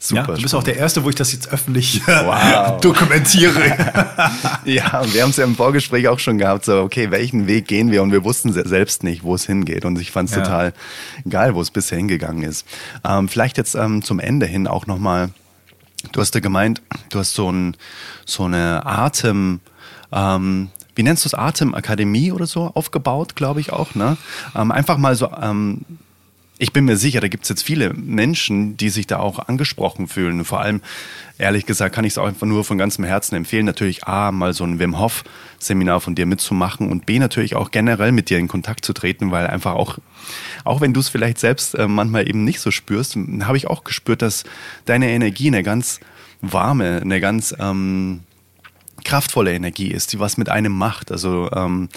Super. 0.00 0.20
Ja, 0.20 0.26
du 0.26 0.32
bist 0.32 0.48
spannend. 0.48 0.54
auch 0.54 0.64
der 0.64 0.76
Erste, 0.78 1.04
wo 1.04 1.10
ich 1.10 1.14
das 1.14 1.30
jetzt 1.30 1.52
öffentlich 1.52 2.04
wow. 2.06 2.80
dokumentiere. 2.80 3.60
ja, 4.64 4.98
und 5.00 5.14
wir 5.14 5.22
haben 5.22 5.30
es 5.30 5.36
ja 5.36 5.44
im 5.44 5.54
Vorgespräch 5.54 6.08
auch 6.08 6.18
schon 6.18 6.38
gehabt, 6.38 6.64
so, 6.64 6.80
okay, 6.80 7.12
welchen 7.12 7.46
Weg 7.46 7.68
gehen 7.68 7.92
wir? 7.92 8.02
Und 8.02 8.10
wir 8.10 8.24
wussten 8.24 8.52
selbst 8.52 9.04
nicht, 9.04 9.22
wo 9.22 9.36
es 9.36 9.46
hingeht. 9.46 9.84
Und 9.84 10.00
ich 10.00 10.10
fand 10.10 10.28
es 10.28 10.34
ja. 10.34 10.42
total 10.42 10.72
geil, 11.28 11.54
wo 11.54 11.60
es 11.60 11.70
bisher 11.70 11.98
hingegangen 11.98 12.42
ist. 12.42 12.66
Ähm, 13.04 13.28
vielleicht 13.28 13.56
jetzt 13.56 13.76
ähm, 13.76 14.02
zum 14.02 14.18
Ende 14.18 14.46
hin 14.46 14.66
auch 14.66 14.88
nochmal, 14.88 15.30
du 16.10 16.20
hast 16.20 16.34
ja 16.34 16.40
gemeint, 16.40 16.82
du 17.10 17.20
hast 17.20 17.34
so, 17.34 17.48
ein, 17.52 17.76
so 18.24 18.42
eine 18.42 18.84
Atem, 18.84 19.60
ähm, 20.10 20.70
wie 20.96 21.02
nennst 21.02 21.24
du 21.24 21.28
es, 21.28 21.34
Atemakademie 21.34 22.32
oder 22.32 22.46
so 22.46 22.72
aufgebaut, 22.74 23.36
glaube 23.36 23.60
ich 23.60 23.72
auch. 23.72 23.94
Ne? 23.94 24.16
Ähm, 24.56 24.72
einfach 24.72 24.98
mal 24.98 25.14
so 25.14 25.30
ähm, 25.40 25.82
ich 26.58 26.72
bin 26.72 26.86
mir 26.86 26.96
sicher, 26.96 27.20
da 27.20 27.28
gibt 27.28 27.44
es 27.44 27.50
jetzt 27.50 27.62
viele 27.62 27.92
Menschen, 27.92 28.76
die 28.76 28.88
sich 28.88 29.06
da 29.06 29.18
auch 29.18 29.46
angesprochen 29.48 30.08
fühlen. 30.08 30.44
Vor 30.44 30.60
allem, 30.60 30.80
ehrlich 31.38 31.66
gesagt, 31.66 31.94
kann 31.94 32.04
ich 32.04 32.14
es 32.14 32.18
auch 32.18 32.26
einfach 32.26 32.46
nur 32.46 32.64
von 32.64 32.78
ganzem 32.78 33.04
Herzen 33.04 33.34
empfehlen, 33.34 33.66
natürlich 33.66 34.04
A, 34.04 34.32
mal 34.32 34.54
so 34.54 34.64
ein 34.64 34.78
Wim 34.78 34.98
Hof 34.98 35.24
Seminar 35.58 36.00
von 36.00 36.14
dir 36.14 36.26
mitzumachen 36.26 36.90
und 36.90 37.04
B, 37.04 37.18
natürlich 37.18 37.56
auch 37.56 37.70
generell 37.70 38.12
mit 38.12 38.30
dir 38.30 38.38
in 38.38 38.48
Kontakt 38.48 38.84
zu 38.84 38.92
treten, 38.94 39.30
weil 39.30 39.46
einfach 39.46 39.74
auch, 39.74 39.98
auch 40.64 40.80
wenn 40.80 40.94
du 40.94 41.00
es 41.00 41.08
vielleicht 41.08 41.38
selbst 41.38 41.74
äh, 41.74 41.88
manchmal 41.88 42.28
eben 42.28 42.44
nicht 42.44 42.60
so 42.60 42.70
spürst, 42.70 43.16
habe 43.40 43.56
ich 43.56 43.66
auch 43.66 43.84
gespürt, 43.84 44.22
dass 44.22 44.44
deine 44.86 45.10
Energie 45.10 45.48
eine 45.48 45.62
ganz 45.62 46.00
warme, 46.40 47.00
eine 47.02 47.20
ganz 47.20 47.54
ähm, 47.58 48.20
kraftvolle 49.06 49.54
Energie 49.54 49.88
ist, 49.88 50.12
die 50.12 50.20
was 50.20 50.36
mit 50.36 50.48
einem 50.48 50.72
macht. 50.72 51.12
Also 51.12 51.48
ähm, 51.52 51.88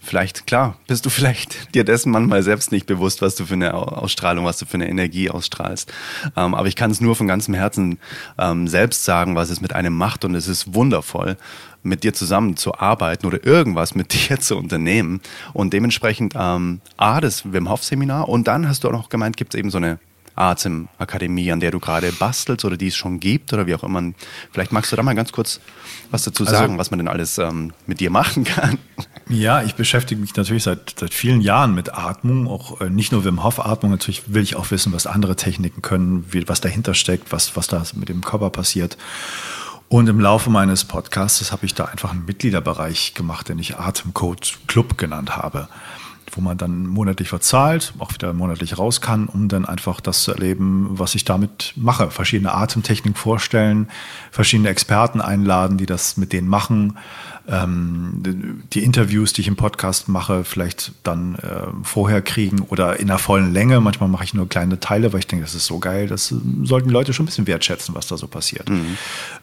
vielleicht, 0.00 0.46
klar, 0.46 0.76
bist 0.88 1.06
du 1.06 1.10
vielleicht 1.18 1.74
dir 1.74 1.84
dessen 1.84 2.10
manchmal 2.10 2.42
selbst 2.42 2.72
nicht 2.72 2.86
bewusst, 2.86 3.22
was 3.22 3.36
du 3.36 3.46
für 3.46 3.54
eine 3.54 3.74
Ausstrahlung, 3.74 4.44
was 4.44 4.58
du 4.58 4.66
für 4.66 4.74
eine 4.74 4.88
Energie 4.88 5.30
ausstrahlst. 5.30 5.92
Ähm, 6.36 6.54
aber 6.54 6.66
ich 6.66 6.76
kann 6.76 6.90
es 6.90 7.00
nur 7.00 7.14
von 7.14 7.28
ganzem 7.28 7.54
Herzen 7.54 7.98
ähm, 8.38 8.66
selbst 8.66 9.04
sagen, 9.04 9.36
was 9.36 9.50
es 9.50 9.60
mit 9.60 9.72
einem 9.72 9.94
macht 9.94 10.24
und 10.24 10.34
es 10.34 10.48
ist 10.48 10.74
wundervoll, 10.74 11.36
mit 11.84 12.02
dir 12.02 12.12
zusammen 12.12 12.56
zu 12.56 12.74
arbeiten 12.74 13.26
oder 13.26 13.46
irgendwas 13.46 13.94
mit 13.94 14.12
dir 14.28 14.40
zu 14.40 14.56
unternehmen. 14.56 15.20
Und 15.52 15.72
dementsprechend 15.72 16.34
ähm, 16.36 16.80
A, 16.96 17.20
das 17.20 17.52
Wim 17.52 17.70
Hof 17.70 17.84
Seminar 17.84 18.28
und 18.28 18.48
dann 18.48 18.68
hast 18.68 18.82
du 18.82 18.88
auch 18.88 18.92
noch 18.92 19.10
gemeint, 19.10 19.36
gibt 19.36 19.54
es 19.54 19.58
eben 19.58 19.70
so 19.70 19.78
eine 19.78 20.00
Atem-Akademie, 20.38 21.52
an 21.52 21.60
der 21.60 21.70
du 21.70 21.80
gerade 21.80 22.12
bastelst 22.12 22.64
oder 22.64 22.76
die 22.76 22.88
es 22.88 22.96
schon 22.96 23.20
gibt 23.20 23.52
oder 23.52 23.66
wie 23.66 23.74
auch 23.74 23.82
immer. 23.82 24.12
Vielleicht 24.52 24.72
magst 24.72 24.92
du 24.92 24.96
da 24.96 25.02
mal 25.02 25.14
ganz 25.14 25.32
kurz 25.32 25.60
was 26.10 26.22
dazu 26.22 26.44
also 26.44 26.56
sagen, 26.56 26.78
was 26.78 26.90
man 26.90 26.98
denn 26.98 27.08
alles 27.08 27.38
ähm, 27.38 27.72
mit 27.86 28.00
dir 28.00 28.10
machen 28.10 28.44
kann. 28.44 28.78
Ja, 29.28 29.62
ich 29.62 29.74
beschäftige 29.74 30.20
mich 30.20 30.34
natürlich 30.36 30.62
seit, 30.62 30.94
seit 30.98 31.12
vielen 31.12 31.40
Jahren 31.40 31.74
mit 31.74 31.92
Atmung, 31.92 32.48
auch 32.48 32.80
äh, 32.80 32.88
nicht 32.88 33.12
nur 33.12 33.24
Wim 33.24 33.44
Hof 33.44 33.60
Atmung, 33.60 33.92
natürlich 33.92 34.32
will 34.32 34.42
ich 34.42 34.56
auch 34.56 34.70
wissen, 34.70 34.92
was 34.92 35.06
andere 35.06 35.36
Techniken 35.36 35.82
können, 35.82 36.24
wie, 36.30 36.48
was 36.48 36.60
dahinter 36.60 36.94
steckt, 36.94 37.30
was, 37.30 37.54
was 37.54 37.66
da 37.66 37.82
mit 37.94 38.08
dem 38.08 38.22
Körper 38.22 38.50
passiert. 38.50 38.96
Und 39.88 40.08
im 40.08 40.20
Laufe 40.20 40.50
meines 40.50 40.84
Podcasts 40.84 41.50
habe 41.50 41.66
ich 41.66 41.74
da 41.74 41.86
einfach 41.86 42.12
einen 42.12 42.26
Mitgliederbereich 42.26 43.14
gemacht, 43.14 43.48
den 43.48 43.58
ich 43.58 43.78
Atemcode 43.78 44.58
Club 44.66 44.98
genannt 44.98 45.36
habe 45.36 45.68
wo 46.38 46.42
man 46.42 46.56
dann 46.56 46.86
monatlich 46.86 47.28
verzahlt, 47.28 47.92
auch 47.98 48.14
wieder 48.14 48.32
monatlich 48.32 48.78
raus 48.78 49.00
kann, 49.00 49.26
um 49.26 49.48
dann 49.48 49.64
einfach 49.64 50.00
das 50.00 50.22
zu 50.22 50.30
erleben, 50.30 50.86
was 50.92 51.16
ich 51.16 51.24
damit 51.24 51.72
mache. 51.74 52.12
Verschiedene 52.12 52.54
Atemtechniken 52.54 53.16
vorstellen, 53.16 53.88
verschiedene 54.30 54.68
Experten 54.68 55.20
einladen, 55.20 55.78
die 55.78 55.86
das 55.86 56.16
mit 56.16 56.32
denen 56.32 56.46
machen. 56.46 56.96
Ähm, 57.48 58.62
die 58.72 58.84
Interviews, 58.84 59.32
die 59.32 59.40
ich 59.40 59.48
im 59.48 59.56
Podcast 59.56 60.08
mache, 60.08 60.44
vielleicht 60.44 60.92
dann 61.02 61.34
äh, 61.36 61.66
vorher 61.82 62.22
kriegen 62.22 62.60
oder 62.60 63.00
in 63.00 63.08
der 63.08 63.18
vollen 63.18 63.52
Länge. 63.52 63.80
Manchmal 63.80 64.08
mache 64.08 64.22
ich 64.22 64.32
nur 64.32 64.48
kleine 64.48 64.78
Teile, 64.78 65.12
weil 65.12 65.20
ich 65.20 65.26
denke, 65.26 65.44
das 65.44 65.56
ist 65.56 65.66
so 65.66 65.80
geil. 65.80 66.06
Das 66.06 66.32
sollten 66.62 66.86
die 66.86 66.94
Leute 66.94 67.12
schon 67.12 67.24
ein 67.24 67.26
bisschen 67.26 67.48
wertschätzen, 67.48 67.96
was 67.96 68.06
da 68.06 68.16
so 68.16 68.28
passiert. 68.28 68.68
Mhm. 68.68 68.96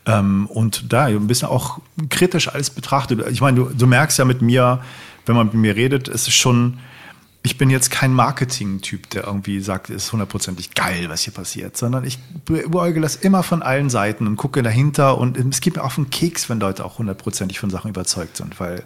Ähm, 0.06 0.46
und 0.48 0.94
da 0.94 1.08
ein 1.08 1.28
bisschen 1.28 1.50
auch 1.50 1.80
kritisch 2.10 2.48
alles 2.48 2.70
betrachtet. 2.70 3.22
Ich 3.32 3.42
meine, 3.42 3.58
du, 3.58 3.66
du 3.66 3.86
merkst 3.86 4.18
ja 4.18 4.24
mit 4.24 4.42
mir, 4.42 4.80
wenn 5.26 5.36
man 5.36 5.48
mit 5.48 5.56
mir 5.56 5.76
redet, 5.76 6.08
ist 6.08 6.28
es 6.28 6.34
schon, 6.34 6.80
ich 7.44 7.58
bin 7.58 7.70
jetzt 7.70 7.92
kein 7.92 8.14
Marketing-Typ, 8.14 9.10
der 9.12 9.26
irgendwie 9.26 9.60
sagt, 9.60 9.90
es 9.90 10.06
ist 10.06 10.12
hundertprozentig 10.12 10.74
geil, 10.74 11.10
was 11.10 11.22
hier 11.22 11.34
passiert, 11.34 11.78
sondern 11.78 12.04
ich 12.04 12.18
beäuge 12.46 13.02
das 13.02 13.16
immer 13.16 13.44
von 13.44 13.62
allen 13.62 13.90
Seiten 13.90 14.28
und 14.28 14.36
gucke 14.36 14.64
dahinter 14.64 15.18
und 15.18 15.38
es 15.38 15.62
gibt 15.62 15.78
mir 15.78 15.84
auch 15.84 15.98
einen 15.98 16.10
Keks, 16.10 16.50
wenn 16.50 16.60
Leute 16.60 16.84
auch 16.84 16.98
hundertprozentig 16.98 17.60
von 17.60 17.70
Sachen 17.70 17.90
überzeugt 17.90 18.38
sind, 18.38 18.60
weil 18.60 18.84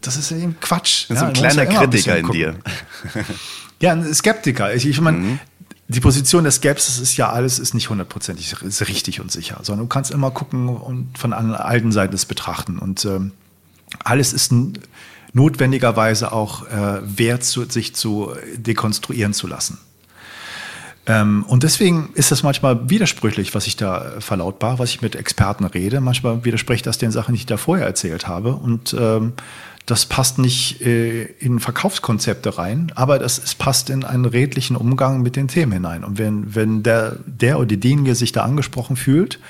das 0.00 0.16
ist 0.16 0.32
eben 0.32 0.58
Quatsch. 0.60 1.06
Das 1.08 1.18
ist 1.18 1.22
ja, 1.22 1.28
ein 1.28 1.32
kleiner 1.32 1.70
ja 1.70 1.80
Kritiker 1.80 2.14
ein 2.14 2.24
in 2.24 2.30
dir. 2.32 2.56
ja, 3.80 3.92
ein 3.92 4.12
Skeptiker. 4.12 4.74
Ich, 4.74 4.86
ich 4.86 5.00
meine, 5.00 5.18
mhm. 5.18 5.38
die 5.88 6.00
Position 6.00 6.42
der 6.42 6.52
Skepsis 6.52 6.98
ist 6.98 7.16
ja 7.16 7.30
alles 7.30 7.58
ist 7.58 7.74
nicht 7.74 7.88
hundertprozentig 7.88 8.54
richtig 8.62 9.20
und 9.20 9.30
sicher, 9.30 9.60
sondern 9.62 9.86
du 9.86 9.88
kannst 9.88 10.10
immer 10.10 10.30
gucken 10.30 10.68
und 10.68 11.16
von 11.16 11.32
allen 11.32 11.92
Seiten 11.92 12.14
es 12.14 12.26
betrachten 12.26 12.78
und 12.78 13.04
ähm, 13.04 13.32
alles 14.04 14.32
ist 14.32 14.52
ein 14.52 14.78
notwendigerweise 15.32 16.32
auch 16.32 16.66
äh, 16.68 17.00
wert, 17.02 17.44
zu, 17.44 17.64
sich 17.64 17.94
zu 17.94 18.32
dekonstruieren 18.56 19.32
zu 19.32 19.46
lassen. 19.46 19.78
Ähm, 21.06 21.44
und 21.48 21.62
deswegen 21.64 22.10
ist 22.14 22.30
das 22.30 22.42
manchmal 22.42 22.88
widersprüchlich, 22.88 23.54
was 23.54 23.66
ich 23.66 23.76
da 23.76 24.12
verlautbar, 24.20 24.78
was 24.78 24.90
ich 24.90 25.02
mit 25.02 25.16
Experten 25.16 25.64
rede. 25.64 26.00
Manchmal 26.00 26.44
widerspricht 26.44 26.86
das 26.86 26.98
den 26.98 27.10
Sachen, 27.10 27.34
die 27.34 27.40
ich 27.40 27.46
da 27.46 27.56
vorher 27.56 27.86
erzählt 27.86 28.28
habe. 28.28 28.54
Und 28.54 28.94
ähm, 28.98 29.32
das 29.86 30.06
passt 30.06 30.38
nicht 30.38 30.80
äh, 30.82 31.24
in 31.24 31.58
Verkaufskonzepte 31.58 32.56
rein, 32.56 32.92
aber 32.94 33.18
das 33.18 33.38
es 33.38 33.56
passt 33.56 33.90
in 33.90 34.04
einen 34.04 34.26
redlichen 34.26 34.76
Umgang 34.76 35.22
mit 35.22 35.34
den 35.34 35.48
Themen 35.48 35.72
hinein. 35.72 36.04
Und 36.04 36.18
wenn, 36.18 36.54
wenn 36.54 36.84
der, 36.84 37.16
der 37.26 37.58
oder 37.58 37.76
diejenige 37.76 38.14
sich 38.14 38.30
da 38.30 38.42
angesprochen 38.42 38.94
fühlt, 38.94 39.40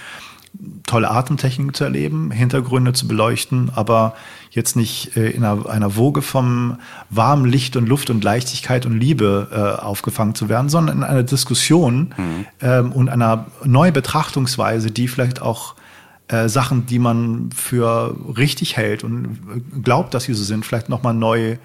tolle 0.86 1.10
Atemtechniken 1.10 1.74
zu 1.74 1.84
erleben, 1.84 2.30
Hintergründe 2.30 2.92
zu 2.92 3.08
beleuchten, 3.08 3.70
aber 3.74 4.14
jetzt 4.50 4.76
nicht 4.76 5.16
äh, 5.16 5.30
in 5.30 5.44
einer, 5.44 5.68
einer, 5.68 5.96
Woge 5.96 6.22
vom 6.22 6.78
warmen 7.08 7.46
Licht 7.46 7.76
und 7.76 7.88
Luft 7.88 8.10
und 8.10 8.22
Leichtigkeit 8.22 8.84
und 8.84 8.98
Liebe 8.98 9.48
äh, 9.50 9.82
aufgefangen 9.82 10.34
zu 10.34 10.48
werden, 10.48 10.68
sondern 10.68 10.98
in 10.98 11.04
einer 11.04 11.22
Diskussion 11.22 12.14
mhm. 12.16 12.46
ähm, 12.60 12.92
und 12.92 13.08
einer 13.08 13.46
neuen 13.64 13.94
Betrachtungsweise, 13.94 14.90
die 14.90 15.08
vielleicht 15.08 15.40
auch 15.40 15.74
äh, 16.28 16.48
Sachen, 16.48 16.86
die 16.86 16.98
man 16.98 17.50
für 17.54 18.16
richtig 18.36 18.76
hält 18.76 19.04
und 19.04 19.38
glaubt, 19.82 20.14
dass 20.14 20.24
sie 20.24 20.34
so 20.34 20.44
sind, 20.44 20.66
vielleicht 20.66 20.88
nochmal 20.88 21.14
neu 21.14 21.56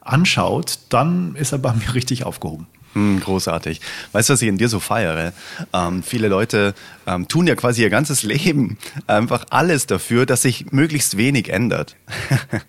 anschaut, 0.00 0.78
dann 0.88 1.34
ist 1.36 1.52
er 1.52 1.58
bei 1.58 1.72
mir 1.72 1.94
richtig 1.94 2.24
aufgehoben. 2.24 2.66
Mm, 2.94 3.18
großartig. 3.18 3.80
Weißt 4.12 4.28
du, 4.28 4.32
was 4.32 4.42
ich 4.42 4.48
in 4.48 4.58
dir 4.58 4.68
so 4.68 4.80
feiere? 4.80 5.32
Ähm, 5.72 6.02
viele 6.02 6.28
Leute 6.28 6.74
ähm, 7.06 7.28
tun 7.28 7.46
ja 7.46 7.54
quasi 7.54 7.82
ihr 7.82 7.90
ganzes 7.90 8.22
Leben 8.24 8.78
einfach 9.06 9.46
alles 9.50 9.86
dafür, 9.86 10.26
dass 10.26 10.42
sich 10.42 10.72
möglichst 10.72 11.16
wenig 11.16 11.50
ändert. 11.50 11.96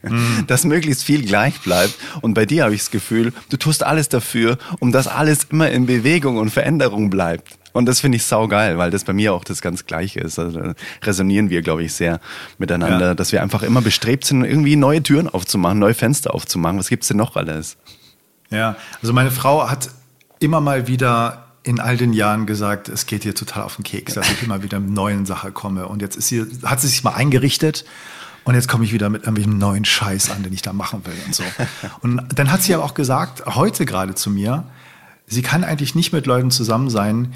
mm. 0.03 0.41
Dass 0.47 0.65
möglichst 0.65 1.03
viel 1.03 1.25
gleich 1.25 1.59
bleibt. 1.61 1.95
Und 2.21 2.33
bei 2.33 2.45
dir 2.45 2.65
habe 2.65 2.73
ich 2.73 2.81
das 2.81 2.91
Gefühl, 2.91 3.33
du 3.49 3.57
tust 3.57 3.83
alles 3.83 4.09
dafür, 4.09 4.57
um 4.79 4.91
dass 4.91 5.07
alles 5.07 5.45
immer 5.45 5.69
in 5.69 5.85
Bewegung 5.85 6.37
und 6.37 6.49
Veränderung 6.49 7.09
bleibt. 7.09 7.57
Und 7.73 7.85
das 7.85 8.01
finde 8.01 8.17
ich 8.17 8.25
saugeil, 8.25 8.77
weil 8.77 8.91
das 8.91 9.05
bei 9.05 9.13
mir 9.13 9.33
auch 9.33 9.43
das 9.43 9.61
ganz 9.61 9.85
Gleiche 9.85 10.19
ist. 10.19 10.37
Also 10.39 10.73
resonieren 11.03 11.49
wir, 11.49 11.61
glaube 11.61 11.83
ich, 11.83 11.93
sehr 11.93 12.19
miteinander, 12.57 13.07
ja. 13.07 13.15
dass 13.15 13.31
wir 13.31 13.41
einfach 13.41 13.63
immer 13.63 13.81
bestrebt 13.81 14.25
sind, 14.25 14.43
irgendwie 14.43 14.75
neue 14.75 15.01
Türen 15.01 15.29
aufzumachen, 15.29 15.79
neue 15.79 15.93
Fenster 15.93 16.33
aufzumachen. 16.33 16.77
Was 16.79 16.89
gibt's 16.89 17.07
denn 17.07 17.17
noch 17.17 17.35
alles? 17.35 17.77
Ja, 18.49 18.75
also 19.01 19.13
meine 19.13 19.31
Frau 19.31 19.69
hat 19.69 19.89
immer 20.41 20.59
mal 20.59 20.87
wieder 20.87 21.45
in 21.63 21.79
all 21.79 21.95
den 21.95 22.11
Jahren 22.13 22.45
gesagt, 22.45 22.89
es 22.89 23.05
geht 23.05 23.23
ihr 23.23 23.35
total 23.35 23.63
auf 23.63 23.75
den 23.75 23.83
Keks, 23.83 24.15
dass 24.15 24.29
ich 24.31 24.43
immer 24.43 24.63
wieder 24.63 24.79
mit 24.79 24.89
neuen 24.89 25.25
Sachen 25.25 25.53
komme. 25.53 25.87
Und 25.87 26.01
jetzt 26.01 26.17
ist 26.17 26.27
sie, 26.27 26.45
hat 26.63 26.81
sie 26.81 26.87
sich 26.87 27.03
mal 27.03 27.13
eingerichtet 27.13 27.85
und 28.43 28.55
jetzt 28.55 28.67
komme 28.67 28.83
ich 28.83 28.91
wieder 28.91 29.09
mit 29.09 29.21
irgendwelchem 29.21 29.59
neuen 29.59 29.85
Scheiß 29.85 30.31
an, 30.31 30.41
den 30.41 30.51
ich 30.51 30.63
da 30.63 30.73
machen 30.73 31.05
will 31.05 31.13
und 31.27 31.35
so. 31.35 31.43
Und 32.01 32.23
dann 32.35 32.51
hat 32.51 32.63
sie 32.63 32.73
aber 32.73 32.83
auch 32.83 32.95
gesagt, 32.95 33.45
heute 33.45 33.85
gerade 33.85 34.15
zu 34.15 34.31
mir, 34.31 34.63
sie 35.27 35.43
kann 35.43 35.63
eigentlich 35.63 35.93
nicht 35.93 36.11
mit 36.11 36.25
Leuten 36.25 36.49
zusammen 36.49 36.89
sein, 36.89 37.33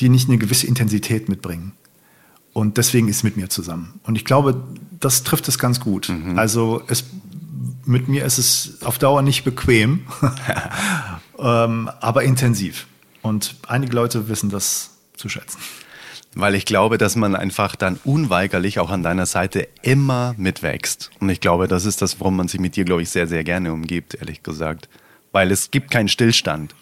die 0.00 0.08
nicht 0.08 0.30
eine 0.30 0.38
gewisse 0.38 0.66
Intensität 0.66 1.28
mitbringen. 1.28 1.72
Und 2.54 2.78
deswegen 2.78 3.08
ist 3.08 3.22
mit 3.24 3.36
mir 3.36 3.50
zusammen. 3.50 4.00
Und 4.04 4.16
ich 4.16 4.24
glaube, 4.24 4.62
das 5.00 5.22
trifft 5.22 5.48
es 5.48 5.58
ganz 5.58 5.80
gut. 5.80 6.08
Mhm. 6.08 6.38
Also 6.38 6.82
es, 6.88 7.04
mit 7.84 8.08
mir 8.08 8.24
ist 8.24 8.38
es 8.38 8.78
auf 8.82 8.98
Dauer 8.98 9.20
nicht 9.20 9.44
bequem. 9.44 10.06
ähm, 11.38 11.90
aber 12.00 12.22
intensiv. 12.22 12.86
Und 13.22 13.56
einige 13.68 13.94
Leute 13.94 14.28
wissen 14.28 14.50
das 14.50 14.90
zu 15.16 15.28
schätzen. 15.28 15.58
Weil 16.34 16.54
ich 16.54 16.64
glaube, 16.64 16.96
dass 16.96 17.14
man 17.14 17.36
einfach 17.36 17.76
dann 17.76 18.00
unweigerlich 18.04 18.78
auch 18.78 18.90
an 18.90 19.02
deiner 19.02 19.26
Seite 19.26 19.68
immer 19.82 20.34
mitwächst. 20.38 21.10
Und 21.20 21.28
ich 21.28 21.40
glaube, 21.40 21.68
das 21.68 21.84
ist 21.84 22.00
das, 22.00 22.20
warum 22.20 22.36
man 22.36 22.48
sich 22.48 22.58
mit 22.58 22.74
dir, 22.74 22.84
glaube 22.84 23.02
ich, 23.02 23.10
sehr, 23.10 23.26
sehr 23.26 23.44
gerne 23.44 23.72
umgibt, 23.72 24.14
ehrlich 24.14 24.42
gesagt. 24.42 24.88
Weil 25.30 25.50
es 25.50 25.70
gibt 25.70 25.90
keinen 25.90 26.08
Stillstand. 26.08 26.74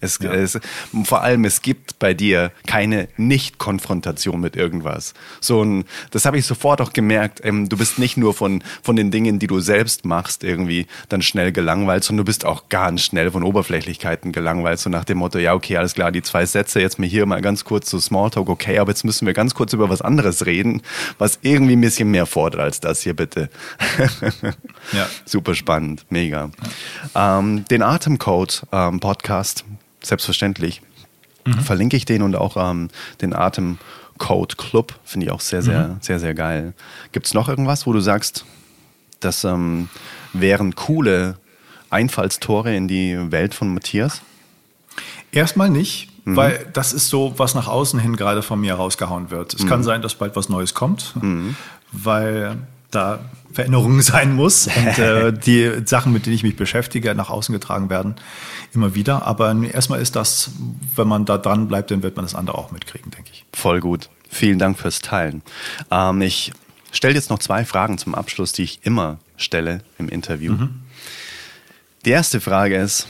Es, 0.00 0.18
ja. 0.20 0.32
es, 0.32 0.58
vor 1.04 1.22
allem, 1.22 1.44
es 1.44 1.62
gibt 1.62 1.98
bei 1.98 2.14
dir 2.14 2.52
keine 2.66 3.08
Nicht-Konfrontation 3.16 4.40
mit 4.40 4.56
irgendwas. 4.56 5.14
So 5.40 5.62
ein, 5.62 5.84
das 6.10 6.24
habe 6.24 6.38
ich 6.38 6.46
sofort 6.46 6.80
auch 6.80 6.92
gemerkt. 6.92 7.40
Ähm, 7.42 7.68
du 7.68 7.76
bist 7.76 7.98
nicht 7.98 8.16
nur 8.16 8.34
von, 8.34 8.62
von 8.82 8.96
den 8.96 9.10
Dingen, 9.10 9.38
die 9.38 9.46
du 9.46 9.60
selbst 9.60 10.04
machst, 10.04 10.44
irgendwie 10.44 10.86
dann 11.08 11.22
schnell 11.22 11.52
gelangweilt, 11.52 12.04
sondern 12.04 12.24
du 12.24 12.28
bist 12.28 12.44
auch 12.44 12.68
ganz 12.68 13.02
schnell 13.02 13.30
von 13.30 13.42
Oberflächlichkeiten 13.42 14.32
gelangweilt. 14.32 14.78
So 14.78 14.90
nach 14.90 15.04
dem 15.04 15.18
Motto, 15.18 15.38
ja, 15.38 15.54
okay, 15.54 15.76
alles 15.76 15.94
klar, 15.94 16.12
die 16.12 16.22
zwei 16.22 16.46
Sätze, 16.46 16.80
jetzt 16.80 16.98
mir 16.98 17.06
hier 17.06 17.26
mal 17.26 17.40
ganz 17.40 17.64
kurz 17.64 17.90
so 17.90 17.98
Smalltalk, 17.98 18.48
okay, 18.48 18.78
aber 18.78 18.90
jetzt 18.90 19.04
müssen 19.04 19.26
wir 19.26 19.34
ganz 19.34 19.54
kurz 19.54 19.72
über 19.72 19.88
was 19.88 20.02
anderes 20.02 20.46
reden, 20.46 20.82
was 21.18 21.38
irgendwie 21.42 21.76
ein 21.76 21.80
bisschen 21.80 22.10
mehr 22.10 22.26
fordert 22.26 22.60
als 22.60 22.80
das 22.80 23.02
hier, 23.02 23.14
bitte. 23.14 23.50
ja. 24.92 25.06
Super 25.24 25.54
spannend, 25.54 26.04
mega. 26.10 26.50
Ja. 27.14 27.38
Ähm, 27.38 27.64
den 27.70 27.82
Atemcode 27.82 28.62
ähm, 28.72 29.00
Podcast 29.00 29.64
selbstverständlich. 30.04 30.82
Mhm. 31.44 31.60
Verlinke 31.60 31.96
ich 31.96 32.04
den 32.04 32.22
und 32.22 32.36
auch 32.36 32.56
ähm, 32.56 32.88
den 33.20 33.34
Atemcode 33.34 34.56
Club. 34.56 34.94
Finde 35.04 35.26
ich 35.26 35.32
auch 35.32 35.40
sehr, 35.40 35.62
sehr, 35.62 35.88
mhm. 35.88 35.96
sehr, 36.00 36.18
sehr 36.18 36.34
geil. 36.34 36.72
Gibt 37.12 37.26
es 37.26 37.34
noch 37.34 37.48
irgendwas, 37.48 37.86
wo 37.86 37.92
du 37.92 38.00
sagst, 38.00 38.44
das 39.20 39.44
ähm, 39.44 39.88
wären 40.32 40.74
coole 40.74 41.36
Einfallstore 41.90 42.74
in 42.74 42.88
die 42.88 43.30
Welt 43.30 43.54
von 43.54 43.72
Matthias? 43.72 44.22
Erstmal 45.32 45.70
nicht, 45.70 46.08
mhm. 46.24 46.36
weil 46.36 46.66
das 46.72 46.92
ist 46.92 47.08
so, 47.08 47.34
was 47.36 47.54
nach 47.54 47.68
außen 47.68 47.98
hin 47.98 48.16
gerade 48.16 48.42
von 48.42 48.60
mir 48.60 48.74
rausgehauen 48.74 49.30
wird. 49.30 49.54
Es 49.54 49.64
mhm. 49.64 49.68
kann 49.68 49.82
sein, 49.82 50.02
dass 50.02 50.14
bald 50.14 50.36
was 50.36 50.48
Neues 50.48 50.74
kommt, 50.74 51.14
mhm. 51.20 51.56
weil 51.92 52.58
da 52.94 53.20
Veränderungen 53.52 54.02
sein 54.02 54.34
muss 54.34 54.66
und 54.66 54.98
äh, 54.98 55.32
die 55.46 55.82
Sachen, 55.84 56.12
mit 56.12 56.26
denen 56.26 56.36
ich 56.36 56.42
mich 56.42 56.56
beschäftige, 56.56 57.14
nach 57.14 57.30
außen 57.30 57.52
getragen 57.52 57.90
werden, 57.90 58.16
immer 58.72 58.94
wieder. 58.94 59.26
Aber 59.26 59.54
erstmal 59.62 60.00
ist 60.00 60.16
das, 60.16 60.50
wenn 60.96 61.08
man 61.08 61.24
da 61.24 61.38
dran 61.38 61.68
bleibt, 61.68 61.90
dann 61.90 62.02
wird 62.02 62.16
man 62.16 62.24
das 62.24 62.34
andere 62.34 62.58
auch 62.58 62.70
mitkriegen, 62.72 63.10
denke 63.10 63.30
ich. 63.32 63.44
Voll 63.52 63.80
gut. 63.80 64.10
Vielen 64.28 64.58
Dank 64.58 64.78
fürs 64.78 64.98
Teilen. 64.98 65.42
Ähm, 65.90 66.20
ich 66.20 66.52
stelle 66.90 67.14
jetzt 67.14 67.30
noch 67.30 67.38
zwei 67.38 67.64
Fragen 67.64 67.98
zum 67.98 68.14
Abschluss, 68.14 68.52
die 68.52 68.64
ich 68.64 68.80
immer 68.82 69.18
stelle 69.36 69.82
im 69.98 70.08
Interview. 70.08 70.52
Mhm. 70.52 70.80
Die 72.04 72.10
erste 72.10 72.40
Frage 72.40 72.76
ist, 72.76 73.06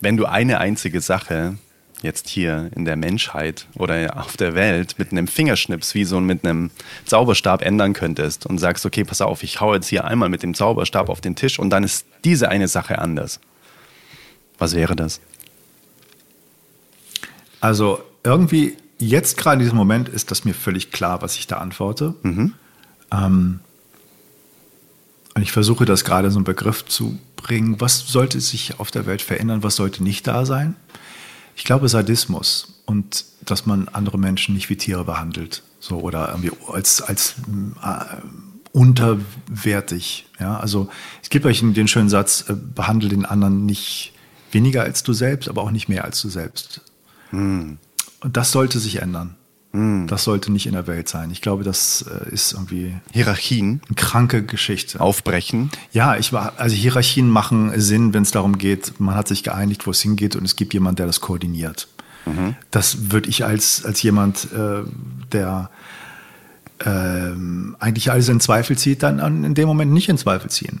wenn 0.00 0.16
du 0.16 0.26
eine 0.26 0.58
einzige 0.58 1.00
Sache 1.00 1.58
jetzt 2.06 2.28
hier 2.28 2.70
in 2.74 2.86
der 2.86 2.96
Menschheit 2.96 3.66
oder 3.74 4.16
auf 4.16 4.38
der 4.38 4.54
Welt 4.54 4.98
mit 4.98 5.12
einem 5.12 5.28
Fingerschnips 5.28 5.94
wie 5.94 6.04
so 6.04 6.20
mit 6.20 6.44
einem 6.44 6.70
Zauberstab 7.04 7.60
ändern 7.60 7.92
könntest 7.92 8.46
und 8.46 8.58
sagst, 8.58 8.86
okay, 8.86 9.04
pass 9.04 9.20
auf, 9.20 9.42
ich 9.42 9.60
hau 9.60 9.74
jetzt 9.74 9.88
hier 9.88 10.06
einmal 10.06 10.30
mit 10.30 10.42
dem 10.42 10.54
Zauberstab 10.54 11.10
auf 11.10 11.20
den 11.20 11.36
Tisch 11.36 11.58
und 11.58 11.70
dann 11.70 11.84
ist 11.84 12.06
diese 12.24 12.48
eine 12.48 12.68
Sache 12.68 12.98
anders. 12.98 13.40
Was 14.58 14.74
wäre 14.74 14.96
das? 14.96 15.20
Also 17.60 18.02
irgendwie 18.24 18.76
jetzt 18.98 19.36
gerade 19.36 19.56
in 19.56 19.60
diesem 19.60 19.76
Moment 19.76 20.08
ist 20.08 20.30
das 20.30 20.44
mir 20.44 20.54
völlig 20.54 20.92
klar, 20.92 21.22
was 21.22 21.36
ich 21.36 21.46
da 21.46 21.58
antworte. 21.58 22.14
Mhm. 22.22 22.54
Ähm, 23.12 23.60
und 25.34 25.42
ich 25.42 25.52
versuche 25.52 25.84
das 25.84 26.04
gerade 26.04 26.30
so 26.30 26.38
einen 26.38 26.44
Begriff 26.44 26.86
zu 26.86 27.18
bringen. 27.36 27.78
Was 27.80 27.98
sollte 28.06 28.40
sich 28.40 28.80
auf 28.80 28.90
der 28.90 29.04
Welt 29.04 29.20
verändern? 29.20 29.62
Was 29.62 29.76
sollte 29.76 30.02
nicht 30.02 30.26
da 30.26 30.46
sein? 30.46 30.76
Ich 31.56 31.64
glaube 31.64 31.88
Sadismus 31.88 32.82
und 32.84 33.24
dass 33.44 33.66
man 33.66 33.88
andere 33.88 34.18
Menschen 34.18 34.54
nicht 34.54 34.68
wie 34.68 34.76
Tiere 34.76 35.04
behandelt, 35.04 35.62
so 35.80 35.98
oder 36.00 36.28
irgendwie 36.28 36.52
als 36.70 37.00
als 37.00 37.34
äh, 37.82 38.16
unterwertig. 38.72 40.26
Ja, 40.38 40.58
also 40.58 40.90
es 41.22 41.30
gibt 41.30 41.46
euch 41.46 41.60
den 41.60 41.88
schönen 41.88 42.10
Satz: 42.10 42.44
äh, 42.48 42.52
Behandle 42.52 43.08
den 43.08 43.24
anderen 43.24 43.64
nicht 43.64 44.12
weniger 44.52 44.82
als 44.82 45.02
du 45.02 45.14
selbst, 45.14 45.48
aber 45.48 45.62
auch 45.62 45.70
nicht 45.70 45.88
mehr 45.88 46.04
als 46.04 46.20
du 46.20 46.28
selbst. 46.28 46.82
Hm. 47.30 47.78
Und 48.20 48.36
das 48.36 48.52
sollte 48.52 48.78
sich 48.78 49.00
ändern. 49.00 49.35
Hm. 49.76 50.06
Das 50.06 50.24
sollte 50.24 50.50
nicht 50.50 50.66
in 50.66 50.72
der 50.72 50.86
Welt 50.86 51.06
sein. 51.06 51.30
Ich 51.30 51.42
glaube, 51.42 51.62
das 51.62 52.02
äh, 52.02 52.32
ist 52.32 52.54
irgendwie 52.54 52.94
Hierarchien, 53.12 53.82
eine 53.86 53.94
kranke 53.94 54.42
Geschichte. 54.42 55.00
Aufbrechen. 55.00 55.70
Ja, 55.92 56.16
ich 56.16 56.32
war 56.32 56.54
also 56.56 56.74
Hierarchien 56.74 57.28
machen 57.28 57.78
Sinn, 57.78 58.14
wenn 58.14 58.22
es 58.22 58.30
darum 58.30 58.56
geht, 58.56 58.98
man 58.98 59.14
hat 59.14 59.28
sich 59.28 59.42
geeinigt, 59.42 59.86
wo 59.86 59.90
es 59.90 60.00
hingeht 60.00 60.34
und 60.34 60.46
es 60.46 60.56
gibt 60.56 60.72
jemand, 60.72 60.98
der 60.98 61.04
das 61.04 61.20
koordiniert. 61.20 61.88
Mhm. 62.24 62.56
Das 62.70 63.10
würde 63.10 63.28
ich 63.28 63.44
als 63.44 63.84
als 63.84 64.02
jemand, 64.02 64.48
äh, 64.52 64.82
der 65.32 65.68
ähm, 66.84 67.76
eigentlich 67.78 68.10
alles 68.10 68.30
in 68.30 68.40
Zweifel 68.40 68.78
zieht, 68.78 69.02
dann 69.02 69.44
in 69.44 69.54
dem 69.54 69.68
Moment 69.68 69.92
nicht 69.92 70.08
in 70.08 70.16
Zweifel 70.16 70.48
ziehen. 70.48 70.80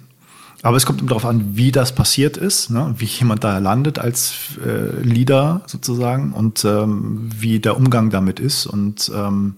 Aber 0.66 0.76
es 0.76 0.84
kommt 0.84 0.98
immer 0.98 1.10
darauf 1.10 1.26
an, 1.26 1.56
wie 1.56 1.70
das 1.70 1.94
passiert 1.94 2.36
ist, 2.36 2.70
ne? 2.70 2.92
wie 2.98 3.04
jemand 3.04 3.44
da 3.44 3.58
landet 3.58 4.00
als 4.00 4.58
äh, 4.58 5.00
Leader 5.00 5.60
sozusagen 5.66 6.32
und 6.32 6.64
ähm, 6.64 7.30
wie 7.32 7.60
der 7.60 7.76
Umgang 7.76 8.10
damit 8.10 8.40
ist. 8.40 8.66
Und 8.66 9.08
ähm, 9.14 9.54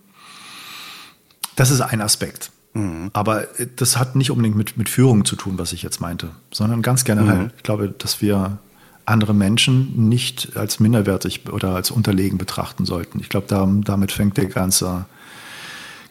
das 1.57 1.71
ist 1.71 1.81
ein 1.81 2.03
Aspekt. 2.03 2.51
Mhm. 2.75 3.09
Aber 3.15 3.47
das 3.77 3.97
hat 3.97 4.17
nicht 4.17 4.31
unbedingt 4.31 4.55
mit, 4.55 4.77
mit 4.77 4.91
Führung 4.91 5.25
zu 5.25 5.35
tun, 5.35 5.55
was 5.57 5.73
ich 5.73 5.83
jetzt 5.83 5.99
meinte, 6.03 6.29
sondern 6.53 6.83
ganz 6.83 7.05
generell. 7.05 7.45
Mhm. 7.45 7.51
Ich 7.57 7.63
glaube, 7.63 7.89
dass 7.89 8.21
wir 8.21 8.59
andere 9.07 9.33
Menschen 9.33 10.11
nicht 10.11 10.59
als 10.59 10.79
minderwertig 10.79 11.51
oder 11.51 11.75
als 11.75 11.91
unterlegen 11.91 12.37
betrachten 12.37 12.85
sollten. 12.85 13.19
Ich 13.21 13.31
glaube, 13.31 13.47
da, 13.49 13.67
damit 13.83 14.13
fängt 14.13 14.37
der 14.37 14.45
ganze, 14.45 15.07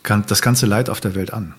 das 0.01 0.41
ganze 0.41 0.65
Leid 0.65 0.89
auf 0.89 1.01
der 1.01 1.13
Welt 1.13 1.33
an. 1.33 1.53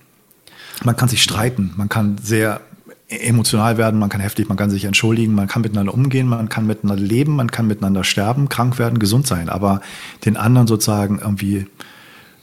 Man 0.83 0.97
kann 0.97 1.09
sich 1.09 1.23
streiten, 1.23 1.73
man 1.77 1.89
kann 1.89 2.19
sehr 2.19 2.61
emotional 3.09 3.79
werden, 3.79 3.99
man 3.99 4.11
kann 4.11 4.21
heftig, 4.21 4.49
man 4.49 4.59
kann 4.59 4.71
sich 4.71 4.85
entschuldigen, 4.85 5.35
man 5.35 5.49
kann 5.49 5.63
miteinander 5.63 5.95
umgehen, 5.95 6.29
man 6.29 6.49
kann 6.49 6.67
miteinander 6.67 7.03
leben, 7.03 7.37
man 7.37 7.51
kann 7.51 7.67
miteinander 7.67 8.05
sterben, 8.05 8.49
krank 8.49 8.79
werden, 8.79 8.99
gesund 8.99 9.27
sein. 9.27 9.49
Aber 9.49 9.81
den 10.27 10.37
anderen 10.37 10.67
sozusagen 10.67 11.19
irgendwie 11.19 11.67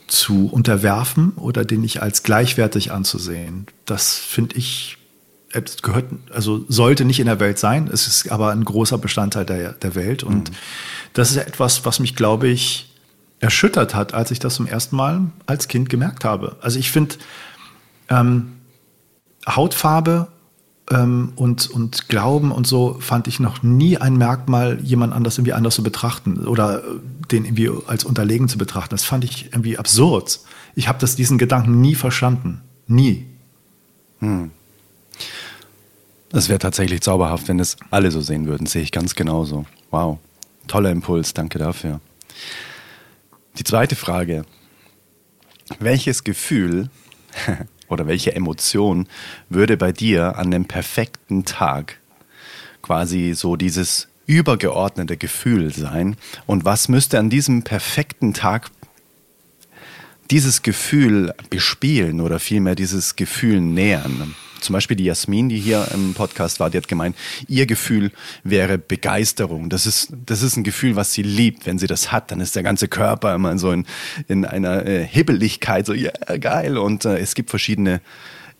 zu 0.07 0.47
unterwerfen 0.47 1.33
oder 1.35 1.65
den 1.65 1.81
nicht 1.81 2.01
als 2.01 2.23
gleichwertig 2.23 2.91
anzusehen, 2.91 3.67
das 3.85 4.15
finde 4.15 4.55
ich, 4.55 4.97
es 5.51 5.81
gehört, 5.83 6.05
also 6.33 6.65
sollte 6.67 7.05
nicht 7.05 7.19
in 7.19 7.27
der 7.27 7.39
Welt 7.39 7.59
sein. 7.59 7.87
Es 7.91 8.07
ist 8.07 8.31
aber 8.31 8.51
ein 8.51 8.65
großer 8.65 8.97
Bestandteil 8.97 9.45
der, 9.45 9.73
der 9.73 9.95
Welt. 9.95 10.23
Und 10.23 10.49
mhm. 10.49 10.55
das 11.13 11.31
ist 11.31 11.37
etwas, 11.37 11.85
was 11.85 11.99
mich, 11.99 12.15
glaube 12.15 12.47
ich, 12.47 12.91
erschüttert 13.39 13.93
hat, 13.93 14.13
als 14.13 14.31
ich 14.31 14.39
das 14.39 14.55
zum 14.55 14.65
ersten 14.65 14.95
Mal 14.95 15.27
als 15.45 15.67
Kind 15.67 15.89
gemerkt 15.89 16.25
habe. 16.25 16.57
Also 16.61 16.79
ich 16.79 16.91
finde, 16.91 17.15
ähm, 18.09 18.53
Hautfarbe 19.47 20.27
ähm, 20.91 21.33
und, 21.35 21.69
und 21.69 22.09
Glauben 22.09 22.51
und 22.51 22.67
so 22.67 22.97
fand 22.99 23.27
ich 23.27 23.39
noch 23.39 23.63
nie 23.63 23.97
ein 23.97 24.17
Merkmal, 24.17 24.79
jemand 24.81 25.13
anders 25.13 25.37
irgendwie 25.37 25.53
anders 25.53 25.75
zu 25.75 25.83
betrachten 25.83 26.45
oder 26.45 26.79
äh, 26.79 26.99
den 27.31 27.45
irgendwie 27.45 27.71
als 27.87 28.03
unterlegen 28.03 28.47
zu 28.47 28.57
betrachten. 28.57 28.91
Das 28.91 29.03
fand 29.03 29.23
ich 29.23 29.47
irgendwie 29.47 29.77
absurd. 29.77 30.39
Ich 30.75 30.87
habe 30.87 31.03
diesen 31.05 31.37
Gedanken 31.37 31.81
nie 31.81 31.95
verstanden. 31.95 32.61
Nie. 32.87 33.25
Hm. 34.19 34.51
Das 36.29 36.49
wäre 36.49 36.59
tatsächlich 36.59 37.01
zauberhaft, 37.01 37.47
wenn 37.47 37.59
es 37.59 37.77
alle 37.91 38.11
so 38.11 38.21
sehen 38.21 38.45
würden, 38.45 38.67
sehe 38.67 38.81
ich 38.81 38.91
ganz 38.91 39.15
genauso. 39.15 39.65
Wow. 39.89 40.19
Toller 40.67 40.91
Impuls, 40.91 41.33
danke 41.33 41.59
dafür. 41.59 42.01
Die 43.57 43.63
zweite 43.63 43.95
Frage. 43.95 44.45
Welches 45.79 46.23
Gefühl 46.23 46.89
oder 47.87 48.07
welche 48.07 48.35
Emotion 48.35 49.07
würde 49.49 49.77
bei 49.77 49.91
dir 49.91 50.37
an 50.37 50.51
dem 50.51 50.65
perfekten 50.65 51.45
Tag 51.45 51.99
quasi 52.81 53.33
so 53.35 53.55
dieses 53.55 54.07
übergeordnete 54.27 55.17
Gefühl 55.17 55.73
sein? 55.73 56.17
Und 56.45 56.65
was 56.65 56.89
müsste 56.89 57.19
an 57.19 57.29
diesem 57.29 57.63
perfekten 57.63 58.33
Tag 58.33 58.69
dieses 60.31 60.61
Gefühl 60.63 61.33
bespielen 61.49 62.21
oder 62.21 62.39
vielmehr 62.39 62.75
dieses 62.75 63.15
Gefühl 63.15 63.61
nähern? 63.61 64.35
Zum 64.61 64.73
Beispiel 64.73 64.97
die 64.97 65.05
Jasmin, 65.05 65.49
die 65.49 65.59
hier 65.59 65.87
im 65.93 66.13
Podcast 66.13 66.59
war, 66.59 66.69
die 66.69 66.77
hat 66.77 66.87
gemeint, 66.87 67.15
ihr 67.47 67.65
Gefühl 67.65 68.11
wäre 68.43 68.77
Begeisterung. 68.77 69.69
Das 69.69 69.85
ist, 69.85 70.13
das 70.25 70.41
ist 70.41 70.57
ein 70.57 70.63
Gefühl, 70.63 70.95
was 70.95 71.13
sie 71.13 71.21
liebt. 71.21 71.65
Wenn 71.65 71.79
sie 71.79 71.87
das 71.87 72.11
hat, 72.11 72.31
dann 72.31 72.39
ist 72.39 72.55
der 72.55 72.63
ganze 72.63 72.87
Körper 72.87 73.35
immer 73.35 73.57
so 73.57 73.71
in, 73.71 73.85
in 74.27 74.45
einer 74.45 74.85
äh, 74.85 75.05
Hibbeligkeit, 75.05 75.85
so, 75.85 75.93
ja, 75.93 76.11
yeah, 76.27 76.37
geil. 76.37 76.77
Und 76.77 77.05
äh, 77.05 77.17
es 77.17 77.35
gibt 77.35 77.49
verschiedene 77.49 78.01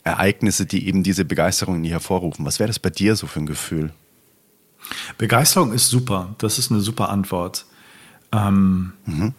Ereignisse, 0.04 0.66
die 0.66 0.86
eben 0.86 1.02
diese 1.02 1.24
Begeisterung 1.24 1.82
ihr 1.84 1.92
hervorrufen. 1.92 2.44
Was 2.44 2.58
wäre 2.58 2.68
das 2.68 2.78
bei 2.78 2.90
dir 2.90 3.16
so 3.16 3.26
für 3.26 3.40
ein 3.40 3.46
Gefühl? 3.46 3.92
Begeisterung 5.18 5.72
ist 5.72 5.88
super. 5.88 6.34
Das 6.38 6.58
ist 6.58 6.70
eine 6.70 6.80
super 6.80 7.08
Antwort. 7.08 7.66
Ähm, 8.32 8.92
mhm. 9.04 9.34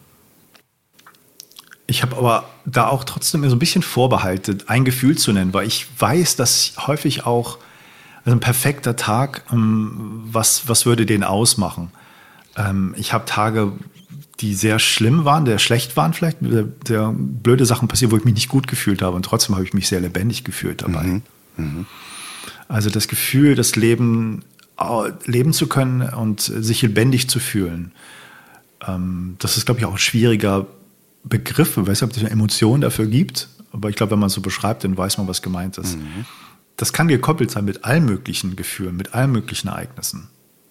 Ich 1.90 2.02
habe 2.02 2.16
aber 2.16 2.48
da 2.66 2.86
auch 2.88 3.02
trotzdem 3.02 3.48
so 3.48 3.56
ein 3.56 3.58
bisschen 3.58 3.82
Vorbehalte, 3.82 4.58
ein 4.66 4.84
Gefühl 4.84 5.16
zu 5.16 5.32
nennen, 5.32 5.54
weil 5.54 5.66
ich 5.66 5.86
weiß, 5.98 6.36
dass 6.36 6.74
häufig 6.86 7.24
auch 7.24 7.58
also 8.26 8.36
ein 8.36 8.40
perfekter 8.40 8.94
Tag, 8.94 9.44
ähm, 9.50 10.20
was, 10.30 10.68
was 10.68 10.84
würde 10.84 11.06
den 11.06 11.24
ausmachen? 11.24 11.90
Ähm, 12.56 12.94
ich 12.98 13.14
habe 13.14 13.24
Tage, 13.24 13.72
die 14.40 14.52
sehr 14.54 14.78
schlimm 14.78 15.24
waren, 15.24 15.46
der 15.46 15.56
schlecht 15.56 15.96
waren 15.96 16.12
vielleicht, 16.12 16.38
der, 16.42 17.14
blöde 17.16 17.64
Sachen 17.64 17.88
passiert, 17.88 18.10
wo 18.10 18.18
ich 18.18 18.24
mich 18.24 18.34
nicht 18.34 18.50
gut 18.50 18.68
gefühlt 18.68 19.00
habe 19.00 19.16
und 19.16 19.24
trotzdem 19.24 19.54
habe 19.54 19.64
ich 19.64 19.72
mich 19.72 19.88
sehr 19.88 20.00
lebendig 20.00 20.44
gefühlt 20.44 20.82
dabei. 20.82 21.04
Mhm. 21.04 21.22
Mhm. 21.56 21.86
Also 22.68 22.90
das 22.90 23.08
Gefühl, 23.08 23.54
das 23.54 23.76
Leben 23.76 24.44
leben 25.24 25.54
zu 25.54 25.66
können 25.66 26.02
und 26.02 26.40
sich 26.42 26.82
lebendig 26.82 27.30
zu 27.30 27.40
fühlen. 27.40 27.92
Ähm, 28.86 29.36
das 29.38 29.56
ist, 29.56 29.64
glaube 29.64 29.80
ich, 29.80 29.86
auch 29.86 29.92
ein 29.92 29.98
schwieriger 29.98 30.66
Begriffe, 31.24 31.86
weiß 31.86 32.00
nicht, 32.00 32.10
ob 32.10 32.16
es 32.16 32.18
eine 32.18 32.30
Emotion 32.30 32.80
dafür 32.80 33.06
gibt, 33.06 33.48
aber 33.72 33.90
ich 33.90 33.96
glaube, 33.96 34.12
wenn 34.12 34.18
man 34.18 34.28
es 34.28 34.34
so 34.34 34.40
beschreibt, 34.40 34.84
dann 34.84 34.96
weiß 34.96 35.18
man, 35.18 35.28
was 35.28 35.42
gemeint 35.42 35.78
ist. 35.78 35.96
Mhm. 35.96 36.24
Das 36.76 36.92
kann 36.92 37.08
gekoppelt 37.08 37.50
sein 37.50 37.64
mit 37.64 37.84
allen 37.84 38.04
möglichen 38.04 38.56
Gefühlen, 38.56 38.96
mit 38.96 39.14
allen 39.14 39.32
möglichen 39.32 39.68
Ereignissen, 39.68 40.28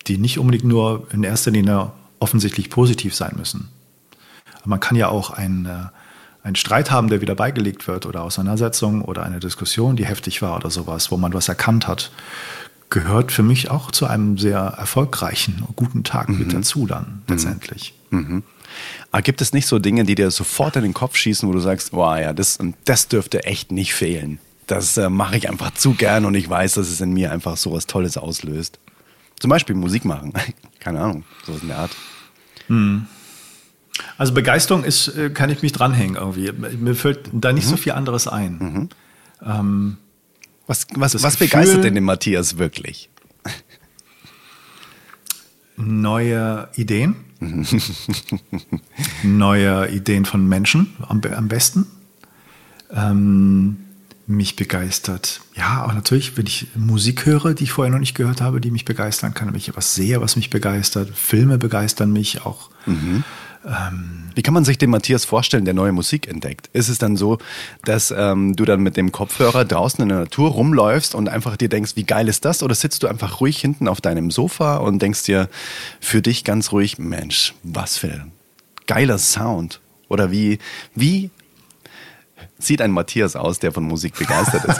die 0.07 0.17
nicht 0.17 0.39
unbedingt 0.39 0.63
nur 0.63 1.07
in 1.11 1.23
erster 1.23 1.51
Linie 1.51 1.91
offensichtlich 2.19 2.69
positiv 2.69 3.13
sein 3.13 3.35
müssen. 3.37 3.69
Aber 4.59 4.69
man 4.69 4.79
kann 4.79 4.95
ja 4.95 5.09
auch 5.09 5.31
einen, 5.31 5.65
äh, 5.65 5.85
einen 6.43 6.55
Streit 6.55 6.91
haben, 6.91 7.09
der 7.09 7.21
wieder 7.21 7.35
beigelegt 7.35 7.87
wird 7.87 8.05
oder 8.05 8.23
Auseinandersetzung 8.23 9.01
oder 9.01 9.23
eine 9.23 9.39
Diskussion, 9.39 9.95
die 9.95 10.05
heftig 10.05 10.41
war 10.41 10.55
oder 10.55 10.69
sowas, 10.69 11.11
wo 11.11 11.17
man 11.17 11.33
was 11.33 11.49
erkannt 11.49 11.87
hat, 11.87 12.11
gehört 12.89 13.31
für 13.31 13.43
mich 13.43 13.69
auch 13.69 13.91
zu 13.91 14.07
einem 14.07 14.37
sehr 14.37 14.59
erfolgreichen, 14.59 15.63
guten 15.75 16.03
Tag 16.03 16.29
mhm. 16.29 16.39
mit 16.39 16.53
dazu 16.53 16.87
dann 16.87 17.03
mhm. 17.03 17.21
letztendlich. 17.27 17.93
Mhm. 18.11 18.43
Aber 19.11 19.21
gibt 19.21 19.41
es 19.41 19.53
nicht 19.53 19.67
so 19.67 19.79
Dinge, 19.79 20.03
die 20.03 20.15
dir 20.15 20.31
sofort 20.31 20.75
in 20.75 20.83
den 20.83 20.93
Kopf 20.93 21.15
schießen, 21.15 21.47
wo 21.47 21.53
du 21.53 21.59
sagst, 21.59 21.93
wow, 21.93 22.17
ja, 22.19 22.33
das, 22.33 22.59
das 22.85 23.07
dürfte 23.07 23.45
echt 23.45 23.71
nicht 23.71 23.93
fehlen. 23.93 24.39
Das 24.67 24.97
äh, 24.97 25.09
mache 25.09 25.37
ich 25.37 25.49
einfach 25.49 25.71
zu 25.71 25.93
gern 25.93 26.25
und 26.25 26.35
ich 26.35 26.49
weiß, 26.49 26.73
dass 26.73 26.89
es 26.89 26.99
in 26.99 27.13
mir 27.13 27.31
einfach 27.31 27.55
so 27.55 27.71
was 27.71 27.87
Tolles 27.87 28.17
auslöst. 28.17 28.79
Zum 29.39 29.49
Beispiel 29.49 29.75
Musik 29.75 30.03
machen. 30.03 30.33
Keine 30.79 30.99
Ahnung, 30.99 31.23
sowas 31.45 31.61
in 31.61 31.69
der 31.69 31.77
Art. 31.77 31.91
Also 34.17 34.33
Begeisterung 34.33 34.83
ist, 34.83 35.07
äh, 35.09 35.29
kann 35.29 35.49
ich 35.49 35.61
mich 35.61 35.71
dranhängen 35.71 36.15
irgendwie. 36.15 36.51
Mir 36.51 36.95
fällt 36.95 37.29
da 37.31 37.53
nicht 37.53 37.65
mhm. 37.65 37.69
so 37.69 37.77
viel 37.77 37.93
anderes 37.93 38.27
ein. 38.27 38.57
Mhm. 38.57 38.89
Ähm, 39.45 39.97
was 40.65 40.87
was, 40.95 41.21
was 41.23 41.37
begeistert 41.37 41.83
denn 41.83 41.95
den 41.95 42.03
Matthias 42.03 42.57
wirklich? 42.57 43.09
Neue 45.77 46.69
Ideen. 46.75 47.15
neue 49.23 49.89
Ideen 49.89 50.25
von 50.25 50.47
Menschen 50.47 50.95
am, 51.07 51.21
am 51.21 51.47
besten. 51.47 51.85
Ähm, 52.91 53.86
mich 54.27 54.57
begeistert. 54.57 55.39
Ja, 55.55 55.85
auch 55.85 55.93
natürlich, 55.93 56.37
wenn 56.37 56.45
ich 56.45 56.67
Musik 56.75 57.25
höre, 57.25 57.53
die 57.53 57.63
ich 57.63 57.71
vorher 57.71 57.91
noch 57.91 57.99
nicht 57.99 58.13
gehört 58.13 58.41
habe, 58.41 58.59
die 58.59 58.71
mich 58.71 58.83
begeistern 58.83 59.33
kann, 59.33 59.47
wenn 59.47 59.55
ich 59.55 59.69
etwas 59.69 59.95
sehe, 59.95 60.19
was 60.21 60.35
mich 60.35 60.49
begeistert. 60.49 61.09
Filme 61.15 61.57
begeistern 61.57 62.11
mich 62.11 62.45
auch. 62.45 62.69
Mhm. 62.85 63.23
Ähm, 63.65 64.29
Wie 64.35 64.41
kann 64.41 64.53
man 64.53 64.65
sich 64.65 64.77
den 64.77 64.89
Matthias 64.89 65.23
vorstellen, 65.23 65.63
der 65.63 65.73
neue 65.73 65.93
Musik 65.93 66.27
entdeckt? 66.27 66.69
Ist 66.73 66.89
es 66.89 66.97
dann 66.97 67.15
so, 67.15 67.37
dass 67.85 68.13
ähm, 68.15 68.55
du 68.55 68.65
dann 68.65 68.81
mit 68.81 68.97
dem 68.97 69.13
Kopfhörer 69.13 69.63
draußen 69.63 70.01
in 70.01 70.09
der 70.09 70.19
Natur 70.19 70.51
rumläufst 70.51 71.15
und 71.15 71.29
einfach 71.29 71.55
dir 71.55 71.69
denkst, 71.69 71.95
wie 71.95 72.03
geil 72.03 72.27
ist 72.27 72.43
das? 72.43 72.63
Oder 72.63 72.75
sitzt 72.75 73.03
du 73.03 73.07
einfach 73.07 73.39
ruhig 73.39 73.59
hinten 73.59 73.87
auf 73.87 74.01
deinem 74.01 74.29
Sofa 74.29 74.77
und 74.77 75.01
denkst 75.01 75.23
dir 75.23 75.49
für 76.01 76.21
dich 76.21 76.43
ganz 76.43 76.73
ruhig, 76.73 76.97
Mensch, 76.97 77.55
was 77.63 77.97
für 77.97 78.11
ein 78.11 78.31
geiler 78.87 79.17
Sound? 79.17 79.79
Oder 80.09 80.31
wie, 80.31 80.59
wie 80.95 81.29
sieht 82.59 82.81
ein 82.81 82.91
Matthias 82.91 83.35
aus, 83.35 83.59
der 83.59 83.71
von 83.71 83.83
Musik 83.83 84.17
begeistert 84.17 84.65
ist. 84.65 84.79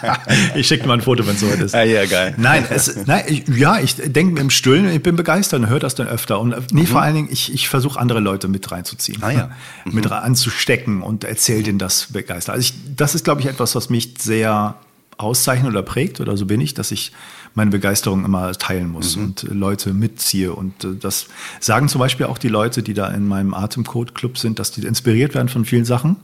ich 0.56 0.66
schicke 0.66 0.86
mal 0.86 0.94
ein 0.94 1.02
Foto, 1.02 1.24
wenn 1.26 1.34
es 1.34 1.40
soweit 1.40 1.60
ist. 1.60 1.74
Ah, 1.74 1.84
ja, 1.84 2.04
geil. 2.06 2.34
Nein, 2.36 2.64
es, 2.68 3.06
nein 3.06 3.24
ich, 3.28 3.46
ja, 3.48 3.78
ich 3.78 3.94
denke 3.96 4.40
im 4.40 4.50
Stillen, 4.50 4.88
ich 4.88 5.02
bin 5.02 5.14
begeistert 5.14 5.60
und 5.60 5.68
höre 5.68 5.78
das 5.78 5.94
dann 5.94 6.08
öfter. 6.08 6.40
Und 6.40 6.72
nee, 6.72 6.82
mhm. 6.82 6.86
vor 6.86 7.02
allen 7.02 7.14
Dingen, 7.14 7.28
ich, 7.30 7.54
ich 7.54 7.68
versuche 7.68 7.98
andere 7.98 8.18
Leute 8.18 8.48
mit 8.48 8.70
reinzuziehen. 8.70 9.22
Ah, 9.22 9.30
ja. 9.30 9.50
Mhm. 9.84 9.94
Mit 9.94 10.10
anzustecken 10.10 11.02
und 11.02 11.24
erzähle 11.24 11.62
denen 11.64 11.78
das 11.78 12.08
begeistert. 12.12 12.54
Also 12.54 12.60
ich, 12.60 12.74
das 12.96 13.14
ist, 13.14 13.24
glaube 13.24 13.40
ich, 13.40 13.46
etwas, 13.46 13.74
was 13.74 13.90
mich 13.90 14.14
sehr 14.18 14.76
auszeichnet 15.18 15.70
oder 15.70 15.82
prägt, 15.82 16.20
oder 16.20 16.36
so 16.36 16.46
bin 16.46 16.60
ich, 16.60 16.74
dass 16.74 16.90
ich 16.90 17.12
meine 17.54 17.70
Begeisterung 17.70 18.24
immer 18.24 18.52
teilen 18.52 18.90
muss 18.90 19.16
mhm. 19.16 19.24
und 19.24 19.42
Leute 19.42 19.92
mitziehe. 19.92 20.52
Und 20.52 20.84
äh, 20.84 20.94
das 20.98 21.26
sagen 21.60 21.88
zum 21.88 21.98
Beispiel 21.98 22.26
auch 22.26 22.38
die 22.38 22.48
Leute, 22.48 22.82
die 22.82 22.94
da 22.94 23.08
in 23.08 23.26
meinem 23.26 23.54
Atemcode-Club 23.54 24.38
sind, 24.38 24.58
dass 24.58 24.72
die 24.72 24.86
inspiriert 24.86 25.34
werden 25.34 25.48
von 25.48 25.64
vielen 25.64 25.84
Sachen 25.84 26.16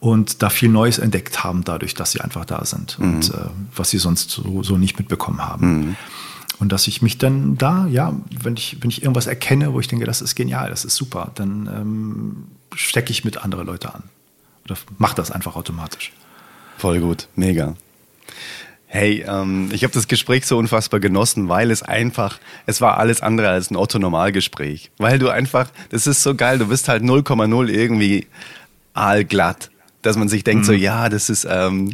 und 0.00 0.42
da 0.42 0.48
viel 0.48 0.70
Neues 0.70 0.98
entdeckt 0.98 1.44
haben, 1.44 1.62
dadurch, 1.62 1.94
dass 1.94 2.12
sie 2.12 2.20
einfach 2.20 2.46
da 2.46 2.64
sind 2.64 2.98
mhm. 2.98 3.14
und 3.14 3.34
äh, 3.34 3.38
was 3.76 3.90
sie 3.90 3.98
sonst 3.98 4.30
so, 4.30 4.62
so 4.62 4.78
nicht 4.78 4.98
mitbekommen 4.98 5.46
haben. 5.46 5.66
Mhm. 5.66 5.96
Und 6.58 6.72
dass 6.72 6.86
ich 6.88 7.00
mich 7.00 7.16
dann 7.16 7.56
da, 7.56 7.86
ja, 7.86 8.14
wenn 8.42 8.56
ich, 8.56 8.78
wenn 8.80 8.90
ich 8.90 9.02
irgendwas 9.02 9.26
erkenne, 9.26 9.72
wo 9.72 9.80
ich 9.80 9.88
denke, 9.88 10.04
das 10.04 10.20
ist 10.20 10.34
genial, 10.34 10.68
das 10.68 10.84
ist 10.84 10.96
super, 10.96 11.30
dann 11.34 11.66
ähm, 11.66 12.36
stecke 12.74 13.12
ich 13.12 13.24
mit 13.24 13.38
andere 13.38 13.62
Leute 13.62 13.94
an. 13.94 14.02
Oder 14.66 14.76
mache 14.98 15.14
das 15.16 15.30
einfach 15.30 15.56
automatisch. 15.56 16.12
Voll 16.76 17.00
gut, 17.00 17.28
mega. 17.34 17.76
Hey, 18.86 19.24
ähm, 19.26 19.70
ich 19.72 19.84
habe 19.84 19.94
das 19.94 20.06
Gespräch 20.08 20.46
so 20.46 20.58
unfassbar 20.58 21.00
genossen, 21.00 21.48
weil 21.48 21.70
es 21.70 21.82
einfach, 21.82 22.38
es 22.66 22.80
war 22.80 22.98
alles 22.98 23.22
andere 23.22 23.48
als 23.48 23.70
ein 23.70 23.76
Otto-Normalgespräch. 23.76 24.90
Weil 24.98 25.18
du 25.18 25.30
einfach, 25.30 25.70
das 25.90 26.06
ist 26.06 26.22
so 26.22 26.34
geil, 26.34 26.58
du 26.58 26.66
bist 26.66 26.88
halt 26.88 27.02
0,0 27.02 27.68
irgendwie 27.68 28.26
aalglatt 28.92 29.70
dass 30.02 30.16
man 30.16 30.28
sich 30.28 30.44
denkt, 30.44 30.62
mhm. 30.62 30.66
so 30.66 30.72
ja, 30.72 31.08
das 31.08 31.30
ist 31.30 31.46
ähm, 31.48 31.92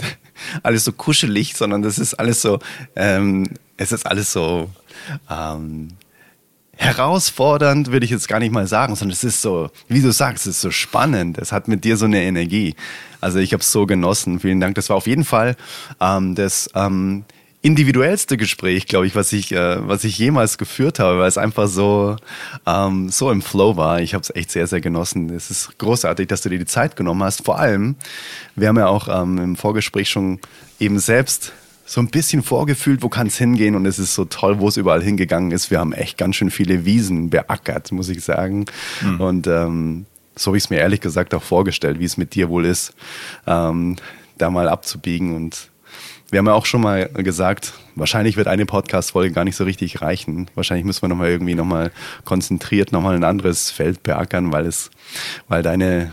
alles 0.63 0.85
so 0.85 0.93
kuschelig, 0.93 1.57
sondern 1.57 1.83
das 1.83 1.99
ist 1.99 2.15
alles 2.15 2.43
so, 2.43 2.59
ähm, 2.95 3.47
es 3.77 3.93
ist 3.93 4.07
alles 4.07 4.33
so 4.33 4.71
ähm, 5.31 5.89
herausfordernd, 6.77 7.91
würde 7.91 8.05
ich 8.05 8.11
jetzt 8.11 8.29
gar 8.29 8.39
nicht 8.39 8.53
mal 8.53 8.67
sagen, 8.67 8.95
sondern 8.97 9.15
es 9.15 9.25
ist 9.25 9.41
so, 9.41 9.71
wie 9.89 10.03
du 10.03 10.13
sagst, 10.13 10.47
es 10.47 10.57
ist 10.57 10.61
so 10.61 10.71
spannend. 10.71 11.39
Es 11.39 11.53
hat 11.53 11.69
mit 11.69 11.85
dir 11.85 11.97
so 11.97 12.05
eine 12.05 12.23
Energie. 12.23 12.75
Also 13.21 13.39
ich 13.39 13.53
habe 13.53 13.63
es 13.63 13.73
so 13.73 13.87
genossen. 13.87 14.41
Vielen 14.41 14.61
Dank. 14.61 14.75
Das 14.75 14.91
war 14.91 14.97
auf 14.97 15.07
jeden 15.07 15.25
Fall 15.25 15.57
ähm, 16.01 16.35
das 16.35 16.69
ähm, 16.75 17.25
individuellste 17.67 18.37
Gespräch, 18.37 18.87
glaube 18.87 19.09
ich, 19.09 19.17
was 19.17 19.33
ich, 19.33 19.51
äh, 19.51 19.89
was 19.89 20.05
ich 20.05 20.17
jemals 20.19 20.57
geführt 20.57 21.01
habe, 21.01 21.19
weil 21.19 21.29
es 21.29 21.37
einfach 21.37 21.67
so, 21.67 22.15
ähm, 22.65 23.09
so 23.09 23.29
im 23.33 23.43
Flow 23.43 23.77
war. 23.77 24.01
Ich 24.01 24.15
habe 24.15 24.23
es 24.23 24.33
echt 24.35 24.53
sehr, 24.53 24.69
sehr 24.69 24.81
genossen. 24.81 25.31
Es 25.31 25.51
ist 25.51 25.77
großartig, 25.79 26.29
dass 26.29 26.43
du 26.43 26.49
dir 26.49 26.61
die 26.61 26.67
Zeit 26.67 26.95
genommen 26.95 27.25
hast. 27.25 27.45
Vor 27.45 27.59
allem, 27.59 27.97
wir 28.55 28.69
haben 28.69 28.79
ja 28.79 28.87
auch 28.87 29.09
ähm, 29.09 29.39
im 29.39 29.57
Vorgespräch 29.57 30.09
schon 30.09 30.39
eben 30.79 31.01
selbst 31.01 31.53
so 31.85 32.01
ein 32.01 32.09
bisschen 32.09 32.45
vorgefühlt, 32.45 33.03
wo 33.03 33.09
kann 33.09 33.27
es 33.27 33.37
hingehen 33.37 33.75
und 33.75 33.85
es 33.85 33.99
ist 33.99 34.15
so 34.15 34.27
toll, 34.27 34.61
wo 34.61 34.69
es 34.69 34.77
überall 34.77 35.03
hingegangen 35.03 35.51
ist. 35.51 35.69
Wir 35.73 35.81
haben 35.81 35.93
echt 35.93 36.19
ganz 36.19 36.37
schön 36.37 36.53
viele 36.53 36.85
Wiesen 36.85 37.31
beackert, 37.31 37.91
muss 37.91 38.09
ich 38.09 38.23
sagen. 38.23 38.67
Mhm. 39.03 39.21
Und 39.21 39.47
ähm, 39.49 40.07
so 40.37 40.51
habe 40.51 40.57
ich 40.57 40.65
es 40.65 40.71
mir 40.71 40.79
ehrlich 40.79 41.01
gesagt 41.01 41.35
auch 41.35 41.43
vorgestellt, 41.43 41.99
wie 41.99 42.05
es 42.05 42.17
mit 42.17 42.37
dir 42.37 42.49
wohl 42.49 42.65
ist, 42.65 42.95
ähm, 43.49 43.97
da 44.39 44.51
mal 44.51 44.69
abzubiegen 44.69 45.35
und 45.35 45.71
wir 46.31 46.39
haben 46.39 46.47
ja 46.47 46.55
auch 46.55 46.67
schon 46.67 46.81
mal 46.81 47.09
gesagt, 47.09 47.75
wahrscheinlich 47.95 48.37
wird 48.37 48.49
eine 48.49 48.67
Podcast-Folge 48.67 49.33
gar 49.33 49.45
nicht 49.45 49.57
so 49.57 49.65
richtig 49.65 50.03
reichen. 50.03 50.51
Wahrscheinlich 50.55 50.85
müssen 50.85 51.03
wir 51.03 51.09
nochmal 51.09 51.31
irgendwie 51.31 51.55
nochmal 51.55 51.93
konzentriert 52.25 52.93
nochmal 52.93 53.15
ein 53.15 53.25
anderes 53.25 53.71
Feld 53.71 54.03
beackern, 54.03 54.53
weil 54.53 54.67
es, 54.67 54.91
weil 55.49 55.63
deine 55.63 56.13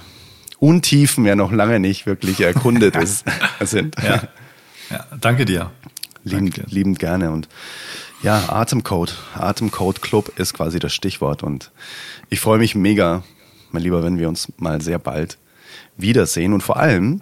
Untiefen 0.59 1.26
ja 1.26 1.36
noch 1.36 1.51
lange 1.51 1.80
nicht 1.80 2.05
wirklich 2.05 2.41
erkundet 2.41 2.95
ist, 3.01 3.26
sind. 3.61 3.95
Ja. 4.03 4.24
ja, 4.91 5.05
danke 5.20 5.45
dir. 5.45 5.72
Liebend, 6.24 6.57
danke. 6.57 6.74
liebend 6.74 6.99
gerne. 6.99 7.32
Und 7.32 7.49
ja, 8.22 8.49
Atemcode. 8.49 9.18
Atemcode 9.36 10.01
Club 10.01 10.32
ist 10.38 10.53
quasi 10.53 10.80
das 10.80 10.93
Stichwort. 10.93 11.43
Und 11.43 11.72
ich 12.30 12.39
freue 12.39 12.59
mich 12.59 12.76
mega, 12.76 13.24
mein 13.72 13.82
Lieber, 13.82 14.03
wenn 14.03 14.20
wir 14.20 14.30
uns 14.30 14.51
mal 14.57 14.80
sehr 14.80 14.99
bald 14.99 15.38
wiedersehen. 15.97 16.53
Und 16.53 16.61
vor 16.61 16.78
allem, 16.78 17.22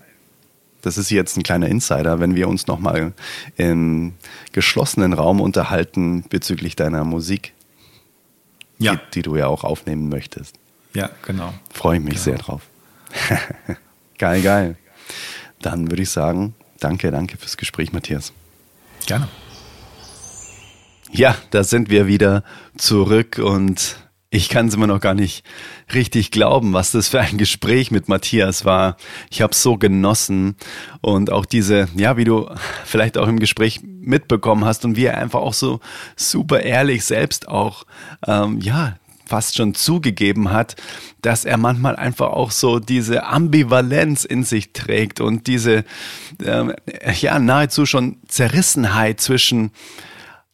das 0.82 0.98
ist 0.98 1.10
jetzt 1.10 1.38
ein 1.38 1.44
kleiner 1.44 1.68
Insider, 1.68 2.20
wenn 2.20 2.36
wir 2.36 2.48
uns 2.48 2.68
nochmal 2.68 3.14
im 3.56 4.14
geschlossenen 4.52 5.14
Raum 5.14 5.42
unterhalten 5.42 6.24
bezüglich 6.30 6.76
deiner 6.76 7.04
Musik, 7.04 7.54
ja. 8.80 8.96
die, 8.96 9.00
die, 9.16 9.22
du 9.22 9.36
ja 9.36 9.48
auch 9.48 9.64
aufnehmen 9.64 10.10
möchtest. 10.10 10.56
Ja, 10.94 11.10
genau. 11.26 11.54
Freue 11.74 11.98
ich 11.98 12.04
mich 12.04 12.14
genau. 12.14 12.24
sehr 12.24 12.38
drauf. 12.38 12.62
geil, 14.18 14.42
geil. 14.42 14.76
Dann 15.62 15.90
würde 15.90 16.04
ich 16.04 16.10
sagen, 16.10 16.56
danke, 16.80 17.12
danke 17.12 17.38
fürs 17.38 17.58
Gespräch, 17.58 17.94
Matthias. 17.94 18.34
Gerne. 19.06 19.28
Ja, 21.12 21.36
da 21.52 21.64
sind 21.64 21.90
wir 21.90 22.08
wieder 22.08 22.44
zurück 22.78 23.40
und 23.44 23.98
ich 24.34 24.48
kann 24.48 24.70
es 24.70 24.74
immer 24.74 24.88
noch 24.88 25.02
gar 25.02 25.14
nicht 25.14 25.44
richtig 25.94 26.32
glauben, 26.32 26.72
was 26.72 26.92
das 26.92 27.10
für 27.10 27.20
ein 27.20 27.38
Gespräch 27.38 27.92
mit 27.92 28.08
Matthias 28.08 28.64
war. 28.64 28.96
Ich 29.30 29.42
habe 29.42 29.54
so 29.54 29.78
genossen 29.78 30.56
und 31.02 31.32
auch 31.32 31.46
diese, 31.46 31.90
ja, 31.96 32.16
wie 32.16 32.24
du 32.24 32.50
vielleicht 32.86 33.18
auch 33.18 33.28
im 33.28 33.40
Gespräch 33.40 33.82
mitbekommen 33.84 34.64
hast 34.64 34.86
und 34.86 34.96
wie 34.96 35.06
er 35.06 35.18
einfach 35.18 35.42
auch 35.42 35.54
so 35.54 35.82
super 36.16 36.62
ehrlich 36.62 37.04
selbst 37.04 37.50
auch, 37.50 37.84
ähm, 38.26 38.60
ja, 38.62 38.96
fast 39.26 39.56
schon 39.56 39.74
zugegeben 39.74 40.52
hat, 40.52 40.76
dass 41.22 41.46
er 41.46 41.58
manchmal 41.58 41.98
einfach 41.98 42.30
auch 42.30 42.52
so 42.52 42.80
diese 42.80 43.26
Ambivalenz 43.26 44.26
in 44.26 44.44
sich 44.44 44.72
trägt 44.72 45.20
und 45.20 45.48
diese, 45.48 45.84
ähm, 46.44 46.74
ja, 47.20 47.38
nahezu 47.38 47.86
schon 47.86 48.18
Zerrissenheit 48.28 49.20
zwischen 49.20 49.72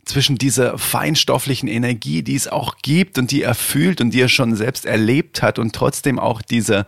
zwischen 0.07 0.37
dieser 0.37 0.77
feinstofflichen 0.77 1.67
Energie, 1.67 2.23
die 2.23 2.35
es 2.35 2.47
auch 2.47 2.77
gibt 2.81 3.17
und 3.17 3.31
die 3.31 3.43
er 3.43 3.55
fühlt 3.55 4.01
und 4.01 4.11
die 4.11 4.21
er 4.21 4.29
schon 4.29 4.55
selbst 4.55 4.85
erlebt 4.85 5.41
hat 5.41 5.59
und 5.59 5.75
trotzdem 5.75 6.19
auch 6.19 6.41
dieser 6.41 6.87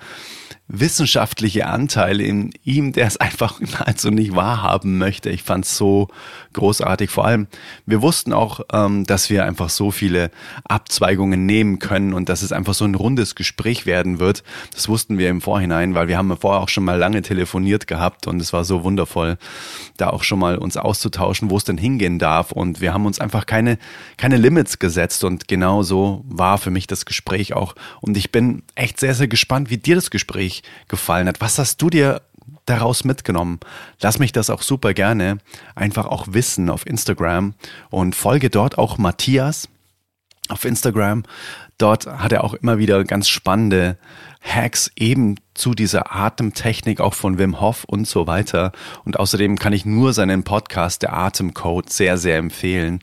wissenschaftliche 0.67 1.65
Anteil 1.65 2.22
in 2.22 2.51
ihm, 2.63 2.93
der 2.93 3.07
es 3.07 3.17
einfach 3.22 3.59
nahezu 3.59 4.09
nicht 4.11 4.36
wahrhaben 4.36 4.97
möchte. 4.97 5.30
Ich 5.30 5.43
fand 5.43 5.65
es 5.65 5.76
so 5.76 6.07
großartig. 6.54 7.10
Vor 7.10 7.26
allem, 7.26 7.47
wir 7.86 8.02
wussten 8.02 8.34
auch, 8.34 8.62
ähm, 8.72 9.06
dass 9.06 9.30
wir 9.30 9.45
einfach 9.45 9.70
so 9.70 9.91
viele 9.91 10.32
Abzweigungen 10.64 11.45
nehmen 11.45 11.80
können 11.80 12.14
und 12.14 12.30
dass 12.30 12.41
es 12.41 12.52
einfach 12.52 12.74
so 12.74 12.86
ein 12.86 12.95
rundes 12.95 13.36
Gespräch 13.36 13.86
werden 13.86 14.20
wird. 14.20 14.43
Das 14.74 14.89
wussten 14.89 15.18
wir 15.18 15.30
im 15.30 15.41
Vorhinein, 15.41 15.95
weil 15.95 16.08
wir 16.08 16.18
haben 16.18 16.36
vorher 16.38 16.62
auch 16.62 16.70
schon 16.70 16.84
mal 16.84 16.97
lange 16.97 17.22
telefoniert 17.22 17.88
gehabt 17.88 18.28
und 18.28 18.41
es 18.41 18.54
war 18.54 18.64
so 18.64 18.84
wundervoll, 18.84 19.38
da 19.97 20.10
auch 20.10 20.24
schon 20.24 20.39
mal 20.39 20.58
uns 20.58 20.78
auszutauschen, 20.78 21.50
wo 21.50 21.58
es 21.58 21.64
denn 21.64 21.78
hingehen 21.78 22.20
darf. 22.20 22.52
Und 22.52 22.82
wir 22.82 22.93
haben 22.93 23.06
uns 23.06 23.20
einfach 23.20 23.45
keine, 23.45 23.78
keine 24.18 24.38
Limits 24.38 24.80
gesetzt 24.80 25.24
und 25.24 25.47
genau 25.47 25.84
so 25.84 26.24
war 26.28 26.58
für 26.58 26.72
mich 26.72 26.88
das 26.88 27.06
Gespräch 27.06 27.54
auch. 27.54 27.76
Und 28.02 28.18
ich 28.18 28.32
bin 28.32 28.64
echt 28.76 29.00
sehr, 29.00 29.14
sehr 29.14 29.28
gespannt, 29.28 29.70
wie 29.70 29.78
dir 29.78 29.95
das 29.95 30.12
Gespräch 30.12 30.64
gefallen 30.88 31.28
hat. 31.28 31.41
Was 31.41 31.60
hast 31.60 31.82
du 31.82 31.89
dir 31.89 32.22
daraus 32.70 33.03
mitgenommen? 33.03 33.59
Lass 34.01 34.20
mich 34.20 34.32
das 34.32 34.49
auch 34.49 34.61
super 34.61 34.93
gerne 34.93 35.39
einfach 35.76 36.05
auch 36.05 36.28
wissen 36.32 36.70
auf 36.70 36.86
Instagram 36.86 37.53
und 37.89 38.15
folge 38.15 38.49
dort 38.49 38.78
auch 38.78 38.97
Matthias 38.97 39.70
auf 40.49 40.65
Instagram. 40.65 41.24
Dort 41.80 42.05
hat 42.07 42.34
er 42.34 42.43
auch 42.43 42.53
immer 42.53 42.77
wieder 42.77 43.03
ganz 43.05 43.30
spannende 43.30 43.97
Hacks 44.41 44.91
eben 44.95 45.36
zu 45.53 45.73
dieser 45.73 46.15
Atemtechnik 46.15 47.01
auch 47.01 47.13
von 47.13 47.38
Wim 47.38 47.59
Hof 47.59 47.84
und 47.84 48.07
so 48.07 48.25
weiter. 48.27 48.71
Und 49.03 49.19
außerdem 49.19 49.59
kann 49.59 49.73
ich 49.73 49.86
nur 49.86 50.13
seinen 50.13 50.43
Podcast, 50.43 51.01
der 51.01 51.13
Atemcode, 51.13 51.89
sehr, 51.89 52.17
sehr 52.17 52.38
empfehlen. 52.38 52.99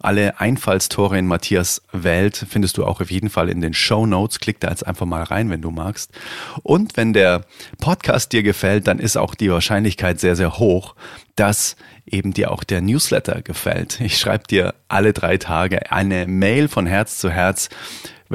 Alle 0.00 0.40
Einfallstore 0.40 1.18
in 1.18 1.26
Matthias 1.26 1.82
Welt 1.92 2.46
findest 2.48 2.76
du 2.76 2.84
auch 2.84 3.00
auf 3.00 3.10
jeden 3.10 3.30
Fall 3.30 3.48
in 3.48 3.62
den 3.62 3.72
Show 3.72 4.06
Notes. 4.06 4.40
Klick 4.40 4.60
da 4.60 4.68
jetzt 4.68 4.86
einfach 4.86 5.06
mal 5.06 5.22
rein, 5.22 5.48
wenn 5.48 5.62
du 5.62 5.70
magst. 5.70 6.10
Und 6.62 6.96
wenn 6.96 7.14
der 7.14 7.46
Podcast 7.78 8.32
dir 8.32 8.42
gefällt, 8.42 8.86
dann 8.86 8.98
ist 8.98 9.16
auch 9.16 9.34
die 9.34 9.50
Wahrscheinlichkeit 9.50 10.20
sehr, 10.20 10.36
sehr 10.36 10.58
hoch, 10.58 10.94
dass 11.36 11.76
eben 12.06 12.34
dir 12.34 12.50
auch 12.50 12.64
der 12.64 12.82
Newsletter 12.82 13.40
gefällt. 13.42 14.00
Ich 14.00 14.18
schreibe 14.18 14.46
dir 14.46 14.74
alle 14.88 15.14
drei 15.14 15.38
Tage 15.38 15.90
eine 15.90 16.26
Mail 16.26 16.68
von 16.68 16.86
Herz 16.86 17.18
zu 17.18 17.30
Herz 17.30 17.70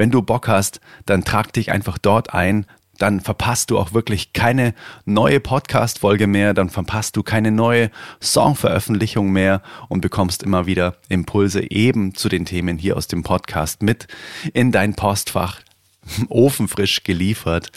wenn 0.00 0.10
du 0.10 0.22
Bock 0.22 0.48
hast, 0.48 0.80
dann 1.04 1.26
trag 1.26 1.52
dich 1.52 1.70
einfach 1.70 1.98
dort 1.98 2.32
ein. 2.32 2.64
Dann 2.96 3.20
verpasst 3.20 3.70
du 3.70 3.78
auch 3.78 3.92
wirklich 3.92 4.32
keine 4.32 4.72
neue 5.04 5.40
Podcast-Folge 5.40 6.26
mehr, 6.26 6.54
dann 6.54 6.70
verpasst 6.70 7.16
du 7.16 7.22
keine 7.22 7.50
neue 7.50 7.90
Songveröffentlichung 8.22 9.30
mehr 9.30 9.60
und 9.90 10.00
bekommst 10.00 10.42
immer 10.42 10.64
wieder 10.64 10.96
Impulse 11.10 11.70
eben 11.70 12.14
zu 12.14 12.30
den 12.30 12.46
Themen 12.46 12.78
hier 12.78 12.96
aus 12.96 13.08
dem 13.08 13.22
Podcast 13.22 13.82
mit 13.82 14.06
in 14.54 14.72
dein 14.72 14.94
Postfach 14.94 15.60
ofenfrisch 16.28 17.02
geliefert. 17.04 17.70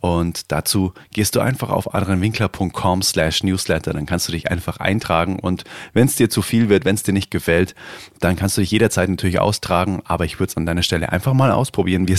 Und 0.00 0.50
dazu 0.52 0.92
gehst 1.12 1.36
du 1.36 1.40
einfach 1.40 1.70
auf 1.70 1.94
adrianwinkler.com 1.94 3.02
slash 3.02 3.42
newsletter. 3.42 3.92
Dann 3.92 4.06
kannst 4.06 4.28
du 4.28 4.32
dich 4.32 4.50
einfach 4.50 4.78
eintragen. 4.78 5.38
Und 5.38 5.64
wenn 5.92 6.06
es 6.06 6.16
dir 6.16 6.30
zu 6.30 6.42
viel 6.42 6.68
wird, 6.68 6.84
wenn 6.84 6.94
es 6.94 7.02
dir 7.02 7.12
nicht 7.12 7.30
gefällt, 7.30 7.74
dann 8.20 8.36
kannst 8.36 8.56
du 8.56 8.60
dich 8.60 8.70
jederzeit 8.70 9.08
natürlich 9.08 9.40
austragen. 9.40 10.02
Aber 10.04 10.24
ich 10.24 10.38
würde 10.38 10.50
es 10.50 10.56
an 10.56 10.66
deiner 10.66 10.82
Stelle 10.82 11.12
einfach 11.12 11.34
mal 11.34 11.50
ausprobieren, 11.50 12.08
wie 12.08 12.12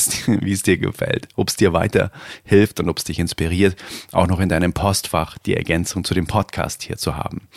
es, 0.51 0.63
dir 0.63 0.77
gefällt. 0.77 1.27
Ob 1.35 1.49
es 1.49 1.55
dir 1.55 1.73
weiterhilft 1.73 2.79
und 2.79 2.89
ob 2.89 2.97
es 2.97 3.03
dich 3.03 3.19
inspiriert, 3.19 3.75
auch 4.11 4.27
noch 4.27 4.39
in 4.39 4.49
deinem 4.49 4.73
Postfach 4.73 5.37
die 5.39 5.55
Ergänzung 5.55 6.03
zu 6.03 6.13
dem 6.13 6.27
Podcast 6.27 6.83
hier 6.83 6.97
zu 6.97 7.15
haben. 7.17 7.47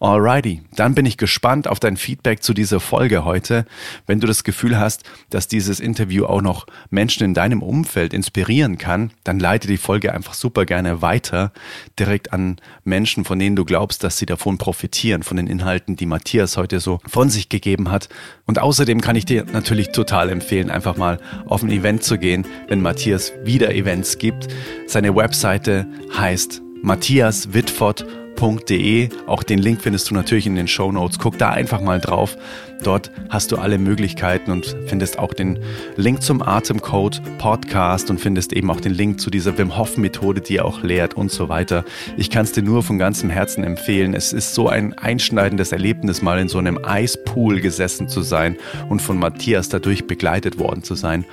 Alrighty, 0.00 0.62
dann 0.74 0.94
bin 0.94 1.06
ich 1.06 1.16
gespannt 1.16 1.68
auf 1.68 1.80
dein 1.80 1.96
Feedback 1.96 2.42
zu 2.42 2.54
dieser 2.54 2.80
Folge 2.80 3.24
heute. 3.24 3.66
Wenn 4.06 4.20
du 4.20 4.26
das 4.26 4.44
Gefühl 4.44 4.78
hast, 4.78 5.04
dass 5.30 5.48
dieses 5.48 5.80
Interview 5.80 6.24
auch 6.24 6.42
noch 6.42 6.66
Menschen 6.90 7.24
in 7.24 7.34
deinem 7.34 7.47
Umfeld 7.62 8.12
inspirieren 8.12 8.76
kann, 8.76 9.10
dann 9.24 9.38
leite 9.38 9.66
die 9.66 9.78
Folge 9.78 10.12
einfach 10.12 10.34
super 10.34 10.66
gerne 10.66 11.02
weiter, 11.02 11.52
direkt 11.98 12.32
an 12.32 12.56
Menschen, 12.84 13.24
von 13.24 13.38
denen 13.38 13.56
du 13.56 13.64
glaubst, 13.64 14.04
dass 14.04 14.18
sie 14.18 14.26
davon 14.26 14.58
profitieren, 14.58 15.22
von 15.22 15.36
den 15.36 15.46
Inhalten, 15.46 15.96
die 15.96 16.06
Matthias 16.06 16.56
heute 16.56 16.80
so 16.80 17.00
von 17.06 17.30
sich 17.30 17.48
gegeben 17.48 17.90
hat. 17.90 18.08
Und 18.46 18.58
außerdem 18.58 19.00
kann 19.00 19.16
ich 19.16 19.24
dir 19.24 19.44
natürlich 19.44 19.92
total 19.92 20.28
empfehlen, 20.28 20.70
einfach 20.70 20.96
mal 20.96 21.18
auf 21.46 21.62
ein 21.62 21.70
Event 21.70 22.02
zu 22.02 22.18
gehen, 22.18 22.46
wenn 22.68 22.82
Matthias 22.82 23.32
wieder 23.42 23.74
Events 23.74 24.18
gibt. 24.18 24.48
Seine 24.86 25.16
Webseite 25.16 25.86
heißt 26.16 26.60
matthiaswitford.com 26.82 28.17
www.ecom.de. 28.38 29.08
Auch 29.26 29.42
den 29.42 29.58
Link 29.58 29.82
findest 29.82 30.10
du 30.10 30.14
natürlich 30.14 30.46
in 30.46 30.54
den 30.54 30.68
Show 30.68 30.92
Notes. 30.92 31.18
Guck 31.18 31.38
da 31.38 31.50
einfach 31.50 31.80
mal 31.80 32.00
drauf. 32.00 32.36
Dort 32.82 33.10
hast 33.28 33.50
du 33.50 33.56
alle 33.56 33.76
Möglichkeiten 33.76 34.52
und 34.52 34.76
findest 34.86 35.18
auch 35.18 35.34
den 35.34 35.58
Link 35.96 36.22
zum 36.22 36.42
Atemcode 36.42 37.20
Podcast 37.38 38.08
und 38.08 38.20
findest 38.20 38.52
eben 38.52 38.70
auch 38.70 38.80
den 38.80 38.94
Link 38.94 39.20
zu 39.20 39.30
dieser 39.30 39.58
Wim 39.58 39.76
Hof 39.76 39.96
Methode, 39.96 40.40
die 40.40 40.58
er 40.58 40.64
auch 40.64 40.82
lehrt 40.82 41.14
und 41.14 41.32
so 41.32 41.48
weiter. 41.48 41.84
Ich 42.16 42.30
kann 42.30 42.44
es 42.44 42.52
dir 42.52 42.62
nur 42.62 42.84
von 42.84 42.98
ganzem 42.98 43.30
Herzen 43.30 43.64
empfehlen. 43.64 44.14
Es 44.14 44.32
ist 44.32 44.54
so 44.54 44.68
ein 44.68 44.94
einschneidendes 44.94 45.72
Erlebnis, 45.72 46.22
mal 46.22 46.38
in 46.38 46.48
so 46.48 46.58
einem 46.58 46.78
Eispool 46.84 47.60
gesessen 47.60 48.08
zu 48.08 48.22
sein 48.22 48.56
und 48.88 49.02
von 49.02 49.18
Matthias 49.18 49.68
dadurch 49.68 50.06
begleitet 50.06 50.60
worden 50.60 50.84
zu 50.84 50.94
sein. 50.94 51.24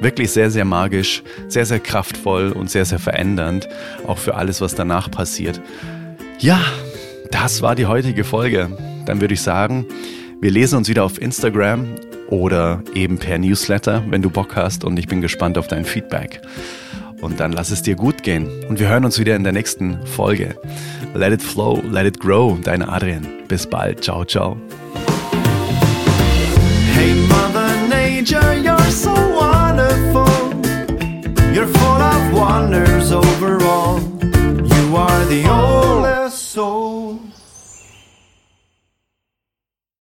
Wirklich 0.00 0.32
sehr, 0.32 0.50
sehr 0.50 0.64
magisch, 0.64 1.22
sehr, 1.46 1.64
sehr 1.64 1.80
kraftvoll 1.80 2.50
und 2.50 2.70
sehr, 2.70 2.84
sehr 2.84 2.98
verändernd, 2.98 3.68
auch 4.06 4.18
für 4.18 4.34
alles, 4.34 4.60
was 4.60 4.74
danach 4.74 5.10
passiert. 5.10 5.60
Ja, 6.40 6.60
das 7.32 7.62
war 7.62 7.74
die 7.74 7.86
heutige 7.86 8.22
Folge. 8.22 8.70
Dann 9.06 9.20
würde 9.20 9.34
ich 9.34 9.42
sagen, 9.42 9.86
wir 10.40 10.52
lesen 10.52 10.76
uns 10.76 10.88
wieder 10.88 11.02
auf 11.02 11.20
Instagram 11.20 11.96
oder 12.28 12.80
eben 12.94 13.18
per 13.18 13.38
Newsletter, 13.38 14.04
wenn 14.08 14.22
du 14.22 14.30
Bock 14.30 14.54
hast. 14.54 14.84
Und 14.84 15.00
ich 15.00 15.08
bin 15.08 15.20
gespannt 15.20 15.58
auf 15.58 15.66
dein 15.66 15.84
Feedback. 15.84 16.40
Und 17.20 17.40
dann 17.40 17.50
lass 17.50 17.72
es 17.72 17.82
dir 17.82 17.96
gut 17.96 18.22
gehen. 18.22 18.48
Und 18.68 18.78
wir 18.78 18.88
hören 18.88 19.04
uns 19.04 19.18
wieder 19.18 19.34
in 19.34 19.42
der 19.42 19.52
nächsten 19.52 19.98
Folge. 20.06 20.54
Let 21.12 21.32
it 21.32 21.42
flow, 21.42 21.82
let 21.90 22.06
it 22.06 22.20
grow, 22.20 22.56
dein 22.62 22.82
Adrian. 22.88 23.26
Bis 23.48 23.66
bald. 23.66 24.04
Ciao, 24.04 24.24
ciao. 24.24 24.56
Hey 26.94 27.14
Mother 27.28 27.74
Nature, 27.88 28.54
you're 28.62 28.90
so 28.90 29.10
wonderful. 29.10 30.28
You're 31.52 31.66
full 31.66 32.00
of 32.00 32.32
wonders 32.32 33.10
overall. 33.10 33.98
You 34.22 34.96
are 34.96 35.24
the 35.26 35.44
only 35.48 35.77
so 36.48 36.97